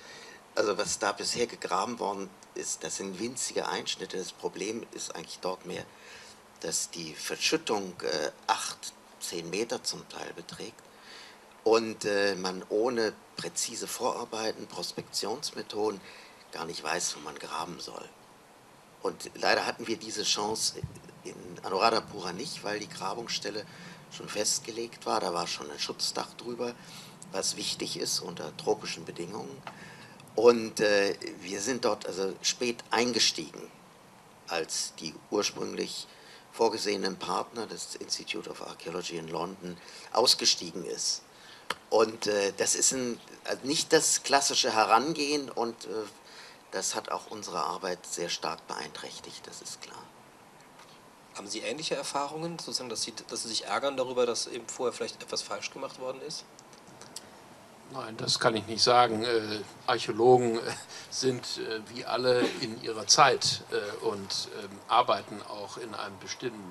Also 0.59 0.77
was 0.77 0.99
da 0.99 1.13
bisher 1.13 1.47
gegraben 1.47 2.01
worden 2.01 2.29
ist, 2.57 2.83
das 2.83 2.97
sind 2.97 3.21
winzige 3.21 3.69
Einschnitte. 3.69 4.19
Das 4.19 4.33
Problem 4.33 4.85
ist 4.91 5.15
eigentlich 5.15 5.39
dort 5.39 5.65
mehr, 5.67 5.85
dass 6.63 6.91
die 6.91 7.15
Verschüttung 7.15 7.95
äh, 8.03 8.33
acht, 8.49 8.93
zehn 9.21 9.49
Meter 9.51 9.85
zum 9.85 10.09
Teil 10.09 10.33
beträgt 10.35 10.83
und 11.63 12.05
äh, 12.07 12.35
man 12.35 12.65
ohne 12.71 13.13
präzise 13.37 13.87
Vorarbeiten, 13.87 14.67
Prospektionsmethoden 14.67 16.01
gar 16.51 16.65
nicht 16.65 16.83
weiß, 16.83 17.15
wo 17.15 17.21
man 17.21 17.39
graben 17.39 17.79
soll. 17.79 18.09
Und 19.01 19.31
leider 19.37 19.65
hatten 19.65 19.87
wir 19.87 19.97
diese 19.97 20.25
Chance 20.25 20.81
in 21.23 21.37
Anuradhapura 21.63 22.33
nicht, 22.33 22.65
weil 22.65 22.81
die 22.81 22.89
Grabungsstelle 22.89 23.65
schon 24.11 24.29
festgelegt 24.29 25.07
war. 25.07 25.21
Da 25.21 25.33
war 25.33 25.47
schon 25.47 25.71
ein 25.71 25.79
Schutzdach 25.79 26.33
drüber, 26.33 26.75
was 27.31 27.57
wichtig 27.57 27.97
ist 27.97 28.19
unter 28.19 28.57
tropischen 28.57 29.05
Bedingungen. 29.05 29.63
Und 30.39 30.79
äh, 30.79 31.17
wir 31.41 31.61
sind 31.61 31.85
dort 31.85 32.07
also 32.07 32.33
spät 32.43 32.85
eingestiegen, 32.93 33.61
als 34.47 34.95
die 35.01 35.13
ursprünglich 35.33 36.07
vorgesehenen 36.53 37.17
Partner 37.17 37.67
des 37.67 37.97
Institute 37.97 38.49
of 38.49 38.63
Archaeology 38.63 39.17
in 39.17 39.27
London 39.27 39.77
ausgestiegen 40.13 40.85
ist. 40.85 41.23
Und 41.91 42.29
äh, 42.29 42.53
das 42.57 42.77
ist 42.77 42.93
ein, 42.93 43.21
also 43.47 43.67
nicht 43.67 43.93
das 43.93 44.23
klassische 44.23 44.73
Herangehen 44.73 45.51
und 45.51 45.87
äh, 45.87 45.89
das 46.71 46.95
hat 46.95 47.11
auch 47.11 47.33
unsere 47.33 47.65
Arbeit 47.65 48.07
sehr 48.07 48.29
stark 48.29 48.65
beeinträchtigt, 48.69 49.45
das 49.45 49.61
ist 49.61 49.83
klar. 49.83 50.05
Haben 51.35 51.49
Sie 51.49 51.63
ähnliche 51.63 51.97
Erfahrungen, 51.97 52.61
sozusagen, 52.61 52.91
dass 52.91 53.03
Sie, 53.03 53.13
dass 53.27 53.43
Sie 53.43 53.49
sich 53.49 53.65
ärgern 53.65 53.97
darüber, 53.97 54.25
dass 54.25 54.47
eben 54.47 54.69
vorher 54.69 54.93
vielleicht 54.93 55.21
etwas 55.21 55.43
falsch 55.43 55.73
gemacht 55.73 55.99
worden 55.99 56.23
ist? 56.23 56.45
Nein, 57.91 58.17
das 58.19 58.39
kann 58.39 58.55
ich 58.55 58.67
nicht 58.67 58.83
sagen. 58.83 59.25
Äh, 59.25 59.61
Archäologen 59.87 60.57
äh, 60.57 60.61
sind 61.11 61.43
äh, 61.59 61.81
wie 61.95 62.05
alle 62.05 62.41
in 62.61 62.83
ihrer 62.83 63.07
Zeit 63.07 63.63
äh, 63.71 64.05
und 64.05 64.49
ähm, 64.63 64.71
arbeiten 64.89 65.41
auch 65.49 65.79
in 65.79 65.95
einem 65.95 66.19
bestimmten, 66.21 66.63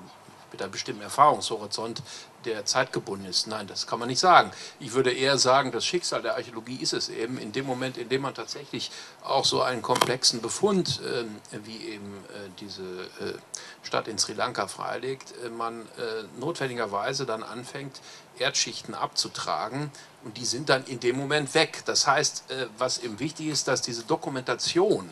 mit 0.52 0.62
einem 0.62 0.70
bestimmten 0.70 1.02
Erfahrungshorizont, 1.02 2.02
der 2.44 2.64
zeitgebunden 2.64 3.26
ist. 3.26 3.48
Nein, 3.48 3.66
das 3.66 3.88
kann 3.88 3.98
man 3.98 4.08
nicht 4.08 4.20
sagen. 4.20 4.52
Ich 4.78 4.92
würde 4.92 5.12
eher 5.12 5.38
sagen, 5.38 5.72
das 5.72 5.84
Schicksal 5.84 6.22
der 6.22 6.36
Archäologie 6.36 6.76
ist 6.76 6.92
es 6.92 7.08
eben, 7.08 7.36
in 7.36 7.50
dem 7.50 7.66
Moment, 7.66 7.98
in 7.98 8.08
dem 8.08 8.22
man 8.22 8.34
tatsächlich 8.34 8.92
auch 9.22 9.44
so 9.44 9.60
einen 9.60 9.82
komplexen 9.82 10.40
Befund, 10.40 11.00
ähm, 11.04 11.36
wie 11.64 11.78
eben 11.78 12.24
äh, 12.28 12.48
diese 12.60 12.82
äh, 12.82 13.34
Stadt 13.82 14.06
in 14.06 14.18
Sri 14.18 14.34
Lanka 14.34 14.68
freilegt, 14.68 15.34
äh, 15.44 15.50
man 15.50 15.82
äh, 15.82 16.24
notwendigerweise 16.38 17.26
dann 17.26 17.42
anfängt, 17.42 18.00
Erdschichten 18.40 18.94
abzutragen 18.94 19.90
und 20.24 20.36
die 20.36 20.44
sind 20.44 20.68
dann 20.68 20.84
in 20.84 21.00
dem 21.00 21.16
Moment 21.16 21.54
weg. 21.54 21.82
Das 21.86 22.06
heißt, 22.06 22.50
äh, 22.50 22.66
was 22.76 22.98
eben 22.98 23.18
wichtig 23.18 23.46
ist, 23.48 23.68
dass 23.68 23.82
diese 23.82 24.02
Dokumentation 24.02 25.08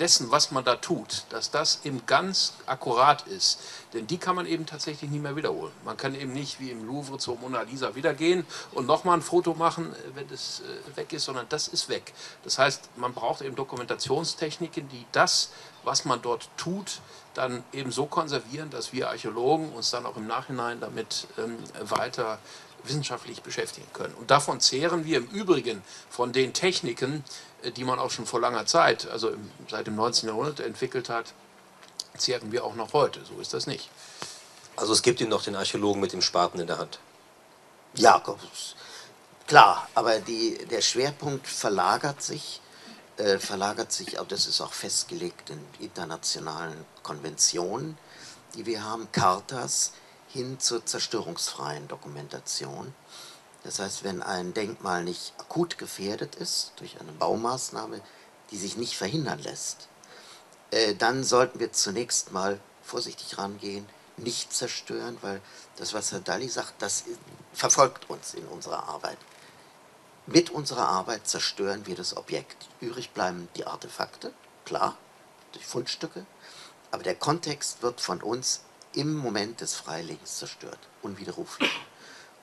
dessen, 0.00 0.30
was 0.30 0.50
man 0.50 0.64
da 0.64 0.76
tut, 0.76 1.24
dass 1.28 1.50
das 1.50 1.80
eben 1.84 2.04
ganz 2.06 2.54
akkurat 2.66 3.26
ist. 3.26 3.60
Denn 3.92 4.06
die 4.06 4.18
kann 4.18 4.34
man 4.34 4.46
eben 4.46 4.66
tatsächlich 4.66 5.10
nicht 5.10 5.22
mehr 5.22 5.36
wiederholen. 5.36 5.72
Man 5.84 5.96
kann 5.96 6.14
eben 6.14 6.32
nicht 6.32 6.58
wie 6.58 6.70
im 6.70 6.86
Louvre 6.86 7.18
zur 7.18 7.36
Mona 7.36 7.62
Lisa 7.62 7.94
wieder 7.94 8.14
gehen 8.14 8.46
und 8.72 8.86
nochmal 8.86 9.18
ein 9.18 9.22
Foto 9.22 9.54
machen, 9.54 9.92
äh, 9.92 9.96
wenn 10.14 10.28
es 10.30 10.60
äh, 10.60 10.96
weg 10.96 11.12
ist, 11.12 11.24
sondern 11.24 11.46
das 11.48 11.68
ist 11.68 11.88
weg. 11.88 12.12
Das 12.44 12.58
heißt, 12.58 12.90
man 12.96 13.12
braucht 13.12 13.42
eben 13.42 13.56
Dokumentationstechniken, 13.56 14.88
die 14.88 15.06
das, 15.12 15.50
was 15.84 16.04
man 16.04 16.20
dort 16.22 16.48
tut, 16.56 17.00
dann 17.34 17.62
eben 17.72 17.92
so 17.92 18.06
konservieren, 18.06 18.70
dass 18.70 18.92
wir 18.92 19.08
Archäologen 19.08 19.72
uns 19.72 19.90
dann 19.90 20.04
auch 20.04 20.16
im 20.16 20.26
Nachhinein 20.26 20.80
damit 20.80 21.28
ähm, 21.38 21.58
weiter 21.80 22.38
wissenschaftlich 22.84 23.42
beschäftigen 23.42 23.86
können. 23.92 24.14
Und 24.14 24.30
davon 24.30 24.60
zehren 24.60 25.04
wir 25.04 25.18
im 25.18 25.26
Übrigen 25.26 25.82
von 26.08 26.32
den 26.32 26.52
Techniken, 26.52 27.24
äh, 27.62 27.70
die 27.70 27.84
man 27.84 27.98
auch 27.98 28.10
schon 28.10 28.26
vor 28.26 28.40
langer 28.40 28.66
Zeit, 28.66 29.08
also 29.08 29.32
seit 29.68 29.86
dem 29.86 29.96
19. 29.96 30.28
Jahrhundert 30.28 30.60
entwickelt 30.60 31.08
hat, 31.08 31.32
zehren 32.16 32.52
wir 32.52 32.64
auch 32.64 32.74
noch 32.74 32.92
heute. 32.92 33.24
So 33.24 33.40
ist 33.40 33.54
das 33.54 33.66
nicht. 33.66 33.88
Also 34.76 34.92
es 34.92 35.02
gibt 35.02 35.20
ihn 35.20 35.28
noch 35.28 35.42
den 35.42 35.56
Archäologen 35.56 36.00
mit 36.00 36.12
dem 36.12 36.22
Spaten 36.22 36.60
in 36.60 36.66
der 36.66 36.78
Hand. 36.78 36.98
Ja, 37.94 38.22
klar, 39.46 39.88
aber 39.94 40.20
die, 40.20 40.56
der 40.70 40.80
Schwerpunkt 40.80 41.46
verlagert 41.46 42.22
sich, 42.22 42.60
äh, 43.16 43.38
verlagert 43.38 43.92
sich, 43.92 44.18
aber 44.18 44.28
das 44.28 44.46
ist 44.46 44.60
auch 44.60 44.72
festgelegt 44.72 45.50
in 45.50 45.60
internationalen 45.80 46.84
Konventionen, 47.02 47.98
die 48.54 48.64
wir 48.64 48.84
haben, 48.84 49.08
Chartas, 49.12 49.92
hin 50.32 50.60
zur 50.60 50.84
zerstörungsfreien 50.86 51.88
Dokumentation. 51.88 52.94
Das 53.64 53.78
heißt, 53.78 54.04
wenn 54.04 54.22
ein 54.22 54.54
Denkmal 54.54 55.04
nicht 55.04 55.34
akut 55.38 55.76
gefährdet 55.76 56.36
ist 56.36 56.72
durch 56.76 57.00
eine 57.00 57.12
Baumaßnahme, 57.12 58.00
die 58.50 58.56
sich 58.56 58.76
nicht 58.76 58.96
verhindern 58.96 59.40
lässt, 59.40 59.88
äh, 60.70 60.94
dann 60.94 61.24
sollten 61.24 61.60
wir 61.60 61.72
zunächst 61.72 62.32
mal 62.32 62.60
vorsichtig 62.82 63.38
rangehen, 63.38 63.86
nicht 64.16 64.52
zerstören, 64.52 65.18
weil 65.20 65.40
das, 65.76 65.94
was 65.94 66.12
Herr 66.12 66.20
Dalli 66.20 66.48
sagt, 66.48 66.80
das 66.80 67.04
verfolgt 67.52 68.08
uns 68.08 68.34
in 68.34 68.46
unserer 68.46 68.88
Arbeit. 68.88 69.18
Mit 70.26 70.50
unserer 70.50 70.88
Arbeit 70.88 71.26
zerstören 71.26 71.86
wir 71.86 71.96
das 71.96 72.16
Objekt. 72.16 72.68
Übrig 72.80 73.10
bleiben 73.10 73.48
die 73.56 73.66
Artefakte, 73.66 74.32
klar, 74.64 74.96
die 75.54 75.64
Fundstücke, 75.64 76.24
aber 76.90 77.02
der 77.02 77.14
Kontext 77.14 77.82
wird 77.82 78.00
von 78.00 78.22
uns 78.22 78.60
im 78.94 79.14
Moment 79.14 79.60
des 79.60 79.74
Freilegens 79.74 80.38
zerstört, 80.38 80.78
unwiderruflich. 81.02 81.70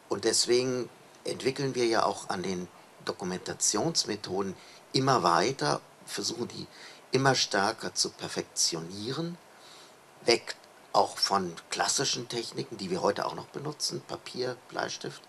Und 0.10 0.24
deswegen 0.24 0.90
entwickeln 1.24 1.76
wir 1.76 1.86
ja 1.86 2.04
auch 2.04 2.30
an 2.30 2.44
den 2.44 2.68
Dokumentationsmethoden 3.06 4.56
immer 4.94 5.24
weiter, 5.24 5.82
versuchen 6.06 6.48
die 6.48 6.68
immer 7.12 7.36
stärker 7.36 7.94
zu 7.94 8.10
perfektionieren, 8.10 9.38
weg 10.26 10.56
auch 10.94 11.18
von 11.18 11.54
klassischen 11.70 12.28
Techniken, 12.28 12.78
die 12.78 12.90
wir 12.90 13.02
heute 13.02 13.26
auch 13.26 13.36
noch 13.36 13.48
benutzen, 13.48 14.02
Papier, 14.08 14.58
Bleistift, 14.70 15.22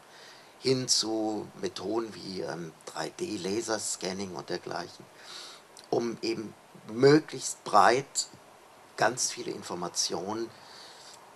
hin 0.61 0.89
zu 0.89 1.47
Methoden 1.61 2.15
wie 2.15 2.41
ähm, 2.41 2.73
3D-Laserscanning 2.95 4.35
und 4.35 4.49
dergleichen, 4.49 5.05
um 5.91 6.17
eben 6.23 6.55
möglichst 6.89 7.63
breit 7.65 8.29
ganz 8.97 9.31
viele 9.31 9.53
Informationen, 9.53 10.49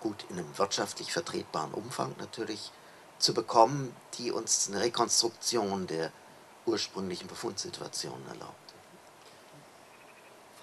gut 0.03 0.25
in 0.29 0.39
einem 0.39 0.59
wirtschaftlich 0.59 1.13
vertretbaren 1.13 1.73
Umfang 1.73 2.15
natürlich, 2.19 2.71
zu 3.19 3.35
bekommen, 3.35 3.95
die 4.19 4.33
uns 4.33 4.69
eine 4.69 4.81
Rekonstruktion 4.81 5.87
der 5.87 6.11
ursprünglichen 6.67 7.29
Befundsituationen 7.29 8.27
erlaubt. 8.29 8.75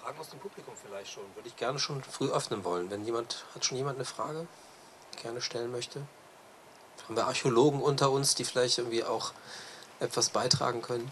Fragen 0.02 0.18
aus 0.18 0.28
dem 0.28 0.40
Publikum 0.40 0.74
vielleicht 0.82 1.10
schon. 1.10 1.24
Würde 1.34 1.48
ich 1.48 1.56
gerne 1.56 1.78
schon 1.78 2.02
früh 2.02 2.30
öffnen 2.30 2.64
wollen. 2.64 2.90
Wenn 2.90 3.04
jemand, 3.04 3.44
hat 3.54 3.64
schon 3.64 3.78
jemand 3.78 3.96
eine 3.96 4.04
Frage, 4.04 4.46
gerne 5.22 5.40
stellen 5.40 5.72
möchte? 5.72 6.02
Haben 7.04 7.16
wir 7.16 7.26
Archäologen 7.26 7.80
unter 7.80 8.10
uns, 8.10 8.34
die 8.34 8.44
vielleicht 8.44 8.78
irgendwie 8.78 9.04
auch 9.04 9.32
etwas 9.98 10.28
beitragen 10.28 10.82
können? 10.82 11.10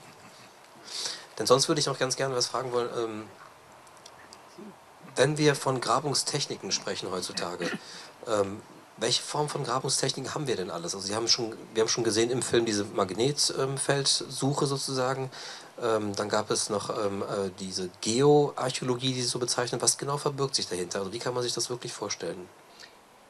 Denn 1.38 1.46
sonst 1.46 1.68
würde 1.68 1.80
ich 1.80 1.88
auch 1.88 1.98
ganz 1.98 2.16
gerne 2.16 2.34
was 2.34 2.46
fragen 2.46 2.72
wollen. 2.72 2.90
Ähm, 2.96 3.28
wenn 5.16 5.36
wir 5.36 5.54
von 5.54 5.80
Grabungstechniken 5.80 6.70
sprechen 6.72 7.10
heutzutage, 7.10 7.70
ähm, 8.28 8.60
welche 9.00 9.22
Form 9.22 9.48
von 9.48 9.64
Grabungstechniken 9.64 10.34
haben 10.34 10.46
wir 10.46 10.56
denn 10.56 10.70
alles? 10.70 10.94
Also 10.94 11.06
Sie 11.06 11.14
haben 11.14 11.28
schon, 11.28 11.56
wir 11.72 11.82
haben 11.82 11.88
schon 11.88 12.04
gesehen 12.04 12.30
im 12.30 12.42
Film 12.42 12.66
diese 12.66 12.84
Magnetfeldsuche 12.84 14.66
sozusagen. 14.66 15.30
Ähm, 15.80 16.16
dann 16.16 16.28
gab 16.28 16.50
es 16.50 16.68
noch 16.68 16.90
ähm, 17.04 17.22
äh, 17.22 17.50
diese 17.60 17.90
Geoarchäologie, 18.00 19.14
die 19.14 19.22
Sie 19.22 19.28
so 19.28 19.38
bezeichnen. 19.38 19.80
Was 19.80 19.98
genau 19.98 20.16
verbirgt 20.16 20.56
sich 20.56 20.68
dahinter? 20.68 20.98
Also 21.00 21.12
wie 21.12 21.20
kann 21.20 21.34
man 21.34 21.44
sich 21.44 21.52
das 21.52 21.70
wirklich 21.70 21.92
vorstellen? 21.92 22.48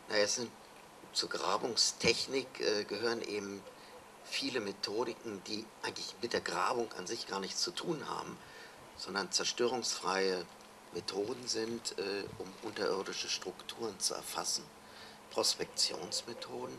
Naja, 0.09 0.23
es 0.25 0.37
sind, 0.37 0.51
zur 1.13 1.29
Grabungstechnik 1.29 2.47
äh, 2.61 2.85
gehören 2.85 3.21
eben 3.21 3.63
viele 4.25 4.61
Methodiken, 4.61 5.43
die 5.47 5.67
eigentlich 5.83 6.15
mit 6.23 6.33
der 6.33 6.41
Grabung 6.41 6.89
an 6.99 7.07
sich 7.07 7.27
gar 7.27 7.41
nichts 7.41 7.61
zu 7.61 7.71
tun 7.73 8.03
haben, 8.09 8.37
sondern 8.97 9.31
zerstörungsfreie 9.31 10.45
Methoden 10.95 11.47
sind, 11.47 11.99
äh, 11.99 12.25
um 12.39 12.47
unterirdische 12.63 13.29
Strukturen 13.29 13.99
zu 13.99 14.15
erfassen, 14.15 14.65
Prospektionsmethoden. 15.39 16.77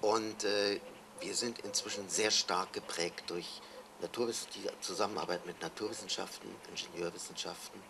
Und 0.00 0.44
äh, 0.44 0.80
wir 1.18 1.34
sind 1.34 1.58
inzwischen 1.64 2.08
sehr 2.08 2.30
stark 2.30 2.72
geprägt 2.72 3.24
durch 3.26 3.60
Naturwiss 4.00 4.46
die 4.54 4.68
Zusammenarbeit 4.80 5.44
mit 5.46 5.60
Naturwissenschaften, 5.60 6.48
Ingenieurwissenschaften 6.70 7.82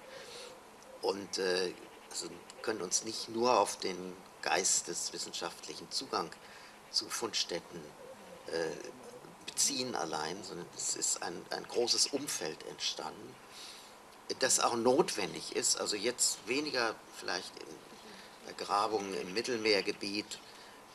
und 1.02 1.36
äh, 1.36 1.74
also 2.10 2.28
können 2.62 2.80
uns 2.80 3.04
nicht 3.04 3.28
nur 3.28 3.60
auf 3.60 3.76
den 3.76 4.16
geisteswissenschaftlichen 4.40 5.90
Zugang 5.90 6.30
zu 6.90 7.06
Fundstätten 7.10 7.80
äh, 8.46 8.70
beziehen 9.44 9.94
allein, 9.94 10.42
sondern 10.42 10.66
es 10.74 10.96
ist 10.96 11.22
ein, 11.22 11.44
ein 11.50 11.64
großes 11.68 12.06
Umfeld 12.06 12.64
entstanden 12.68 13.34
das 14.40 14.60
auch 14.60 14.74
notwendig 14.74 15.54
ist, 15.54 15.80
also 15.80 15.96
jetzt 15.96 16.38
weniger 16.48 16.94
vielleicht 17.16 17.52
in 18.46 18.56
der 18.56 18.66
Grabung 18.66 19.14
im 19.14 19.34
Mittelmeergebiet 19.34 20.38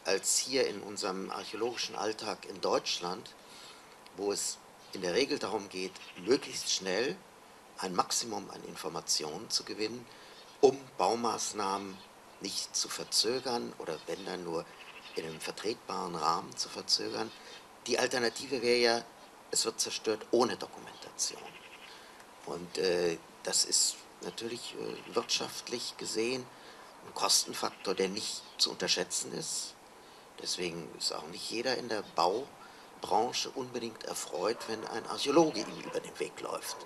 als 0.06 0.38
hier 0.38 0.68
in 0.68 0.82
unserem 0.82 1.30
archäologischen 1.30 1.96
Alltag 1.96 2.46
in 2.50 2.60
Deutschland, 2.62 3.34
wo 4.18 4.32
es 4.32 4.58
in 4.94 5.02
der 5.02 5.14
Regel 5.14 5.38
darum 5.38 5.70
geht, 5.70 5.92
möglichst 6.26 6.72
schnell 6.72 7.16
ein 7.78 7.94
Maximum 7.94 8.50
an 8.52 8.64
Informationen 8.66 9.50
zu 9.50 9.64
gewinnen, 9.64 10.06
um 10.60 10.78
Baumaßnahmen 10.98 11.98
nicht 12.42 12.76
zu 12.76 12.90
verzögern 12.90 13.74
oder 13.78 13.98
wenn 14.08 14.26
dann 14.26 14.44
nur 14.44 14.66
in 15.16 15.26
einem 15.26 15.40
vertretbaren 15.40 16.16
Rahmen 16.16 16.56
zu 16.56 16.70
verzögern. 16.70 17.32
Die 17.88 18.00
Alternative 18.00 18.62
wäre 18.62 18.78
ja, 18.78 19.06
es 19.52 19.66
wird 19.66 19.80
zerstört 19.80 20.26
ohne 20.32 20.56
Dokumentation. 20.56 21.42
Und 22.46 22.78
äh, 22.78 23.18
das 23.44 23.66
ist 23.66 23.98
natürlich 24.22 24.76
äh, 24.76 25.16
wirtschaftlich 25.16 25.96
gesehen 25.98 26.46
ein 27.06 27.14
Kostenfaktor, 27.14 27.94
der 27.94 28.10
nicht 28.10 28.42
zu 28.58 28.72
unterschätzen 28.72 29.34
ist. 29.34 29.74
Deswegen 30.42 30.88
ist 30.98 31.14
auch 31.14 31.28
nicht 31.28 31.50
jeder 31.52 31.78
in 31.78 31.90
der 31.90 32.04
Baubranche 32.16 33.50
unbedingt 33.52 34.04
erfreut, 34.06 34.58
wenn 34.68 34.86
ein 34.88 35.06
Archäologe 35.08 35.62
ihm 35.62 35.82
über 35.84 36.00
den 36.00 36.18
Weg 36.20 36.40
läuft. 36.42 36.78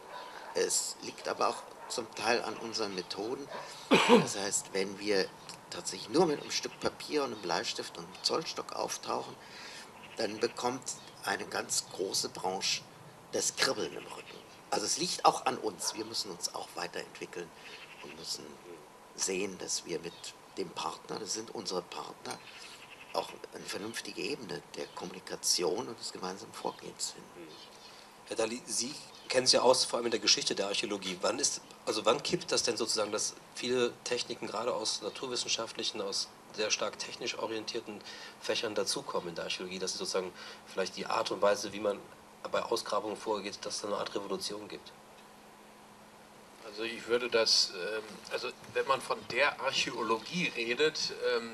Es 0.53 0.95
liegt 1.03 1.27
aber 1.27 1.49
auch 1.49 1.63
zum 1.89 2.13
Teil 2.15 2.41
an 2.43 2.55
unseren 2.57 2.95
Methoden. 2.95 3.47
Das 3.89 4.37
heißt, 4.37 4.73
wenn 4.73 4.99
wir 4.99 5.27
tatsächlich 5.69 6.09
nur 6.09 6.25
mit 6.25 6.41
einem 6.41 6.51
Stück 6.51 6.79
Papier 6.79 7.23
und 7.23 7.33
einem 7.33 7.41
Bleistift 7.41 7.97
und 7.97 8.05
einem 8.05 8.23
Zollstock 8.23 8.73
auftauchen, 8.73 9.35
dann 10.17 10.39
bekommt 10.39 10.81
eine 11.25 11.45
ganz 11.45 11.85
große 11.93 12.29
Branche 12.29 12.81
das 13.31 13.55
Kribbeln 13.55 13.91
im 13.93 14.05
Rücken. 14.05 14.37
Also 14.71 14.85
es 14.85 14.97
liegt 14.97 15.25
auch 15.25 15.45
an 15.45 15.57
uns. 15.57 15.93
Wir 15.95 16.05
müssen 16.05 16.31
uns 16.31 16.53
auch 16.55 16.67
weiterentwickeln 16.75 17.49
und 18.03 18.15
müssen 18.17 18.45
sehen, 19.15 19.57
dass 19.57 19.85
wir 19.85 19.99
mit 19.99 20.13
dem 20.57 20.69
Partner, 20.69 21.19
das 21.19 21.33
sind 21.33 21.53
unsere 21.53 21.81
Partner, 21.81 22.37
auch 23.13 23.29
eine 23.53 23.63
vernünftige 23.63 24.21
Ebene 24.21 24.61
der 24.75 24.85
Kommunikation 24.87 25.87
und 25.87 25.99
des 25.99 26.11
gemeinsamen 26.11 26.53
Vorgehens 26.53 27.11
finden. 27.11 27.47
Herr 28.27 28.35
Dali, 28.35 28.61
Sie 28.65 28.93
kennen 29.27 29.45
es 29.45 29.51
ja 29.51 29.61
aus, 29.61 29.85
vor 29.85 29.97
allem 29.97 30.07
in 30.07 30.11
der 30.11 30.19
Geschichte 30.19 30.55
der 30.55 30.67
Archäologie. 30.67 31.17
Wann 31.21 31.39
ist, 31.39 31.61
also 31.85 32.05
wann 32.05 32.21
kippt 32.23 32.51
das 32.51 32.63
denn 32.63 32.77
sozusagen, 32.77 33.11
dass 33.11 33.35
viele 33.53 33.93
Techniken 34.03 34.47
gerade 34.47 34.73
aus 34.73 35.01
naturwissenschaftlichen, 35.01 36.01
aus 36.01 36.27
sehr 36.53 36.71
stark 36.71 36.97
technisch 36.99 37.37
orientierten 37.37 38.01
Fächern 38.39 38.75
dazukommen 38.75 39.29
in 39.29 39.35
der 39.35 39.45
Archäologie, 39.45 39.79
dass 39.79 39.93
sozusagen 39.93 40.31
vielleicht 40.67 40.95
die 40.97 41.05
Art 41.05 41.31
und 41.31 41.41
Weise, 41.41 41.73
wie 41.73 41.79
man 41.79 41.99
bei 42.51 42.61
Ausgrabungen 42.61 43.17
vorgeht, 43.17 43.59
dass 43.63 43.77
es 43.77 43.85
eine 43.85 43.97
Art 43.97 44.13
Revolution 44.15 44.67
gibt? 44.67 44.91
Also 46.75 46.83
ich 46.83 47.07
würde 47.07 47.29
das, 47.29 47.71
ähm, 47.73 48.03
also 48.31 48.49
wenn 48.73 48.85
man 48.85 48.99
von 48.99 49.17
der 49.31 49.61
Archäologie 49.61 50.51
redet, 50.57 51.13
ähm, 51.33 51.53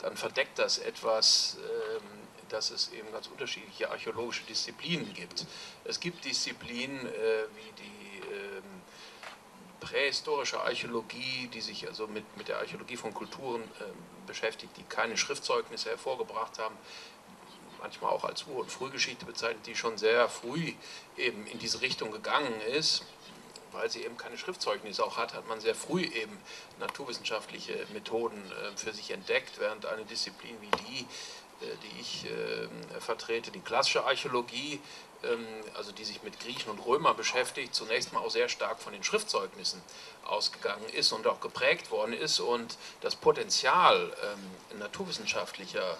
dann 0.00 0.14
verdeckt 0.14 0.58
das 0.58 0.76
etwas, 0.76 1.56
ähm, 1.58 2.02
dass 2.50 2.70
es 2.70 2.92
eben 2.92 3.10
ganz 3.10 3.28
unterschiedliche 3.28 3.90
archäologische 3.90 4.44
Disziplinen 4.44 5.14
gibt. 5.14 5.46
Es 5.84 5.98
gibt 6.00 6.22
Disziplinen 6.22 7.06
äh, 7.06 7.44
wie 7.54 7.82
die 7.82 7.88
prähistorische 9.80 10.60
Archäologie, 10.60 11.48
die 11.54 11.60
sich 11.62 11.86
also 11.86 12.06
mit, 12.08 12.24
mit 12.36 12.48
der 12.48 12.58
Archäologie 12.58 12.96
von 12.96 13.14
Kulturen 13.14 13.62
beschäftigt, 14.26 14.76
die 14.76 14.82
keine 14.82 15.16
Schriftzeugnisse 15.16 15.88
hervorgebracht 15.90 16.58
haben, 16.58 16.76
manchmal 17.78 18.10
auch 18.10 18.24
als 18.24 18.44
Ur- 18.48 18.60
und 18.60 18.70
Frühgeschichte 18.72 19.24
bezeichnet, 19.24 19.66
die 19.66 19.76
schon 19.76 19.96
sehr 19.96 20.28
früh 20.28 20.74
eben 21.16 21.46
in 21.46 21.58
diese 21.60 21.80
Richtung 21.80 22.10
gegangen 22.10 22.60
ist. 22.76 23.04
Weil 23.72 23.90
sie 23.90 24.04
eben 24.04 24.16
keine 24.16 24.38
Schriftzeugnisse 24.38 25.04
auch 25.04 25.16
hat, 25.16 25.34
hat 25.34 25.46
man 25.48 25.60
sehr 25.60 25.74
früh 25.74 26.02
eben 26.02 26.38
naturwissenschaftliche 26.78 27.86
Methoden 27.92 28.40
äh, 28.52 28.76
für 28.76 28.92
sich 28.92 29.10
entdeckt, 29.10 29.58
während 29.58 29.86
eine 29.86 30.04
Disziplin 30.04 30.56
wie 30.60 30.70
die, 30.70 31.00
äh, 31.00 31.76
die 31.82 32.00
ich 32.00 32.26
äh, 32.26 33.00
vertrete, 33.00 33.50
die 33.50 33.60
klassische 33.60 34.04
Archäologie, 34.04 34.80
ähm, 35.24 35.44
also 35.74 35.92
die 35.92 36.04
sich 36.04 36.22
mit 36.22 36.38
Griechen 36.40 36.70
und 36.70 36.78
Römern 36.78 37.16
beschäftigt, 37.16 37.74
zunächst 37.74 38.12
mal 38.12 38.20
auch 38.20 38.30
sehr 38.30 38.48
stark 38.48 38.80
von 38.80 38.92
den 38.92 39.02
Schriftzeugnissen 39.02 39.82
ausgegangen 40.24 40.88
ist 40.94 41.12
und 41.12 41.26
auch 41.26 41.40
geprägt 41.40 41.90
worden 41.90 42.12
ist 42.12 42.40
und 42.40 42.76
das 43.00 43.16
Potenzial 43.16 44.12
ähm, 44.22 44.78
naturwissenschaftlicher 44.78 45.98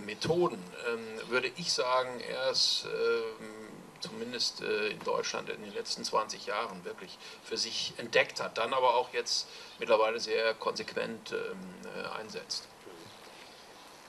Methoden, 0.00 0.62
ähm, 0.86 1.30
würde 1.30 1.50
ich 1.56 1.72
sagen, 1.72 2.20
erst 2.20 2.84
ähm, 2.84 3.68
zumindest 4.00 4.60
äh, 4.60 4.88
in 4.88 4.98
Deutschland 5.00 5.48
in 5.48 5.62
den 5.62 5.74
letzten 5.74 6.04
20 6.04 6.46
Jahren 6.46 6.84
wirklich 6.84 7.18
für 7.42 7.56
sich 7.56 7.94
entdeckt 7.96 8.40
hat, 8.40 8.58
dann 8.58 8.72
aber 8.72 8.94
auch 8.94 9.12
jetzt 9.12 9.46
mittlerweile 9.78 10.20
sehr 10.20 10.54
konsequent 10.54 11.32
ähm, 11.32 11.58
äh, 11.96 12.20
einsetzt. 12.20 12.68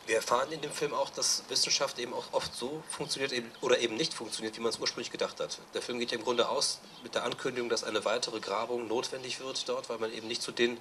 Wir 0.09 0.15
erfahren 0.15 0.51
in 0.51 0.59
dem 0.61 0.71
Film 0.71 0.95
auch, 0.95 1.11
dass 1.11 1.43
Wissenschaft 1.49 1.99
eben 1.99 2.15
auch 2.15 2.33
oft 2.33 2.55
so 2.55 2.81
funktioniert 2.89 3.31
oder 3.61 3.77
eben 3.77 3.95
nicht 3.95 4.11
funktioniert, 4.11 4.57
wie 4.57 4.61
man 4.61 4.71
es 4.71 4.79
ursprünglich 4.79 5.11
gedacht 5.11 5.39
hat. 5.39 5.59
Der 5.75 5.83
Film 5.83 5.99
geht 5.99 6.11
ja 6.11 6.17
im 6.17 6.23
Grunde 6.23 6.49
aus 6.49 6.79
mit 7.03 7.13
der 7.13 7.25
Ankündigung, 7.25 7.69
dass 7.69 7.83
eine 7.83 8.03
weitere 8.05 8.39
Grabung 8.39 8.87
notwendig 8.87 9.39
wird 9.39 9.69
dort, 9.69 9.87
weil 9.87 9.99
man 9.99 10.11
eben 10.11 10.27
nicht 10.27 10.41
zu 10.41 10.51
den 10.51 10.79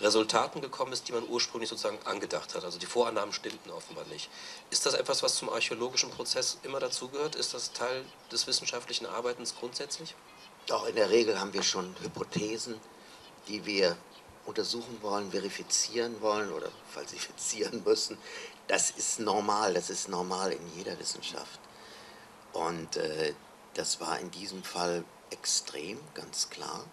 Resultaten 0.00 0.60
gekommen 0.60 0.92
ist, 0.92 1.08
die 1.08 1.12
man 1.12 1.26
ursprünglich 1.28 1.70
sozusagen 1.70 1.98
angedacht 2.04 2.54
hat. 2.54 2.64
Also 2.64 2.78
die 2.78 2.86
Vorannahmen 2.86 3.32
stimmten 3.32 3.70
offenbar 3.70 4.04
nicht. 4.06 4.28
Ist 4.70 4.84
das 4.84 4.94
etwas, 4.94 5.22
was 5.22 5.36
zum 5.36 5.48
archäologischen 5.48 6.10
Prozess 6.10 6.58
immer 6.62 6.80
dazugehört? 6.80 7.34
Ist 7.34 7.54
das 7.54 7.72
Teil 7.72 8.04
des 8.30 8.46
wissenschaftlichen 8.46 9.06
Arbeitens 9.06 9.54
grundsätzlich? 9.58 10.14
Auch 10.70 10.86
in 10.86 10.96
der 10.96 11.10
Regel 11.10 11.40
haben 11.40 11.52
wir 11.54 11.62
schon 11.62 11.94
Hypothesen, 12.02 12.78
die 13.48 13.64
wir 13.64 13.96
untersuchen 14.44 14.98
wollen, 15.00 15.30
verifizieren 15.30 16.20
wollen 16.20 16.52
oder 16.52 16.70
falsifizieren 16.90 17.82
müssen. 17.84 18.18
Das 18.68 18.90
ist 18.90 19.20
normal, 19.20 19.74
das 19.74 19.90
ist 19.90 20.08
normal 20.08 20.52
in 20.52 20.76
jeder 20.76 20.98
Wissenschaft. 20.98 21.60
Und 22.52 22.96
äh, 22.96 23.34
das 23.74 24.00
war 24.00 24.18
in 24.18 24.30
diesem 24.30 24.62
Fall 24.62 25.04
extrem, 25.30 25.98
ganz 26.14 26.50
klar. 26.50 26.84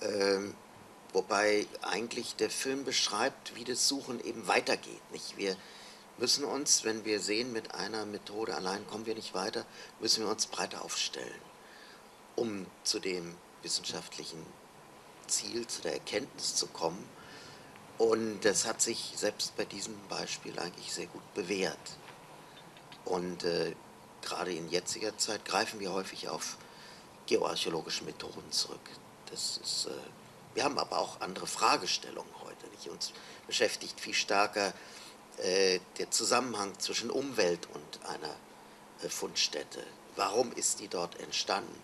Ähm, 0.00 0.54
wobei 1.12 1.66
eigentlich 1.82 2.36
der 2.36 2.50
Film 2.50 2.84
beschreibt, 2.84 3.54
wie 3.54 3.64
das 3.64 3.88
Suchen 3.88 4.24
eben 4.24 4.46
weitergeht. 4.46 5.10
Nicht? 5.10 5.36
Wir 5.36 5.56
müssen 6.18 6.44
uns, 6.44 6.84
wenn 6.84 7.04
wir 7.04 7.20
sehen, 7.20 7.52
mit 7.52 7.74
einer 7.74 8.06
Methode 8.06 8.54
allein 8.54 8.86
kommen 8.86 9.06
wir 9.06 9.14
nicht 9.14 9.34
weiter, 9.34 9.64
müssen 10.00 10.24
wir 10.24 10.30
uns 10.30 10.46
breiter 10.46 10.84
aufstellen, 10.84 11.40
um 12.36 12.66
zu 12.84 12.98
dem 13.00 13.34
wissenschaftlichen 13.62 14.44
Ziel, 15.26 15.66
zu 15.66 15.82
der 15.82 15.94
Erkenntnis 15.94 16.54
zu 16.54 16.66
kommen. 16.66 17.08
Und 17.98 18.40
das 18.40 18.66
hat 18.66 18.80
sich 18.80 19.12
selbst 19.16 19.56
bei 19.56 19.64
diesem 19.64 19.96
Beispiel 20.08 20.58
eigentlich 20.58 20.92
sehr 20.92 21.06
gut 21.06 21.34
bewährt. 21.34 21.96
Und 23.04 23.44
äh, 23.44 23.74
gerade 24.22 24.52
in 24.52 24.68
jetziger 24.70 25.16
Zeit 25.18 25.44
greifen 25.44 25.80
wir 25.80 25.92
häufig 25.92 26.28
auf 26.28 26.56
geoarchäologische 27.26 28.04
Methoden 28.04 28.50
zurück. 28.50 28.80
Das 29.30 29.58
ist, 29.58 29.86
äh, 29.86 29.90
wir 30.54 30.64
haben 30.64 30.78
aber 30.78 30.98
auch 30.98 31.20
andere 31.20 31.46
Fragestellungen 31.46 32.32
heute. 32.40 32.66
Nicht? 32.68 32.88
Uns 32.88 33.12
beschäftigt 33.46 34.00
viel 34.00 34.14
stärker 34.14 34.72
äh, 35.38 35.80
der 35.98 36.10
Zusammenhang 36.10 36.78
zwischen 36.78 37.10
Umwelt 37.10 37.68
und 37.72 38.06
einer 38.06 38.34
äh, 39.02 39.08
Fundstätte. 39.08 39.84
Warum 40.16 40.52
ist 40.52 40.80
die 40.80 40.88
dort 40.88 41.18
entstanden? 41.20 41.80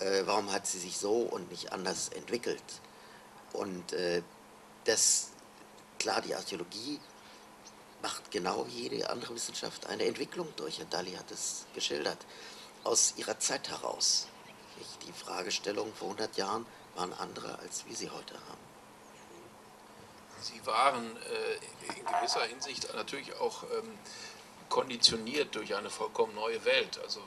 Äh, 0.00 0.22
warum 0.24 0.50
hat 0.52 0.66
sie 0.66 0.78
sich 0.78 0.98
so 0.98 1.18
und 1.18 1.50
nicht 1.50 1.72
anders 1.72 2.08
entwickelt? 2.08 2.62
Und 3.52 3.92
äh, 3.92 4.22
das, 4.84 5.30
klar, 5.98 6.20
die 6.20 6.34
Archäologie 6.34 7.00
macht 8.02 8.30
genau 8.30 8.66
wie 8.66 8.88
jede 8.88 9.10
andere 9.10 9.34
Wissenschaft 9.34 9.86
eine 9.86 10.04
Entwicklung 10.04 10.48
durch. 10.56 10.80
Und 10.80 10.92
Dali 10.92 11.12
hat 11.12 11.30
es 11.30 11.66
geschildert, 11.74 12.18
aus 12.82 13.14
ihrer 13.16 13.38
Zeit 13.38 13.68
heraus. 13.68 14.26
Die 15.06 15.12
Fragestellungen 15.12 15.94
vor 15.94 16.08
100 16.08 16.36
Jahren 16.38 16.66
waren 16.94 17.12
andere, 17.14 17.58
als 17.58 17.86
wir 17.86 17.96
sie 17.96 18.10
heute 18.10 18.34
haben. 18.34 18.70
Sie 20.40 20.64
waren 20.66 21.16
äh, 21.16 21.98
in 21.98 22.04
gewisser 22.04 22.42
Hinsicht 22.44 22.92
natürlich 22.94 23.34
auch 23.36 23.62
ähm, 23.64 23.98
konditioniert 24.68 25.54
durch 25.54 25.74
eine 25.74 25.90
vollkommen 25.90 26.34
neue 26.34 26.64
Welt. 26.64 26.98
Also 27.02 27.20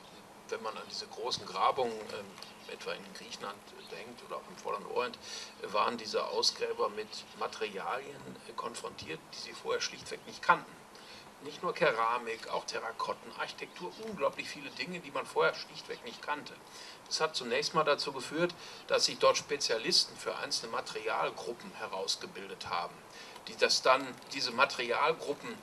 wenn 0.48 0.62
man 0.62 0.76
an 0.76 0.82
diese 0.90 1.06
großen 1.06 1.46
Grabungen 1.46 1.92
ähm, 1.92 2.72
etwa 2.72 2.92
in 2.92 3.04
Griechenland 3.14 3.58
denkt 3.90 4.22
oder 4.26 4.36
auch 4.36 4.48
im 4.48 4.56
Vorderen 4.56 4.86
Orient, 4.86 5.18
waren 5.62 5.96
diese 5.96 6.26
Ausgräber 6.26 6.88
mit 6.88 7.08
Materialien 7.38 8.16
konfrontiert, 8.56 9.20
die 9.32 9.38
sie 9.38 9.52
vorher 9.52 9.80
schlichtweg 9.80 10.26
nicht 10.26 10.42
kannten. 10.42 10.83
Nicht 11.44 11.62
nur 11.62 11.74
Keramik, 11.74 12.48
auch 12.48 12.64
Terrakotten, 12.64 13.30
Architektur, 13.38 13.92
unglaublich 14.06 14.48
viele 14.48 14.70
Dinge, 14.70 15.00
die 15.00 15.10
man 15.10 15.26
vorher 15.26 15.54
schlichtweg 15.54 16.02
nicht 16.04 16.22
kannte. 16.22 16.54
Das 17.06 17.20
hat 17.20 17.36
zunächst 17.36 17.74
mal 17.74 17.84
dazu 17.84 18.12
geführt, 18.12 18.54
dass 18.86 19.04
sich 19.04 19.18
dort 19.18 19.36
Spezialisten 19.36 20.16
für 20.16 20.36
einzelne 20.38 20.72
Materialgruppen 20.72 21.70
herausgebildet 21.74 22.68
haben, 22.70 22.94
die 23.48 23.56
das 23.56 23.82
dann, 23.82 24.06
diese 24.32 24.52
Materialgruppen 24.52 25.54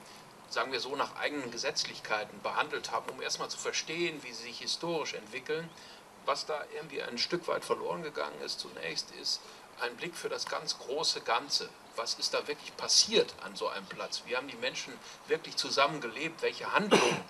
sagen 0.49 0.71
wir 0.71 0.81
so, 0.81 0.95
nach 0.95 1.15
eigenen 1.15 1.49
Gesetzlichkeiten 1.49 2.41
behandelt 2.41 2.91
haben, 2.91 3.09
um 3.09 3.21
erstmal 3.21 3.49
zu 3.49 3.57
verstehen, 3.57 4.21
wie 4.21 4.33
sie 4.33 4.43
sich 4.43 4.59
historisch 4.59 5.13
entwickeln 5.13 5.69
was 6.25 6.45
da 6.45 6.63
irgendwie 6.73 7.01
ein 7.01 7.17
Stück 7.17 7.47
weit 7.47 7.65
verloren 7.65 8.03
gegangen 8.03 8.39
ist 8.41 8.59
zunächst, 8.59 9.11
ist 9.21 9.41
ein 9.79 9.95
Blick 9.95 10.15
für 10.15 10.29
das 10.29 10.45
ganz 10.45 10.77
große 10.77 11.21
Ganze. 11.21 11.69
Was 11.95 12.15
ist 12.15 12.33
da 12.33 12.47
wirklich 12.47 12.75
passiert 12.77 13.33
an 13.43 13.55
so 13.55 13.67
einem 13.67 13.85
Platz? 13.85 14.23
Wie 14.25 14.35
haben 14.35 14.47
die 14.47 14.57
Menschen 14.57 14.93
wirklich 15.27 15.55
zusammengelebt? 15.55 16.41
Welche 16.41 16.71
Handlungen 16.71 17.23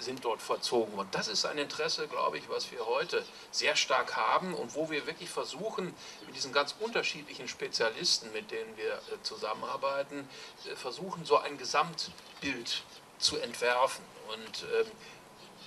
sind 0.00 0.24
dort 0.24 0.42
verzogen? 0.42 0.94
Und 0.98 1.14
das 1.14 1.28
ist 1.28 1.44
ein 1.44 1.58
Interesse, 1.58 2.08
glaube 2.08 2.38
ich, 2.38 2.48
was 2.48 2.70
wir 2.70 2.86
heute 2.86 3.24
sehr 3.50 3.76
stark 3.76 4.16
haben 4.16 4.54
und 4.54 4.74
wo 4.74 4.90
wir 4.90 5.06
wirklich 5.06 5.30
versuchen, 5.30 5.94
mit 6.26 6.36
diesen 6.36 6.52
ganz 6.52 6.74
unterschiedlichen 6.80 7.48
Spezialisten, 7.48 8.32
mit 8.32 8.50
denen 8.50 8.76
wir 8.76 8.94
äh, 8.94 9.22
zusammenarbeiten, 9.22 10.28
äh, 10.64 10.76
versuchen, 10.76 11.24
so 11.24 11.38
ein 11.38 11.58
Gesamtbild 11.58 12.82
zu 13.18 13.36
entwerfen. 13.38 14.04
Und 14.28 14.64
ähm, 14.80 14.90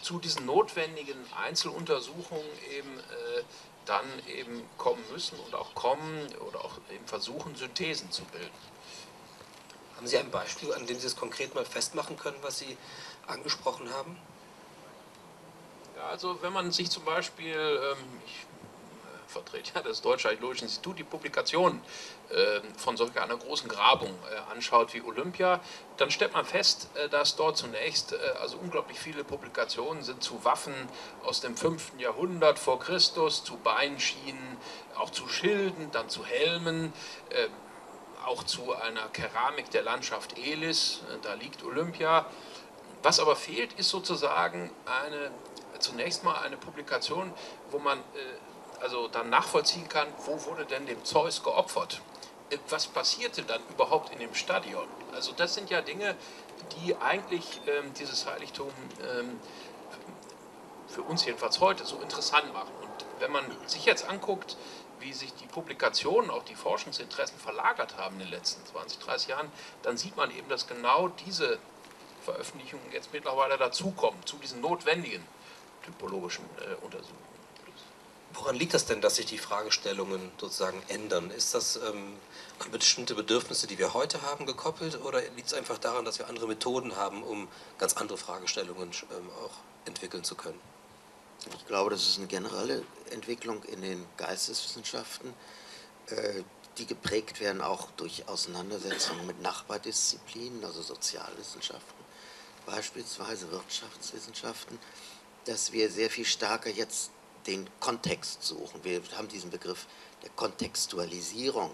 zu 0.01 0.19
diesen 0.19 0.45
notwendigen 0.45 1.17
Einzeluntersuchungen 1.35 2.45
eben 2.71 2.99
äh, 2.99 3.43
dann 3.85 4.05
eben 4.27 4.63
kommen 4.77 5.03
müssen 5.11 5.39
und 5.39 5.55
auch 5.55 5.73
kommen 5.73 6.27
oder 6.47 6.63
auch 6.63 6.77
eben 6.93 7.05
versuchen, 7.07 7.55
Synthesen 7.55 8.11
zu 8.11 8.23
bilden. 8.25 8.49
Haben 9.95 10.07
Sie 10.07 10.17
ein 10.17 10.31
Beispiel, 10.31 10.73
an 10.73 10.85
dem 10.85 10.99
Sie 10.99 11.07
es 11.07 11.15
konkret 11.15 11.55
mal 11.55 11.65
festmachen 11.65 12.17
können, 12.17 12.37
was 12.41 12.59
Sie 12.59 12.77
angesprochen 13.27 13.91
haben? 13.93 14.17
Ja, 15.95 16.07
also 16.07 16.41
wenn 16.41 16.53
man 16.53 16.71
sich 16.71 16.89
zum 16.89 17.03
Beispiel, 17.03 17.53
ähm, 17.55 18.21
ich 18.25 18.45
vertrete 19.29 19.71
ja 19.75 19.81
das 19.81 20.01
Deutsche 20.01 20.27
Archäologische 20.27 20.65
Institut, 20.65 20.97
die 20.97 21.03
Publikation 21.03 21.81
äh, 22.29 22.61
von 22.77 22.97
solch 22.97 23.19
einer 23.19 23.37
großen 23.37 23.69
Grabung 23.69 24.09
äh, 24.09 24.51
anschaut 24.51 24.93
wie 24.93 25.01
Olympia, 25.01 25.59
dann 25.97 26.09
stellt 26.09 26.33
man 26.33 26.45
fest, 26.45 26.89
äh, 26.95 27.09
dass 27.09 27.35
dort 27.35 27.55
zunächst 27.57 28.13
äh, 28.13 28.17
also 28.41 28.57
unglaublich 28.57 28.99
viele 28.99 29.23
Publikationen 29.23 30.03
sind 30.03 30.23
zu 30.23 30.43
Waffen 30.43 30.73
aus 31.23 31.41
dem 31.41 31.55
5. 31.55 31.93
Jahrhundert 31.99 32.57
vor 32.57 32.79
Christus, 32.79 33.43
zu 33.43 33.57
Beinschienen, 33.57 34.57
auch 34.97 35.11
zu 35.11 35.27
Schilden, 35.27 35.91
dann 35.91 36.09
zu 36.09 36.25
Helmen, 36.25 36.91
äh, 37.29 37.47
auch 38.25 38.43
zu 38.43 38.73
einer 38.73 39.07
Keramik 39.09 39.69
der 39.69 39.83
Landschaft 39.83 40.37
Elis, 40.37 41.01
äh, 41.07 41.17
da 41.21 41.35
liegt 41.35 41.63
Olympia. 41.63 42.25
Was 43.03 43.19
aber 43.19 43.35
fehlt, 43.35 43.73
ist 43.73 43.89
sozusagen 43.89 44.71
eine, 44.85 45.31
zunächst 45.79 46.23
mal 46.23 46.41
eine 46.41 46.57
Publikation, 46.57 47.31
wo 47.71 47.79
man 47.79 48.03
also 48.81 49.07
dann 49.07 49.29
nachvollziehen 49.29 49.87
kann, 49.89 50.07
wo 50.25 50.43
wurde 50.45 50.65
denn 50.65 50.85
dem 50.85 51.03
Zeus 51.05 51.43
geopfert? 51.43 52.01
Äh, 52.49 52.57
was 52.69 52.87
passierte 52.87 53.43
dann 53.43 53.61
überhaupt 53.69 54.11
in 54.13 54.19
dem 54.19 54.33
Stadion? 54.33 54.87
Also 55.13 55.31
das 55.33 55.53
sind 55.53 55.69
ja 55.69 55.81
Dinge, 55.81 56.15
die 56.75 56.95
eigentlich 56.97 57.61
ähm, 57.67 57.93
dieses 57.93 58.25
Heiligtum 58.25 58.71
ähm, 59.01 59.39
für 60.87 61.01
uns 61.03 61.25
jedenfalls 61.25 61.59
heute 61.59 61.85
so 61.85 61.97
interessant 61.97 62.51
machen. 62.53 62.71
Und 62.81 63.05
wenn 63.19 63.31
man 63.31 63.45
sich 63.67 63.85
jetzt 63.85 64.07
anguckt, 64.09 64.57
wie 64.99 65.13
sich 65.13 65.33
die 65.35 65.47
Publikationen, 65.47 66.29
auch 66.29 66.43
die 66.43 66.55
Forschungsinteressen 66.55 67.39
verlagert 67.39 67.97
haben 67.97 68.15
in 68.15 68.21
den 68.21 68.29
letzten 68.29 68.65
20, 68.65 68.99
30 68.99 69.27
Jahren, 69.29 69.51
dann 69.83 69.97
sieht 69.97 70.17
man 70.17 70.29
eben, 70.31 70.49
dass 70.49 70.67
genau 70.67 71.07
diese 71.25 71.57
Veröffentlichungen 72.23 72.91
jetzt 72.91 73.13
mittlerweile 73.13 73.57
dazukommen, 73.57 74.19
zu 74.25 74.37
diesen 74.37 74.61
notwendigen 74.61 75.25
typologischen 75.85 76.43
äh, 76.57 76.83
Untersuchungen. 76.83 77.28
Woran 78.33 78.55
liegt 78.55 78.73
das 78.73 78.85
denn, 78.85 79.01
dass 79.01 79.15
sich 79.15 79.25
die 79.25 79.37
Fragestellungen 79.39 80.31
sozusagen 80.39 80.81
ändern? 80.87 81.31
Ist 81.31 81.55
das 81.55 81.77
ähm, 81.77 82.15
an 82.59 82.71
bestimmte 82.71 83.15
Bedürfnisse, 83.15 83.65
die 83.65 83.77
wir 83.77 83.93
heute 83.93 84.21
haben, 84.21 84.45
gekoppelt 84.45 85.01
oder 85.03 85.21
liegt 85.35 85.47
es 85.47 85.53
einfach 85.53 85.77
daran, 85.77 86.05
dass 86.05 86.19
wir 86.19 86.27
andere 86.27 86.47
Methoden 86.47 86.95
haben, 86.95 87.23
um 87.23 87.47
ganz 87.79 87.95
andere 87.95 88.17
Fragestellungen 88.17 88.91
ähm, 89.11 89.29
auch 89.43 89.53
entwickeln 89.85 90.23
zu 90.23 90.35
können? 90.35 90.59
Ich 91.57 91.65
glaube, 91.67 91.89
das 91.89 92.07
ist 92.07 92.17
eine 92.17 92.27
generelle 92.27 92.83
Entwicklung 93.11 93.63
in 93.63 93.81
den 93.81 94.05
Geisteswissenschaften, 94.17 95.33
äh, 96.07 96.43
die 96.77 96.85
geprägt 96.85 97.39
werden 97.39 97.61
auch 97.61 97.89
durch 97.97 98.27
Auseinandersetzungen 98.27 99.25
mit 99.25 99.41
Nachbardisziplinen, 99.41 100.63
also 100.63 100.81
Sozialwissenschaften, 100.81 102.05
beispielsweise 102.65 103.51
Wirtschaftswissenschaften, 103.51 104.79
dass 105.45 105.71
wir 105.71 105.89
sehr 105.89 106.09
viel 106.09 106.25
stärker 106.25 106.69
jetzt 106.69 107.11
den 107.49 107.67
Kontext 107.79 108.43
suchen. 108.43 108.83
Wir 108.83 109.01
haben 109.17 109.27
diesen 109.27 109.49
Begriff 109.49 109.87
der 110.21 110.29
Kontextualisierung. 110.35 111.73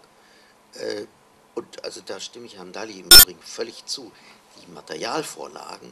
Äh, 0.76 1.06
und 1.54 1.84
also 1.84 2.02
da 2.06 2.20
stimme 2.20 2.46
ich 2.46 2.56
Herrn 2.56 2.72
Dalli 2.72 3.00
im 3.00 3.08
Übrigen 3.08 3.42
völlig 3.42 3.86
zu. 3.86 4.12
Die 4.62 4.72
Materialvorlagen, 4.72 5.92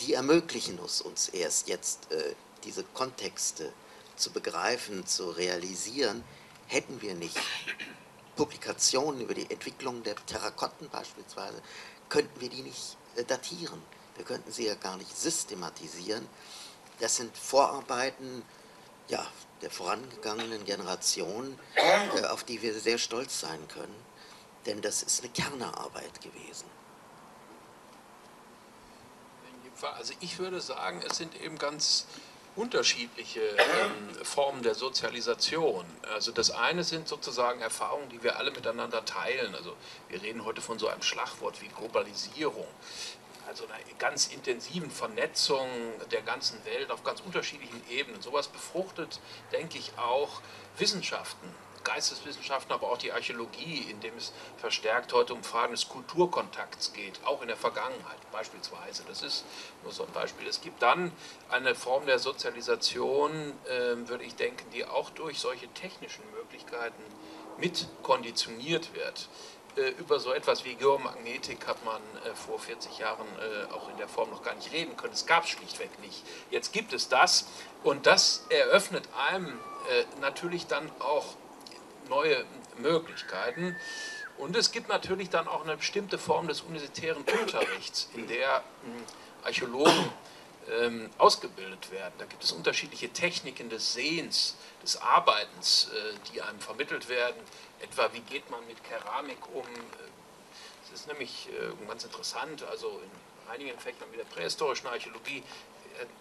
die 0.00 0.14
ermöglichen 0.14 0.78
es 0.84 1.00
uns 1.00 1.28
erst 1.28 1.68
jetzt, 1.68 2.10
äh, 2.10 2.34
diese 2.64 2.82
Kontexte 2.82 3.72
zu 4.16 4.30
begreifen, 4.32 5.06
zu 5.06 5.30
realisieren, 5.30 6.24
hätten 6.66 7.00
wir 7.00 7.14
nicht 7.14 7.38
Publikationen 8.34 9.20
über 9.20 9.34
die 9.34 9.48
Entwicklung 9.50 10.02
der 10.02 10.16
Terrakotten 10.26 10.88
beispielsweise, 10.88 11.62
könnten 12.08 12.40
wir 12.40 12.48
die 12.48 12.62
nicht 12.62 12.96
äh, 13.14 13.24
datieren. 13.24 13.80
Wir 14.16 14.24
könnten 14.24 14.50
sie 14.50 14.66
ja 14.66 14.74
gar 14.74 14.96
nicht 14.96 15.16
systematisieren. 15.16 16.26
Das 16.98 17.16
sind 17.16 17.36
Vorarbeiten, 17.36 18.42
ja, 19.12 19.26
der 19.60 19.70
vorangegangenen 19.70 20.64
Generation, 20.64 21.58
äh, 21.74 22.24
auf 22.26 22.44
die 22.44 22.62
wir 22.62 22.74
sehr 22.80 22.98
stolz 22.98 23.40
sein 23.40 23.68
können. 23.68 23.94
denn 24.66 24.80
das 24.80 25.02
ist 25.02 25.22
eine 25.22 25.32
Kernerarbeit 25.32 26.20
gewesen. 26.20 26.66
Also 29.96 30.14
ich 30.20 30.38
würde 30.38 30.60
sagen, 30.60 31.02
es 31.04 31.16
sind 31.16 31.34
eben 31.42 31.58
ganz 31.58 32.06
unterschiedliche 32.54 33.40
ähm, 33.40 34.24
Formen 34.24 34.62
der 34.62 34.76
Sozialisation. 34.76 35.84
Also 36.14 36.30
das 36.30 36.52
eine 36.52 36.84
sind 36.84 37.08
sozusagen 37.08 37.60
Erfahrungen, 37.60 38.08
die 38.10 38.22
wir 38.22 38.36
alle 38.36 38.52
miteinander 38.52 39.04
teilen. 39.04 39.54
Also 39.56 39.74
wir 40.08 40.22
reden 40.22 40.44
heute 40.44 40.60
von 40.60 40.78
so 40.78 40.86
einem 40.86 41.02
Schlagwort 41.02 41.60
wie 41.60 41.68
Globalisierung. 41.68 42.68
Also 43.46 43.64
einer 43.66 43.76
ganz 43.98 44.28
intensiven 44.28 44.90
Vernetzung 44.90 45.68
der 46.10 46.22
ganzen 46.22 46.64
Welt 46.64 46.90
auf 46.90 47.04
ganz 47.04 47.20
unterschiedlichen 47.20 47.82
Ebenen. 47.90 48.22
Sowas 48.22 48.48
befruchtet, 48.48 49.20
denke 49.52 49.78
ich, 49.78 49.92
auch 49.98 50.40
Wissenschaften. 50.78 51.48
Geisteswissenschaften, 51.84 52.72
aber 52.72 52.90
auch 52.90 52.98
die 52.98 53.12
Archäologie, 53.12 53.86
in 53.90 54.00
dem 54.00 54.16
es 54.16 54.32
verstärkt 54.56 55.12
heute 55.12 55.34
um 55.34 55.42
Fragen 55.42 55.72
des 55.72 55.88
Kulturkontakts 55.88 56.92
geht, 56.92 57.20
auch 57.24 57.42
in 57.42 57.48
der 57.48 57.56
Vergangenheit 57.56 58.18
beispielsweise. 58.30 59.02
Das 59.08 59.22
ist 59.22 59.44
nur 59.82 59.92
so 59.92 60.04
ein 60.04 60.12
Beispiel. 60.12 60.46
Es 60.46 60.60
gibt 60.60 60.82
dann 60.82 61.12
eine 61.50 61.74
Form 61.74 62.06
der 62.06 62.18
Sozialisation, 62.18 63.52
äh, 63.66 64.08
würde 64.08 64.24
ich 64.24 64.36
denken, 64.36 64.70
die 64.70 64.84
auch 64.84 65.10
durch 65.10 65.38
solche 65.38 65.68
technischen 65.74 66.22
Möglichkeiten 66.32 67.02
mit 67.58 67.86
konditioniert 68.02 68.94
wird. 68.94 69.28
Äh, 69.76 69.90
über 69.98 70.20
so 70.20 70.32
etwas 70.32 70.66
wie 70.66 70.74
Geomagnetik 70.74 71.66
hat 71.66 71.82
man 71.84 72.02
äh, 72.26 72.34
vor 72.34 72.58
40 72.58 72.98
Jahren 72.98 73.26
äh, 73.38 73.72
auch 73.72 73.88
in 73.88 73.96
der 73.96 74.08
Form 74.08 74.28
noch 74.28 74.42
gar 74.42 74.54
nicht 74.54 74.70
reden 74.70 74.96
können. 74.98 75.14
Es 75.14 75.24
gab 75.24 75.44
es 75.44 75.50
schlichtweg 75.50 75.98
nicht. 76.00 76.22
Jetzt 76.50 76.74
gibt 76.74 76.92
es 76.92 77.08
das 77.08 77.46
und 77.82 78.06
das 78.06 78.46
eröffnet 78.50 79.08
einem 79.30 79.58
natürlich 80.20 80.68
dann 80.68 80.88
auch 81.00 81.34
neue 82.08 82.44
Möglichkeiten. 82.78 83.74
Und 84.38 84.56
es 84.56 84.70
gibt 84.70 84.88
natürlich 84.88 85.28
dann 85.28 85.48
auch 85.48 85.64
eine 85.64 85.76
bestimmte 85.76 86.18
Form 86.18 86.46
des 86.46 86.60
universitären 86.60 87.24
Unterrichts, 87.40 88.08
in 88.14 88.28
der 88.28 88.62
hm, 88.84 89.02
Archäologen 89.42 90.12
ähm, 90.70 91.10
ausgebildet 91.18 91.90
werden. 91.90 92.14
Da 92.18 92.26
gibt 92.26 92.44
es 92.44 92.52
unterschiedliche 92.52 93.08
Techniken 93.08 93.68
des 93.68 93.92
Sehens, 93.92 94.56
des 94.82 94.96
Arbeitens, 95.00 95.90
äh, 95.92 96.14
die 96.32 96.42
einem 96.42 96.60
vermittelt 96.60 97.08
werden. 97.08 97.40
Etwa, 97.82 98.08
wie 98.12 98.20
geht 98.20 98.48
man 98.50 98.66
mit 98.66 98.82
Keramik 98.84 99.38
um? 99.54 99.66
Es 100.84 101.00
ist 101.00 101.08
nämlich 101.08 101.48
äh, 101.48 101.86
ganz 101.86 102.04
interessant, 102.04 102.62
also 102.64 103.00
in 103.02 103.50
einigen 103.50 103.78
Fächern 103.78 104.08
wie 104.12 104.16
der 104.16 104.24
prähistorischen 104.24 104.86
Archäologie 104.86 105.42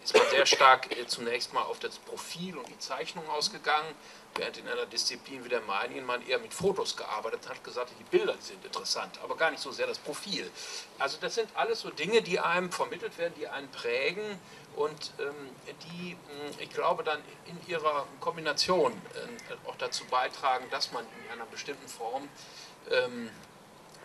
ist 0.03 0.15
man 0.15 0.27
sehr 0.29 0.45
stark 0.45 0.91
äh, 0.97 1.05
zunächst 1.07 1.53
mal 1.53 1.63
auf 1.63 1.79
das 1.79 1.97
Profil 1.99 2.57
und 2.57 2.67
die 2.69 2.79
Zeichnung 2.79 3.27
ausgegangen, 3.29 3.93
während 4.35 4.57
in 4.57 4.67
einer 4.67 4.85
Disziplin 4.85 5.43
wie 5.43 5.49
der 5.49 5.61
meinigen 5.61 6.05
man 6.05 6.25
eher 6.25 6.39
mit 6.39 6.53
Fotos 6.53 6.95
gearbeitet 6.95 7.49
hat, 7.49 7.63
gesagt, 7.63 7.91
die 7.99 8.03
Bilder 8.03 8.35
sind 8.39 8.63
interessant, 8.63 9.19
aber 9.23 9.35
gar 9.35 9.51
nicht 9.51 9.61
so 9.61 9.71
sehr 9.71 9.87
das 9.87 9.99
Profil. 9.99 10.49
Also 10.99 11.17
das 11.19 11.35
sind 11.35 11.49
alles 11.55 11.81
so 11.81 11.89
Dinge, 11.89 12.21
die 12.21 12.39
einem 12.39 12.71
vermittelt 12.71 13.17
werden, 13.17 13.33
die 13.37 13.47
einen 13.47 13.69
prägen 13.71 14.39
und 14.75 15.11
ähm, 15.19 15.49
die, 15.83 16.11
hm, 16.11 16.59
ich 16.59 16.69
glaube, 16.69 17.03
dann 17.03 17.19
in 17.45 17.57
ihrer 17.67 18.07
Kombination 18.19 18.93
äh, 18.93 19.69
auch 19.69 19.75
dazu 19.77 20.05
beitragen, 20.05 20.65
dass 20.71 20.91
man 20.91 21.05
in 21.05 21.33
einer 21.33 21.45
bestimmten 21.45 21.87
Form 21.87 22.29
ähm, 22.89 23.29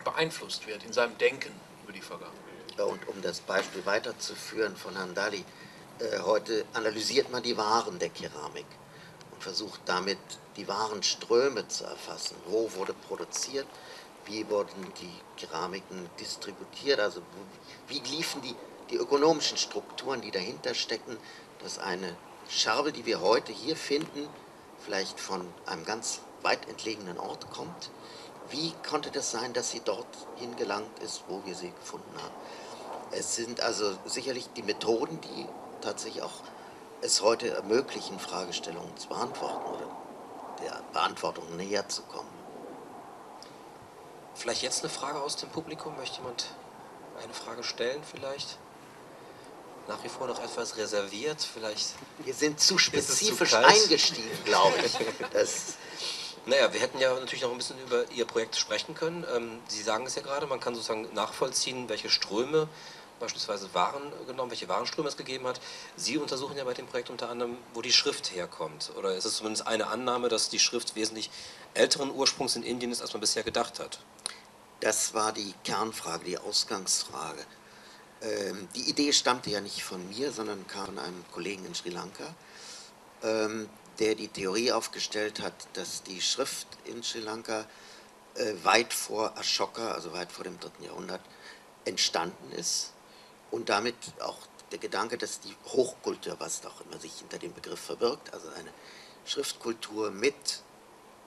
beeinflusst 0.03 0.67
wird 0.67 0.83
in 0.83 0.93
seinem 0.93 1.17
Denken 1.17 1.53
über 1.83 1.93
die 1.93 2.01
Vergangenheit. 2.01 2.46
Und 2.85 3.07
um 3.07 3.21
das 3.21 3.39
Beispiel 3.39 3.85
weiterzuführen 3.85 4.75
von 4.75 4.95
Herrn 4.95 5.15
Dali, 5.15 5.43
äh, 5.99 6.19
heute 6.19 6.65
analysiert 6.73 7.31
man 7.31 7.41
die 7.41 7.57
Waren 7.57 7.97
der 7.97 8.09
Keramik 8.09 8.67
und 9.31 9.41
versucht 9.41 9.81
damit 9.85 10.19
die 10.57 10.67
Warenströme 10.67 11.67
zu 11.67 11.85
erfassen. 11.85 12.35
Wo 12.45 12.71
wurde 12.75 12.93
produziert, 12.93 13.67
wie 14.25 14.47
wurden 14.49 14.93
die 14.99 15.13
Keramiken 15.37 16.09
distributiert, 16.19 16.99
also 16.99 17.21
wie 17.87 17.99
liefen 17.99 18.41
die, 18.41 18.55
die 18.91 18.97
ökonomischen 18.97 19.57
Strukturen, 19.57 20.21
die 20.21 20.31
dahinter 20.31 20.73
stecken, 20.73 21.17
dass 21.63 21.79
eine 21.79 22.15
Scherbe, 22.49 22.91
die 22.91 23.05
wir 23.05 23.21
heute 23.21 23.51
hier 23.51 23.75
finden, 23.75 24.27
vielleicht 24.79 25.19
von 25.19 25.47
einem 25.65 25.85
ganz 25.85 26.21
weit 26.43 26.67
entlegenen 26.69 27.17
Ort 27.17 27.49
kommt. 27.49 27.89
Wie 28.49 28.73
konnte 28.87 29.11
das 29.11 29.31
sein, 29.31 29.51
dass 29.53 29.71
sie 29.71 29.81
dort 29.83 30.07
hingelangt 30.37 30.99
ist, 30.99 31.23
wo 31.27 31.41
wir 31.45 31.55
sie 31.55 31.71
gefunden 31.71 32.15
haben? 32.15 32.33
Es 33.11 33.35
sind 33.35 33.61
also 33.61 33.97
sicherlich 34.05 34.49
die 34.55 34.63
Methoden, 34.63 35.19
die 35.21 35.47
tatsächlich 35.81 36.23
auch 36.23 36.43
es 37.01 37.21
heute 37.21 37.49
ermöglichen, 37.49 38.19
Fragestellungen 38.19 38.95
zu 38.97 39.07
beantworten 39.07 39.65
oder 39.65 39.97
der 40.63 40.81
Beantwortung 40.93 41.55
näher 41.55 41.87
zu 41.87 42.01
kommen. 42.03 42.29
Vielleicht 44.33 44.61
jetzt 44.61 44.83
eine 44.83 44.89
Frage 44.89 45.19
aus 45.21 45.35
dem 45.35 45.49
Publikum? 45.49 45.95
Möchte 45.97 46.17
jemand 46.17 46.47
eine 47.23 47.33
Frage 47.33 47.63
stellen 47.63 48.01
vielleicht? 48.03 48.57
Nach 49.87 50.03
wie 50.03 50.09
vor 50.09 50.27
noch 50.27 50.43
etwas 50.43 50.75
reserviert, 50.77 51.41
vielleicht. 51.41 51.93
Wir 52.19 52.33
sind 52.33 52.59
zu 52.59 52.77
spezifisch 52.77 53.51
zu 53.51 53.65
eingestiegen, 53.65 54.29
glaube 54.43 54.75
ich. 54.85 54.97
Das 55.33 55.75
naja, 56.47 56.71
wir 56.71 56.79
hätten 56.79 56.97
ja 56.99 57.13
natürlich 57.13 57.41
noch 57.41 57.51
ein 57.51 57.57
bisschen 57.57 57.77
über 57.81 58.09
Ihr 58.11 58.25
Projekt 58.25 58.55
sprechen 58.55 58.95
können. 58.95 59.25
Ähm, 59.35 59.59
Sie 59.67 59.83
sagen 59.83 60.05
es 60.05 60.15
ja 60.15 60.21
gerade, 60.21 60.47
man 60.47 60.61
kann 60.61 60.75
sozusagen 60.75 61.13
nachvollziehen, 61.13 61.89
welche 61.89 62.09
Ströme 62.09 62.69
beispielsweise 63.19 63.73
Waren 63.73 64.11
genommen, 64.25 64.51
welche 64.51 64.67
Warenströme 64.67 65.09
es 65.09 65.17
gegeben 65.17 65.47
hat. 65.47 65.59
Sie 65.95 66.17
untersuchen 66.17 66.57
ja 66.57 66.63
bei 66.63 66.73
dem 66.73 66.87
Projekt 66.87 67.09
unter 67.09 67.29
anderem, 67.29 67.57
wo 67.73 67.81
die 67.81 67.91
Schrift 67.91 68.33
herkommt. 68.35 68.91
Oder 68.97 69.15
ist 69.15 69.25
es 69.25 69.37
zumindest 69.37 69.67
eine 69.67 69.87
Annahme, 69.87 70.29
dass 70.29 70.49
die 70.49 70.59
Schrift 70.59 70.95
wesentlich 70.95 71.29
älteren 71.73 72.11
Ursprungs 72.11 72.55
in 72.55 72.63
Indien 72.63 72.91
ist, 72.91 73.01
als 73.01 73.13
man 73.13 73.21
bisher 73.21 73.43
gedacht 73.43 73.79
hat? 73.79 73.99
Das 74.79 75.13
war 75.13 75.31
die 75.31 75.53
Kernfrage, 75.63 76.25
die 76.25 76.37
Ausgangsfrage. 76.37 77.43
Ähm, 78.21 78.67
die 78.75 78.89
Idee 78.89 79.13
stammte 79.13 79.49
ja 79.49 79.61
nicht 79.61 79.83
von 79.83 80.07
mir, 80.09 80.31
sondern 80.31 80.65
kam 80.67 80.85
von 80.85 80.99
einem 80.99 81.23
Kollegen 81.31 81.65
in 81.65 81.75
Sri 81.75 81.89
Lanka, 81.89 82.35
ähm, 83.23 83.69
der 83.99 84.15
die 84.15 84.27
Theorie 84.27 84.71
aufgestellt 84.71 85.41
hat, 85.41 85.53
dass 85.73 86.03
die 86.03 86.21
Schrift 86.21 86.67
in 86.85 87.03
Sri 87.03 87.19
Lanka 87.19 87.65
äh, 88.35 88.53
weit 88.63 88.93
vor 88.93 89.35
Ashoka, 89.37 89.91
also 89.91 90.13
weit 90.13 90.31
vor 90.31 90.43
dem 90.43 90.59
dritten 90.59 90.83
Jahrhundert, 90.83 91.21
entstanden 91.85 92.51
ist 92.51 92.91
und 93.51 93.69
damit 93.69 93.95
auch 94.19 94.37
der 94.71 94.79
Gedanke, 94.79 95.17
dass 95.17 95.39
die 95.39 95.55
Hochkultur, 95.67 96.35
was 96.39 96.65
auch 96.65 96.81
immer 96.81 96.99
sich 96.99 97.13
hinter 97.19 97.37
dem 97.37 97.53
Begriff 97.53 97.79
verbirgt, 97.79 98.33
also 98.33 98.49
eine 98.49 98.71
Schriftkultur 99.25 100.11
mit 100.11 100.61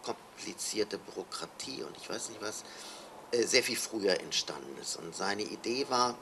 komplizierter 0.02 0.98
Bürokratie 0.98 1.82
und 1.82 1.96
ich 1.96 2.08
weiß 2.08 2.30
nicht 2.30 2.42
was, 2.42 2.64
äh, 3.32 3.44
sehr 3.44 3.62
viel 3.62 3.76
früher 3.76 4.20
entstanden 4.20 4.76
ist. 4.80 4.96
Und 4.96 5.14
seine 5.14 5.42
Idee 5.42 5.86
war, 5.88 6.16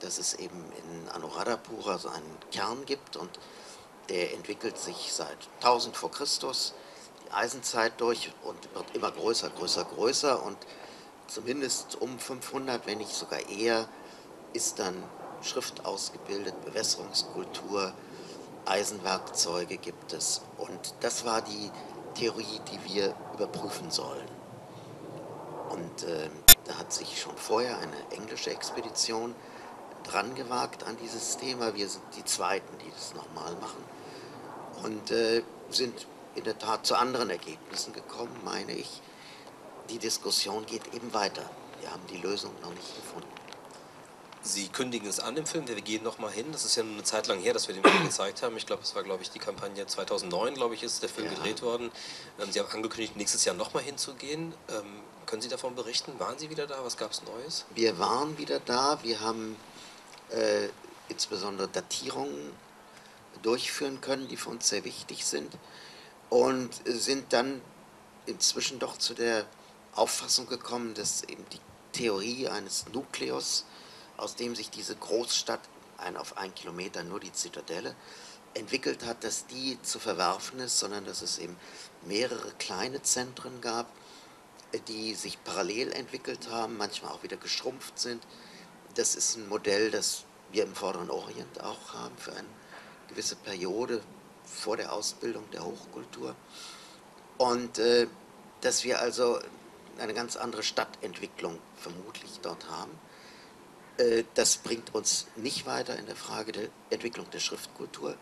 dass 0.00 0.18
es 0.18 0.34
eben 0.34 0.64
in 0.72 1.08
Anuradhapura 1.08 1.98
so 1.98 2.08
einen 2.08 2.36
Kern 2.50 2.84
gibt 2.84 3.16
und 3.16 3.30
der 4.08 4.34
entwickelt 4.34 4.76
sich 4.76 5.12
seit 5.12 5.38
1000 5.60 5.96
vor 5.96 6.10
Christus, 6.10 6.74
die 7.24 7.32
Eisenzeit 7.32 8.00
durch 8.00 8.32
und 8.42 8.74
wird 8.74 8.94
immer 8.94 9.10
größer, 9.10 9.50
größer, 9.50 9.84
größer 9.84 10.42
und 10.42 10.58
zumindest 11.26 12.00
um 12.00 12.18
500, 12.18 12.86
wenn 12.86 12.98
nicht 12.98 13.14
sogar 13.14 13.48
eher, 13.48 13.88
ist 14.52 14.78
dann 14.78 15.02
Schrift 15.44 15.84
ausgebildet, 15.84 16.54
Bewässerungskultur, 16.64 17.92
Eisenwerkzeuge 18.66 19.76
gibt 19.76 20.12
es. 20.12 20.40
Und 20.58 20.94
das 21.00 21.24
war 21.24 21.42
die 21.42 21.70
Theorie, 22.14 22.60
die 22.70 22.94
wir 22.94 23.14
überprüfen 23.34 23.90
sollen. 23.90 24.28
Und 25.70 26.04
äh, 26.04 26.30
da 26.64 26.78
hat 26.78 26.92
sich 26.92 27.20
schon 27.20 27.36
vorher 27.36 27.78
eine 27.78 27.96
englische 28.16 28.50
Expedition 28.50 29.34
dran 30.04 30.34
gewagt 30.34 30.84
an 30.84 30.96
dieses 31.02 31.36
Thema. 31.36 31.74
Wir 31.74 31.88
sind 31.88 32.04
die 32.16 32.24
Zweiten, 32.24 32.78
die 32.78 32.90
das 32.90 33.14
nochmal 33.14 33.54
machen. 33.56 33.84
Und 34.82 35.10
äh, 35.10 35.42
sind 35.70 36.06
in 36.34 36.44
der 36.44 36.58
Tat 36.58 36.86
zu 36.86 36.96
anderen 36.96 37.30
Ergebnissen 37.30 37.92
gekommen, 37.92 38.36
meine 38.44 38.72
ich. 38.72 39.00
Die 39.90 39.98
Diskussion 39.98 40.64
geht 40.66 40.94
eben 40.94 41.12
weiter. 41.12 41.48
Wir 41.80 41.90
haben 41.90 42.06
die 42.10 42.16
Lösung 42.16 42.52
noch 42.62 42.70
nicht 42.70 42.96
gefunden. 42.96 43.28
Sie 44.46 44.68
kündigen 44.68 45.08
es 45.08 45.20
an 45.20 45.38
im 45.38 45.46
Film, 45.46 45.66
wir 45.66 45.80
gehen 45.80 46.02
nochmal 46.02 46.30
hin. 46.30 46.52
Das 46.52 46.66
ist 46.66 46.76
ja 46.76 46.82
eine 46.82 47.02
Zeit 47.02 47.28
lang 47.28 47.40
her, 47.40 47.54
dass 47.54 47.66
wir 47.66 47.74
den 47.74 47.82
Film 47.82 48.04
gezeigt 48.04 48.42
haben. 48.42 48.54
Ich 48.58 48.66
glaube, 48.66 48.82
es 48.82 48.94
war, 48.94 49.02
glaube 49.02 49.22
ich, 49.22 49.30
die 49.30 49.38
Kampagne 49.38 49.86
2009, 49.86 50.52
glaube 50.52 50.74
ich, 50.74 50.82
ist 50.82 51.02
der 51.02 51.08
Film 51.08 51.28
ja. 51.28 51.32
gedreht 51.32 51.62
worden. 51.62 51.90
Ähm, 52.38 52.52
Sie 52.52 52.60
haben 52.60 52.70
angekündigt, 52.70 53.16
nächstes 53.16 53.46
Jahr 53.46 53.54
nochmal 53.54 53.82
hinzugehen. 53.82 54.52
Ähm, 54.68 55.00
können 55.24 55.40
Sie 55.40 55.48
davon 55.48 55.74
berichten? 55.74 56.12
Waren 56.18 56.38
Sie 56.38 56.50
wieder 56.50 56.66
da? 56.66 56.84
Was 56.84 56.98
gab 56.98 57.12
es 57.12 57.22
Neues? 57.22 57.64
Wir 57.74 57.98
waren 57.98 58.36
wieder 58.36 58.60
da. 58.60 59.02
Wir 59.02 59.20
haben 59.20 59.56
äh, 60.28 60.68
insbesondere 61.08 61.68
Datierungen 61.68 62.52
durchführen 63.40 64.02
können, 64.02 64.28
die 64.28 64.36
für 64.36 64.50
uns 64.50 64.68
sehr 64.68 64.84
wichtig 64.84 65.24
sind. 65.24 65.56
Und 66.28 66.70
sind 66.84 67.32
dann 67.32 67.62
inzwischen 68.26 68.78
doch 68.78 68.98
zu 68.98 69.14
der 69.14 69.46
Auffassung 69.94 70.46
gekommen, 70.48 70.92
dass 70.92 71.22
eben 71.22 71.46
die 71.50 71.60
Theorie 71.92 72.48
eines 72.48 72.84
Nukleus 72.92 73.64
aus 74.16 74.36
dem 74.36 74.54
sich 74.54 74.70
diese 74.70 74.96
Großstadt, 74.96 75.60
ein 75.98 76.16
auf 76.16 76.36
ein 76.36 76.54
Kilometer 76.54 77.02
nur 77.02 77.20
die 77.20 77.32
Zitadelle, 77.32 77.94
entwickelt 78.54 79.04
hat, 79.04 79.24
dass 79.24 79.46
die 79.46 79.80
zu 79.82 79.98
verwerfen 79.98 80.60
ist, 80.60 80.78
sondern 80.78 81.04
dass 81.04 81.22
es 81.22 81.38
eben 81.38 81.56
mehrere 82.06 82.52
kleine 82.58 83.02
Zentren 83.02 83.60
gab, 83.60 83.86
die 84.88 85.14
sich 85.14 85.42
parallel 85.42 85.92
entwickelt 85.92 86.48
haben, 86.50 86.76
manchmal 86.76 87.12
auch 87.12 87.22
wieder 87.22 87.36
geschrumpft 87.36 87.98
sind. 87.98 88.24
Das 88.94 89.14
ist 89.14 89.36
ein 89.36 89.48
Modell, 89.48 89.90
das 89.90 90.24
wir 90.52 90.64
im 90.64 90.74
Vorderen 90.74 91.10
Orient 91.10 91.60
auch 91.60 91.94
haben 91.94 92.16
für 92.16 92.32
eine 92.32 92.48
gewisse 93.08 93.36
Periode 93.36 94.02
vor 94.44 94.76
der 94.76 94.92
Ausbildung 94.92 95.48
der 95.50 95.64
Hochkultur. 95.64 96.34
Und 97.38 97.78
äh, 97.78 98.06
dass 98.60 98.84
wir 98.84 99.00
also 99.00 99.40
eine 99.98 100.14
ganz 100.14 100.36
andere 100.36 100.62
Stadtentwicklung 100.62 101.58
vermutlich 101.76 102.40
dort 102.42 102.68
haben. 102.68 102.90
Äh, 103.98 104.24
das 104.34 104.56
bringt 104.56 104.94
uns 104.94 105.26
nicht 105.36 105.66
weiter 105.66 105.96
in 105.98 106.06
der 106.06 106.16
Frage 106.16 106.52
der 106.52 106.68
Entwicklung 106.90 107.30
der 107.30 107.40
Schriftkultur. 107.40 108.16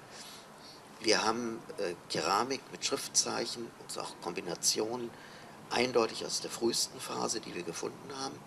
Wir 1.00 1.24
haben 1.24 1.60
äh, 1.78 1.94
Keramik 2.08 2.60
mit 2.70 2.84
Schriftzeichen 2.84 3.68
und 3.80 3.98
auch 3.98 4.14
Kombinationen 4.22 5.10
eindeutig 5.70 6.24
aus 6.24 6.40
der 6.40 6.50
frühesten 6.50 7.00
Phase, 7.00 7.40
die 7.40 7.54
wir 7.54 7.62
gefunden 7.62 8.12
haben. 8.18 8.38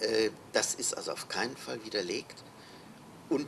Äh, 0.00 0.30
das 0.52 0.74
ist 0.74 0.96
also 0.96 1.12
auf 1.12 1.28
keinen 1.28 1.56
Fall 1.56 1.84
widerlegt. 1.84 2.42
Und 3.28 3.46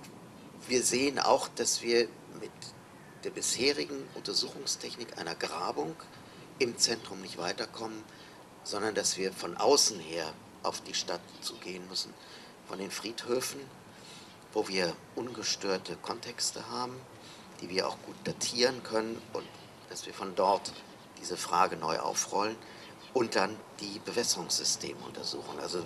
wir 0.69 0.83
sehen 0.83 1.19
auch, 1.19 1.49
dass 1.49 1.83
wir 1.83 2.09
mit 2.41 2.51
der 3.23 3.31
bisherigen 3.31 4.07
Untersuchungstechnik 4.15 5.19
einer 5.19 5.35
Grabung 5.35 5.95
im 6.59 6.77
Zentrum 6.77 7.21
nicht 7.23 7.39
weiterkommen, 7.39 8.03
sondern 8.65 8.95
dass 8.95 9.17
wir 9.17 9.33
von 9.33 9.57
außen 9.57 9.99
her 9.99 10.33
auf 10.63 10.81
die 10.83 10.95
Stadt 10.95 11.21
zugehen 11.41 11.87
müssen, 11.89 12.13
von 12.69 12.79
den 12.79 12.91
Friedhöfen, 12.91 13.61
wo 14.53 14.69
wir 14.69 14.95
ungestörte 15.17 15.97
Kontexte 15.97 16.69
haben, 16.71 16.95
die 17.61 17.69
wir 17.69 17.89
auch 17.89 17.97
gut 18.03 18.17
datieren 18.25 18.83
können 18.83 19.21
und 19.33 19.47
dass 19.91 20.07
wir 20.07 20.15
von 20.15 20.35
dort 20.35 20.73
diese 21.21 21.37
Frage 21.37 21.77
neu 21.77 21.99
aufrollen 21.99 22.57
und 23.13 23.37
dann 23.37 23.57
die 23.81 24.01
Bewässerungssysteme 24.05 25.01
untersuchen. 25.07 25.59
Also 25.61 25.85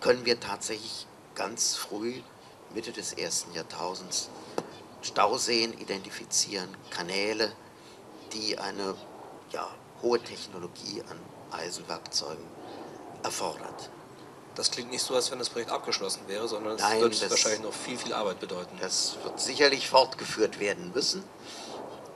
können 0.00 0.24
wir 0.24 0.40
tatsächlich 0.40 1.06
ganz 1.34 1.76
früh, 1.76 2.20
Mitte 2.74 2.92
des 2.92 3.12
ersten 3.12 3.52
Jahrtausends, 3.52 4.30
Stauseen 5.02 5.78
identifizieren, 5.78 6.68
Kanäle, 6.90 7.52
die 8.32 8.58
eine 8.58 8.94
ja, 9.52 9.68
hohe 10.02 10.20
Technologie 10.20 11.02
an 11.08 11.18
Eisenwerkzeugen 11.52 12.44
erfordert. 13.22 13.90
Das 14.54 14.70
klingt 14.70 14.90
nicht 14.90 15.02
so, 15.02 15.14
als 15.14 15.30
wenn 15.30 15.38
das 15.40 15.50
Projekt 15.50 15.70
abgeschlossen 15.70 16.20
wäre, 16.28 16.46
sondern 16.46 16.76
es 16.76 16.80
Nein, 16.82 17.00
wird 17.00 17.20
das- 17.20 17.30
wahrscheinlich 17.30 17.62
noch 17.62 17.72
viel, 17.72 17.98
viel 17.98 18.12
Arbeit 18.12 18.38
bedeuten. 18.40 18.78
Das 18.80 19.16
wird 19.24 19.40
sicherlich 19.40 19.88
fortgeführt 19.88 20.60
werden 20.60 20.92
müssen. 20.94 21.24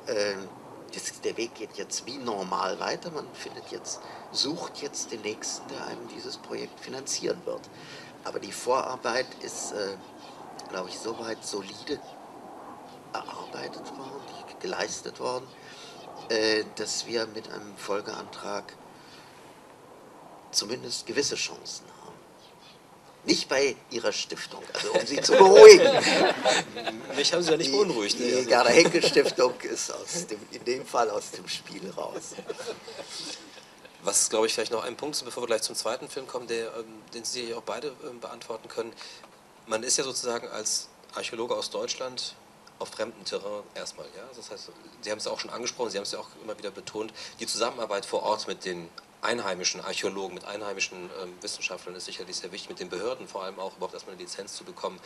Ähm, 0.07 0.49
das, 0.95 1.21
der 1.21 1.37
Weg 1.37 1.55
geht 1.55 1.77
jetzt 1.77 2.07
wie 2.07 2.17
normal 2.17 2.79
weiter. 2.81 3.11
Man 3.11 3.27
findet 3.35 3.71
jetzt, 3.71 4.01
sucht 4.33 4.81
jetzt 4.81 5.11
den 5.11 5.21
nächsten, 5.23 5.67
der 5.69 5.85
einem 5.87 6.09
dieses 6.09 6.37
Projekt 6.37 6.79
finanzieren 6.81 7.41
wird. 7.45 7.61
Aber 8.25 8.39
die 8.39 8.53
Vorarbeit 8.53 9.27
ist, 9.43 9.73
äh, 9.73 9.97
glaube 10.71 10.89
ich, 10.91 10.99
soweit 10.99 11.45
solide 11.45 12.01
erarbeitet 13.13 13.87
worden, 13.99 14.23
geleistet 14.61 15.19
worden, 15.19 15.47
äh, 16.29 16.65
dass 16.77 17.07
wir 17.07 17.27
mit 17.27 17.51
einem 17.51 17.77
Folgeantrag 17.77 18.75
zumindest 20.53 21.07
gewisse 21.07 21.35
Chancen 21.37 21.85
haben. 21.87 21.98
Nicht 23.25 23.49
bei 23.49 23.77
Ihrer 23.91 24.13
Stiftung, 24.13 24.63
also 24.73 24.93
um 24.93 25.05
Sie 25.07 25.21
zu 25.21 25.33
beruhigen. 25.33 25.87
Mich 27.17 27.33
haben 27.33 27.43
Sie 27.43 27.51
ja 27.51 27.57
nicht 27.57 27.73
beunruhigt. 27.73 28.19
Die, 28.19 28.23
ne? 28.23 28.29
die 28.31 28.37
Also- 28.37 28.49
Gerda 28.49 28.71
Henkel 28.71 29.05
Stiftung 29.05 29.61
ist 29.61 29.93
dem, 30.31 30.41
in 30.53 30.65
dem 30.65 30.87
Fall 30.87 31.11
aus 31.11 31.31
dem 31.33 31.47
Spiel 31.49 31.91
raus. 31.91 32.35
Was, 34.03 34.31
glaube 34.31 34.47
ich, 34.47 34.55
vielleicht 34.55 34.73
noch 34.73 34.85
ein 34.85 34.97
Punkt 34.97 35.17
ist, 35.17 35.25
bevor 35.25 35.43
wir 35.43 35.49
gleich 35.49 35.63
zum 35.63 35.75
zweiten 35.75 36.09
Film 36.09 36.27
kommen, 36.27 36.47
der, 36.47 36.69
ähm, 36.77 37.03
den 37.13 37.25
Sie 37.25 37.53
auch 37.53 37.63
beide 37.63 37.93
ähm, 38.09 38.21
beantworten 38.21 38.69
können. 38.69 38.93
Man 39.67 39.83
ist 39.83 39.99
ja 39.99 40.05
sozusagen 40.05 40.49
als 40.49 40.89
Archäologe 41.15 41.55
aus 41.55 41.69
Deutschland 41.71 42.35
auf 42.79 42.89
fremdem 42.91 43.25
Terrain 43.25 43.65
erstmal. 43.75 44.07
Ja? 44.17 44.23
Das 44.37 44.51
heißt, 44.51 44.71
Sie 45.03 45.11
haben 45.11 45.19
es 45.19 45.25
ja 45.25 45.33
auch 45.33 45.41
schon 45.41 45.51
angesprochen, 45.51 45.91
Sie 45.91 45.99
haben 45.99 46.05
es 46.05 46.13
ja 46.13 46.21
auch 46.21 46.29
immer 46.43 46.57
wieder 46.57 46.71
betont, 46.71 47.13
die 47.41 47.47
Zusammenarbeit 47.47 48.07
vor 48.07 48.23
Ort 48.23 48.47
mit 48.47 48.65
den 48.65 48.89
einheimischen 49.23 49.81
Archäologen, 49.81 50.35
mit 50.35 50.45
einheimischen 50.45 51.11
ähm, 51.23 51.35
Wissenschaftlern 51.41 51.97
ist 51.97 52.05
sicherlich 52.05 52.37
sehr 52.37 52.53
wichtig, 52.53 52.69
mit 52.71 52.81
den 52.81 52.89
Behörden 52.89 53.27
vor 53.27 53.43
allem 53.45 53.59
auch, 53.59 53.77
überhaupt 53.77 53.95
erstmal 53.95 54.15
eine 54.15 54.23
Lizenz 54.23 54.55
zu 54.55 54.65
bekommen. 54.65 55.01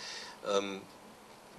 Ähm, 0.46 0.82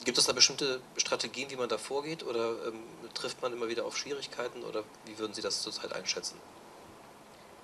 Gibt 0.06 0.18
es 0.18 0.26
da 0.26 0.34
bestimmte 0.34 0.82
Strategien, 0.98 1.50
wie 1.50 1.56
man 1.56 1.70
da 1.70 1.78
vorgeht 1.78 2.24
oder 2.24 2.68
ähm, 2.68 2.84
trifft 3.14 3.42
man 3.42 3.54
immer 3.54 3.70
wieder 3.70 3.86
auf 3.86 3.98
Schwierigkeiten 3.98 4.64
oder 4.64 4.84
wie 5.06 5.18
würden 5.18 5.34
Sie 5.34 5.42
das 5.42 5.62
zurzeit 5.62 5.94
einschätzen? 5.94 6.40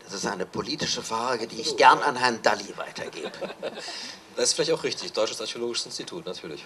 Das 0.03 0.13
ist 0.13 0.25
eine 0.25 0.45
politische 0.45 1.03
Frage, 1.03 1.47
die 1.47 1.61
ich 1.61 1.75
gern 1.77 1.99
an 1.99 2.15
Herrn 2.15 2.41
Dalli 2.41 2.75
weitergebe. 2.77 3.31
Das 4.35 4.51
ist 4.51 4.53
vielleicht 4.53 4.71
auch 4.71 4.83
richtig. 4.83 5.11
Deutsches 5.11 5.41
Archäologisches 5.41 5.87
Institut, 5.87 6.25
natürlich. 6.25 6.65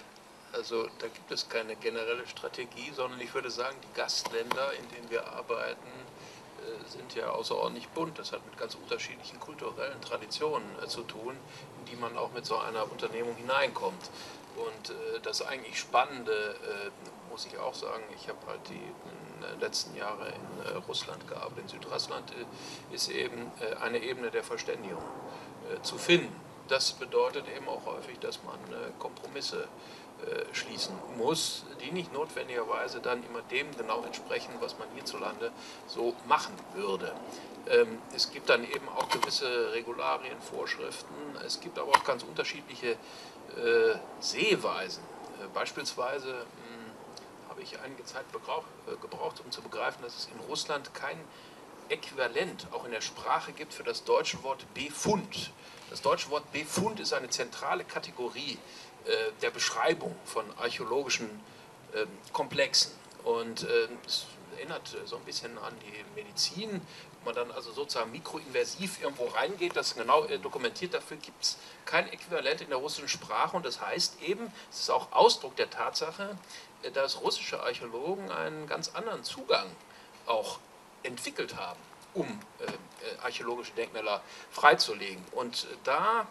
Also 0.52 0.84
da 1.00 1.08
gibt 1.08 1.32
es 1.32 1.48
keine 1.48 1.74
generelle 1.74 2.24
Strategie, 2.28 2.92
sondern 2.94 3.20
ich 3.20 3.34
würde 3.34 3.50
sagen, 3.50 3.76
die 3.82 3.98
Gastländer, 3.98 4.72
in 4.74 4.88
denen 4.90 5.10
wir 5.10 5.26
arbeiten, 5.26 5.90
sind 6.88 7.14
ja 7.14 7.30
außerordentlich 7.30 7.88
bunt. 7.88 8.18
Das 8.18 8.32
hat 8.32 8.44
mit 8.46 8.56
ganz 8.58 8.74
unterschiedlichen 8.74 9.40
kulturellen 9.40 10.00
Traditionen 10.00 10.66
äh, 10.82 10.86
zu 10.86 11.02
tun, 11.02 11.36
in 11.80 11.84
die 11.92 11.96
man 11.96 12.16
auch 12.16 12.32
mit 12.32 12.46
so 12.46 12.56
einer 12.58 12.90
Unternehmung 12.90 13.34
hineinkommt. 13.36 14.10
Und 14.56 14.90
äh, 14.90 15.20
das 15.22 15.42
eigentlich 15.42 15.78
Spannende, 15.78 16.32
äh, 16.32 16.90
muss 17.30 17.46
ich 17.46 17.58
auch 17.58 17.74
sagen, 17.74 18.04
ich 18.14 18.28
habe 18.28 18.38
halt 18.46 18.60
die 18.68 18.74
äh, 18.74 19.60
letzten 19.60 19.96
Jahre 19.96 20.28
in 20.28 20.72
äh, 20.72 20.76
Russland 20.86 21.26
gearbeitet, 21.28 21.64
in 21.64 21.68
Südrussland, 21.80 22.30
äh, 22.32 22.94
ist 22.94 23.08
eben 23.08 23.50
äh, 23.60 23.76
eine 23.82 23.98
Ebene 23.98 24.30
der 24.30 24.44
Verständigung 24.44 25.02
äh, 25.72 25.82
zu 25.82 25.98
finden. 25.98 26.34
Das 26.68 26.92
bedeutet 26.92 27.44
eben 27.54 27.68
auch 27.68 27.84
häufig, 27.84 28.18
dass 28.20 28.42
man 28.42 28.58
äh, 28.72 28.90
Kompromisse 28.98 29.62
äh, 29.62 29.66
schließen 30.52 30.94
muss, 31.16 31.64
die 31.80 31.90
nicht 31.90 32.12
notwendigerweise 32.12 33.00
dann 33.00 33.24
immer 33.24 33.42
dem 33.42 33.76
genau 33.76 34.02
entsprechen, 34.02 34.52
was 34.60 34.78
man 34.78 34.88
hierzulande 34.94 35.52
so 35.86 36.14
machen 36.26 36.54
würde. 36.74 37.12
Ähm, 37.68 37.98
es 38.14 38.30
gibt 38.30 38.48
dann 38.48 38.64
eben 38.64 38.88
auch 38.88 39.08
gewisse 39.08 39.72
Regularien, 39.72 40.40
Vorschriften. 40.40 41.14
Es 41.44 41.60
gibt 41.60 41.78
aber 41.78 41.90
auch 41.92 42.04
ganz 42.04 42.22
unterschiedliche 42.22 42.92
äh, 42.92 43.96
Sehweisen. 44.20 45.02
Äh, 45.42 45.46
beispielsweise 45.54 46.32
mh, 46.32 47.48
habe 47.48 47.62
ich 47.62 47.78
einige 47.80 48.04
Zeit 48.04 48.24
äh, 48.32 48.96
gebraucht, 49.00 49.40
um 49.44 49.50
zu 49.50 49.62
begreifen, 49.62 50.02
dass 50.02 50.16
es 50.16 50.26
in 50.26 50.40
Russland 50.48 50.92
kein 50.94 51.18
Äquivalent 51.88 52.66
auch 52.72 52.84
in 52.84 52.92
der 52.92 53.02
Sprache 53.02 53.52
gibt 53.52 53.74
für 53.74 53.84
das 53.84 54.04
deutsche 54.04 54.42
Wort 54.42 54.66
Befund. 54.74 55.52
Das 55.90 56.02
deutsche 56.02 56.30
Wort 56.30 56.50
Befund 56.52 56.98
ist 56.98 57.12
eine 57.12 57.28
zentrale 57.28 57.84
Kategorie 57.84 58.52
äh, 58.54 58.58
der 59.42 59.50
Beschreibung 59.50 60.14
von 60.24 60.44
archäologischen 60.58 61.28
ähm, 61.94 62.08
Komplexen. 62.32 62.92
Und 63.24 63.62
äh, 63.62 63.88
es 64.06 64.26
erinnert 64.56 64.94
äh, 64.94 65.06
so 65.06 65.16
ein 65.16 65.24
bisschen 65.24 65.56
an 65.58 65.72
die 65.80 66.20
Medizin, 66.20 66.80
wo 67.20 67.26
man 67.26 67.34
dann 67.34 67.50
also 67.52 67.72
sozusagen 67.72 68.10
mikroinversiv 68.10 69.00
irgendwo 69.00 69.26
reingeht, 69.26 69.76
das 69.76 69.94
genau 69.94 70.24
äh, 70.24 70.38
dokumentiert. 70.38 70.94
Dafür 70.94 71.16
gibt 71.16 71.42
es 71.42 71.56
kein 71.84 72.08
Äquivalent 72.12 72.60
in 72.60 72.68
der 72.68 72.78
russischen 72.78 73.08
Sprache. 73.08 73.56
Und 73.56 73.64
das 73.64 73.80
heißt 73.80 74.22
eben, 74.22 74.52
es 74.70 74.80
ist 74.80 74.90
auch 74.90 75.12
Ausdruck 75.12 75.56
der 75.56 75.70
Tatsache, 75.70 76.36
äh, 76.82 76.90
dass 76.90 77.20
russische 77.20 77.62
Archäologen 77.62 78.30
einen 78.30 78.66
ganz 78.66 78.90
anderen 78.94 79.24
Zugang 79.24 79.66
auch 80.26 80.58
entwickelt 81.02 81.56
haben, 81.56 81.80
um 82.14 82.26
äh, 82.58 82.64
äh, 82.64 82.68
archäologische 83.22 83.72
Denkmäler 83.72 84.22
freizulegen. 84.50 85.24
Und 85.32 85.64
äh, 85.64 85.76
da 85.84 86.26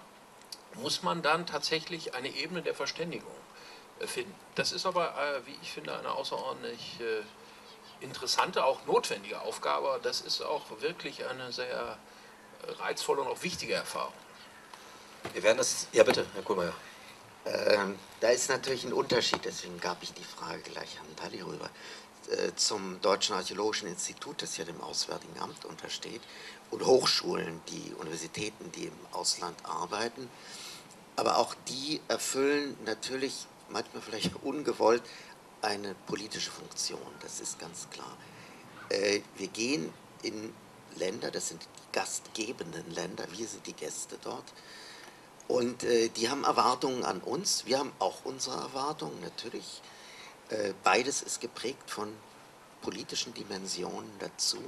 muss 0.76 1.04
man 1.04 1.22
dann 1.22 1.46
tatsächlich 1.46 2.16
eine 2.16 2.30
Ebene 2.30 2.62
der 2.62 2.74
Verständigung 2.74 3.36
äh, 4.00 4.08
finden. 4.08 4.34
Das 4.56 4.72
ist 4.72 4.86
aber, 4.86 5.10
äh, 5.10 5.46
wie 5.46 5.58
ich 5.62 5.72
finde, 5.72 5.98
eine 5.98 6.12
außerordentlich 6.12 7.00
äh, 7.00 8.04
interessante, 8.04 8.66
auch 8.66 8.86
notwendige 8.86 9.42
Aufgabe. 9.42 10.00
Das 10.04 10.22
ist 10.22 10.42
auch 10.42 10.64
wirklich 10.82 11.26
eine 11.26 11.52
sehr 11.52 11.98
reizvolle 12.80 13.22
und 13.22 13.28
auch 13.28 13.44
wichtige 13.44 13.74
Erfahrung. 13.74 14.14
Wir 15.34 15.44
werden 15.44 15.58
das. 15.58 15.88
Ja, 15.94 16.04
bitte, 16.04 16.26
Herr 16.34 16.44
Kohlmeier. 16.44 16.74
Ähm, 17.46 17.98
da 18.22 18.30
ist 18.30 18.50
natürlich 18.50 18.86
ein 18.86 18.94
Unterschied, 18.94 19.44
deswegen 19.44 19.80
gab 19.80 20.02
ich 20.02 20.14
die 20.14 20.24
Frage 20.24 20.62
gleich 20.62 20.98
an 21.00 21.06
Dalli 21.18 21.42
rüber, 21.42 21.70
äh, 22.30 22.54
zum 22.56 23.02
Deutschen 23.02 23.36
Archäologischen 23.36 23.88
Institut, 23.90 24.42
das 24.42 24.56
ja 24.56 24.64
dem 24.64 24.80
Auswärtigen 24.82 25.38
Amt 25.40 25.66
untersteht, 25.66 26.22
und 26.72 26.86
Hochschulen, 26.86 27.62
die 27.68 27.94
Universitäten, 27.96 28.72
die 28.72 28.86
im 28.86 28.98
Ausland 29.12 29.58
arbeiten. 29.66 30.30
Aber 31.16 31.38
auch 31.38 31.56
die 31.68 32.02
erfüllen 32.08 32.78
natürlich 32.86 33.46
manchmal 33.70 34.02
vielleicht 34.02 34.32
ungewollt 34.44 35.04
eine 35.62 35.96
politische 36.08 36.52
Funktion, 36.52 37.00
das 37.22 37.40
ist 37.40 37.60
ganz 37.60 37.90
klar. 37.90 38.18
Äh, 38.90 39.22
wir 39.38 39.48
gehen 39.48 39.94
in 40.22 40.54
Länder, 40.96 41.32
das 41.32 41.50
sind 41.50 41.64
die 41.64 41.92
gastgebenden 41.94 42.92
Länder, 42.92 43.26
wir 43.32 43.48
sind 43.48 43.66
die 43.66 43.74
Gäste 43.74 44.18
dort. 44.22 44.44
Und 45.48 45.84
äh, 45.84 46.10
die 46.10 46.30
haben 46.30 46.44
Erwartungen 46.44 47.04
an 47.04 47.22
uns, 47.22 47.66
wir 47.66 47.80
haben 47.80 47.92
auch 48.00 48.26
unsere 48.26 48.58
Erwartungen 48.58 49.20
natürlich. 49.22 49.82
Äh, 50.50 50.74
beides 50.84 51.22
ist 51.22 51.42
geprägt 51.42 51.90
von 51.90 52.14
politischen 52.82 53.34
Dimensionen 53.34 54.12
dazu. 54.20 54.60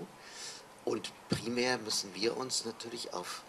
Und 0.84 1.12
primär 1.30 1.78
müssen 1.80 2.14
wir 2.14 2.38
uns 2.38 2.66
natürlich 2.66 3.14
auf 3.14 3.44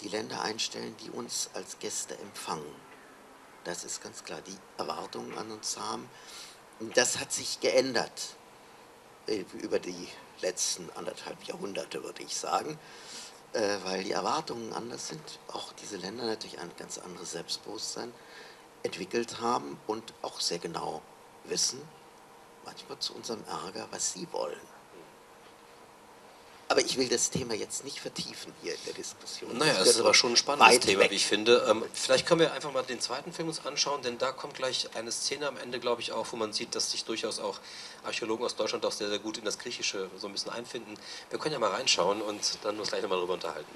die 0.00 0.08
Länder 0.08 0.42
einstellen, 0.42 0.94
die 1.04 1.10
uns 1.10 1.50
als 1.54 1.78
Gäste 1.78 2.18
empfangen. 2.18 2.74
Das 3.64 3.84
ist 3.84 4.02
ganz 4.02 4.24
klar, 4.24 4.40
die 4.42 4.56
Erwartungen 4.78 5.36
an 5.36 5.50
uns 5.50 5.76
haben. 5.78 6.08
Das 6.94 7.18
hat 7.18 7.32
sich 7.32 7.60
geändert 7.60 8.36
äh, 9.26 9.44
über 9.60 9.78
die 9.78 10.08
letzten 10.40 10.88
anderthalb 10.94 11.42
Jahrhunderte, 11.44 12.02
würde 12.02 12.22
ich 12.22 12.36
sagen, 12.36 12.78
äh, 13.52 13.78
weil 13.84 14.04
die 14.04 14.12
Erwartungen 14.12 14.72
anders 14.72 15.08
sind. 15.08 15.38
Auch 15.48 15.72
diese 15.74 15.96
Länder 15.96 16.24
natürlich 16.24 16.58
ein 16.60 16.70
ganz 16.76 16.98
anderes 16.98 17.32
Selbstbewusstsein 17.32 18.12
entwickelt 18.82 19.40
haben 19.40 19.78
und 19.86 20.14
auch 20.22 20.40
sehr 20.40 20.58
genau 20.58 21.02
wissen, 21.44 21.80
manchmal 22.64 22.98
zu 23.00 23.14
unserem 23.14 23.42
Ärger, 23.44 23.88
was 23.90 24.12
sie 24.12 24.28
wollen. 24.32 24.60
Aber 26.70 26.82
ich 26.82 26.98
will 26.98 27.08
das 27.08 27.30
Thema 27.30 27.54
jetzt 27.54 27.84
nicht 27.84 27.98
vertiefen 27.98 28.52
hier 28.62 28.74
in 28.74 28.80
der 28.86 28.92
Diskussion. 28.92 29.56
Naja, 29.56 29.72
das 29.78 29.88
ist 29.88 30.00
aber 30.00 30.12
schon 30.12 30.32
ein 30.32 30.36
spannendes 30.36 30.80
Thema, 30.80 31.04
weg. 31.04 31.10
wie 31.10 31.14
ich 31.14 31.26
finde. 31.26 31.64
Ähm, 31.66 31.82
vielleicht 31.94 32.26
können 32.26 32.40
wir 32.40 32.52
einfach 32.52 32.72
mal 32.72 32.82
den 32.82 33.00
zweiten 33.00 33.32
Film 33.32 33.48
uns 33.48 33.64
anschauen, 33.64 34.02
denn 34.02 34.18
da 34.18 34.32
kommt 34.32 34.54
gleich 34.54 34.88
eine 34.94 35.10
Szene 35.10 35.48
am 35.48 35.56
Ende, 35.56 35.80
glaube 35.80 36.02
ich, 36.02 36.12
auch, 36.12 36.26
wo 36.30 36.36
man 36.36 36.52
sieht, 36.52 36.74
dass 36.74 36.90
sich 36.90 37.04
durchaus 37.04 37.40
auch 37.40 37.58
Archäologen 38.04 38.44
aus 38.44 38.54
Deutschland 38.54 38.84
auch 38.84 38.92
sehr, 38.92 39.08
sehr 39.08 39.18
gut 39.18 39.38
in 39.38 39.46
das 39.46 39.58
Griechische 39.58 40.10
so 40.18 40.26
ein 40.26 40.32
bisschen 40.32 40.52
einfinden. 40.52 40.94
Wir 41.30 41.38
können 41.38 41.54
ja 41.54 41.58
mal 41.58 41.70
reinschauen 41.70 42.20
und 42.20 42.58
dann 42.62 42.78
uns 42.78 42.90
gleich 42.90 43.00
nochmal 43.00 43.18
darüber 43.18 43.34
unterhalten. 43.34 43.74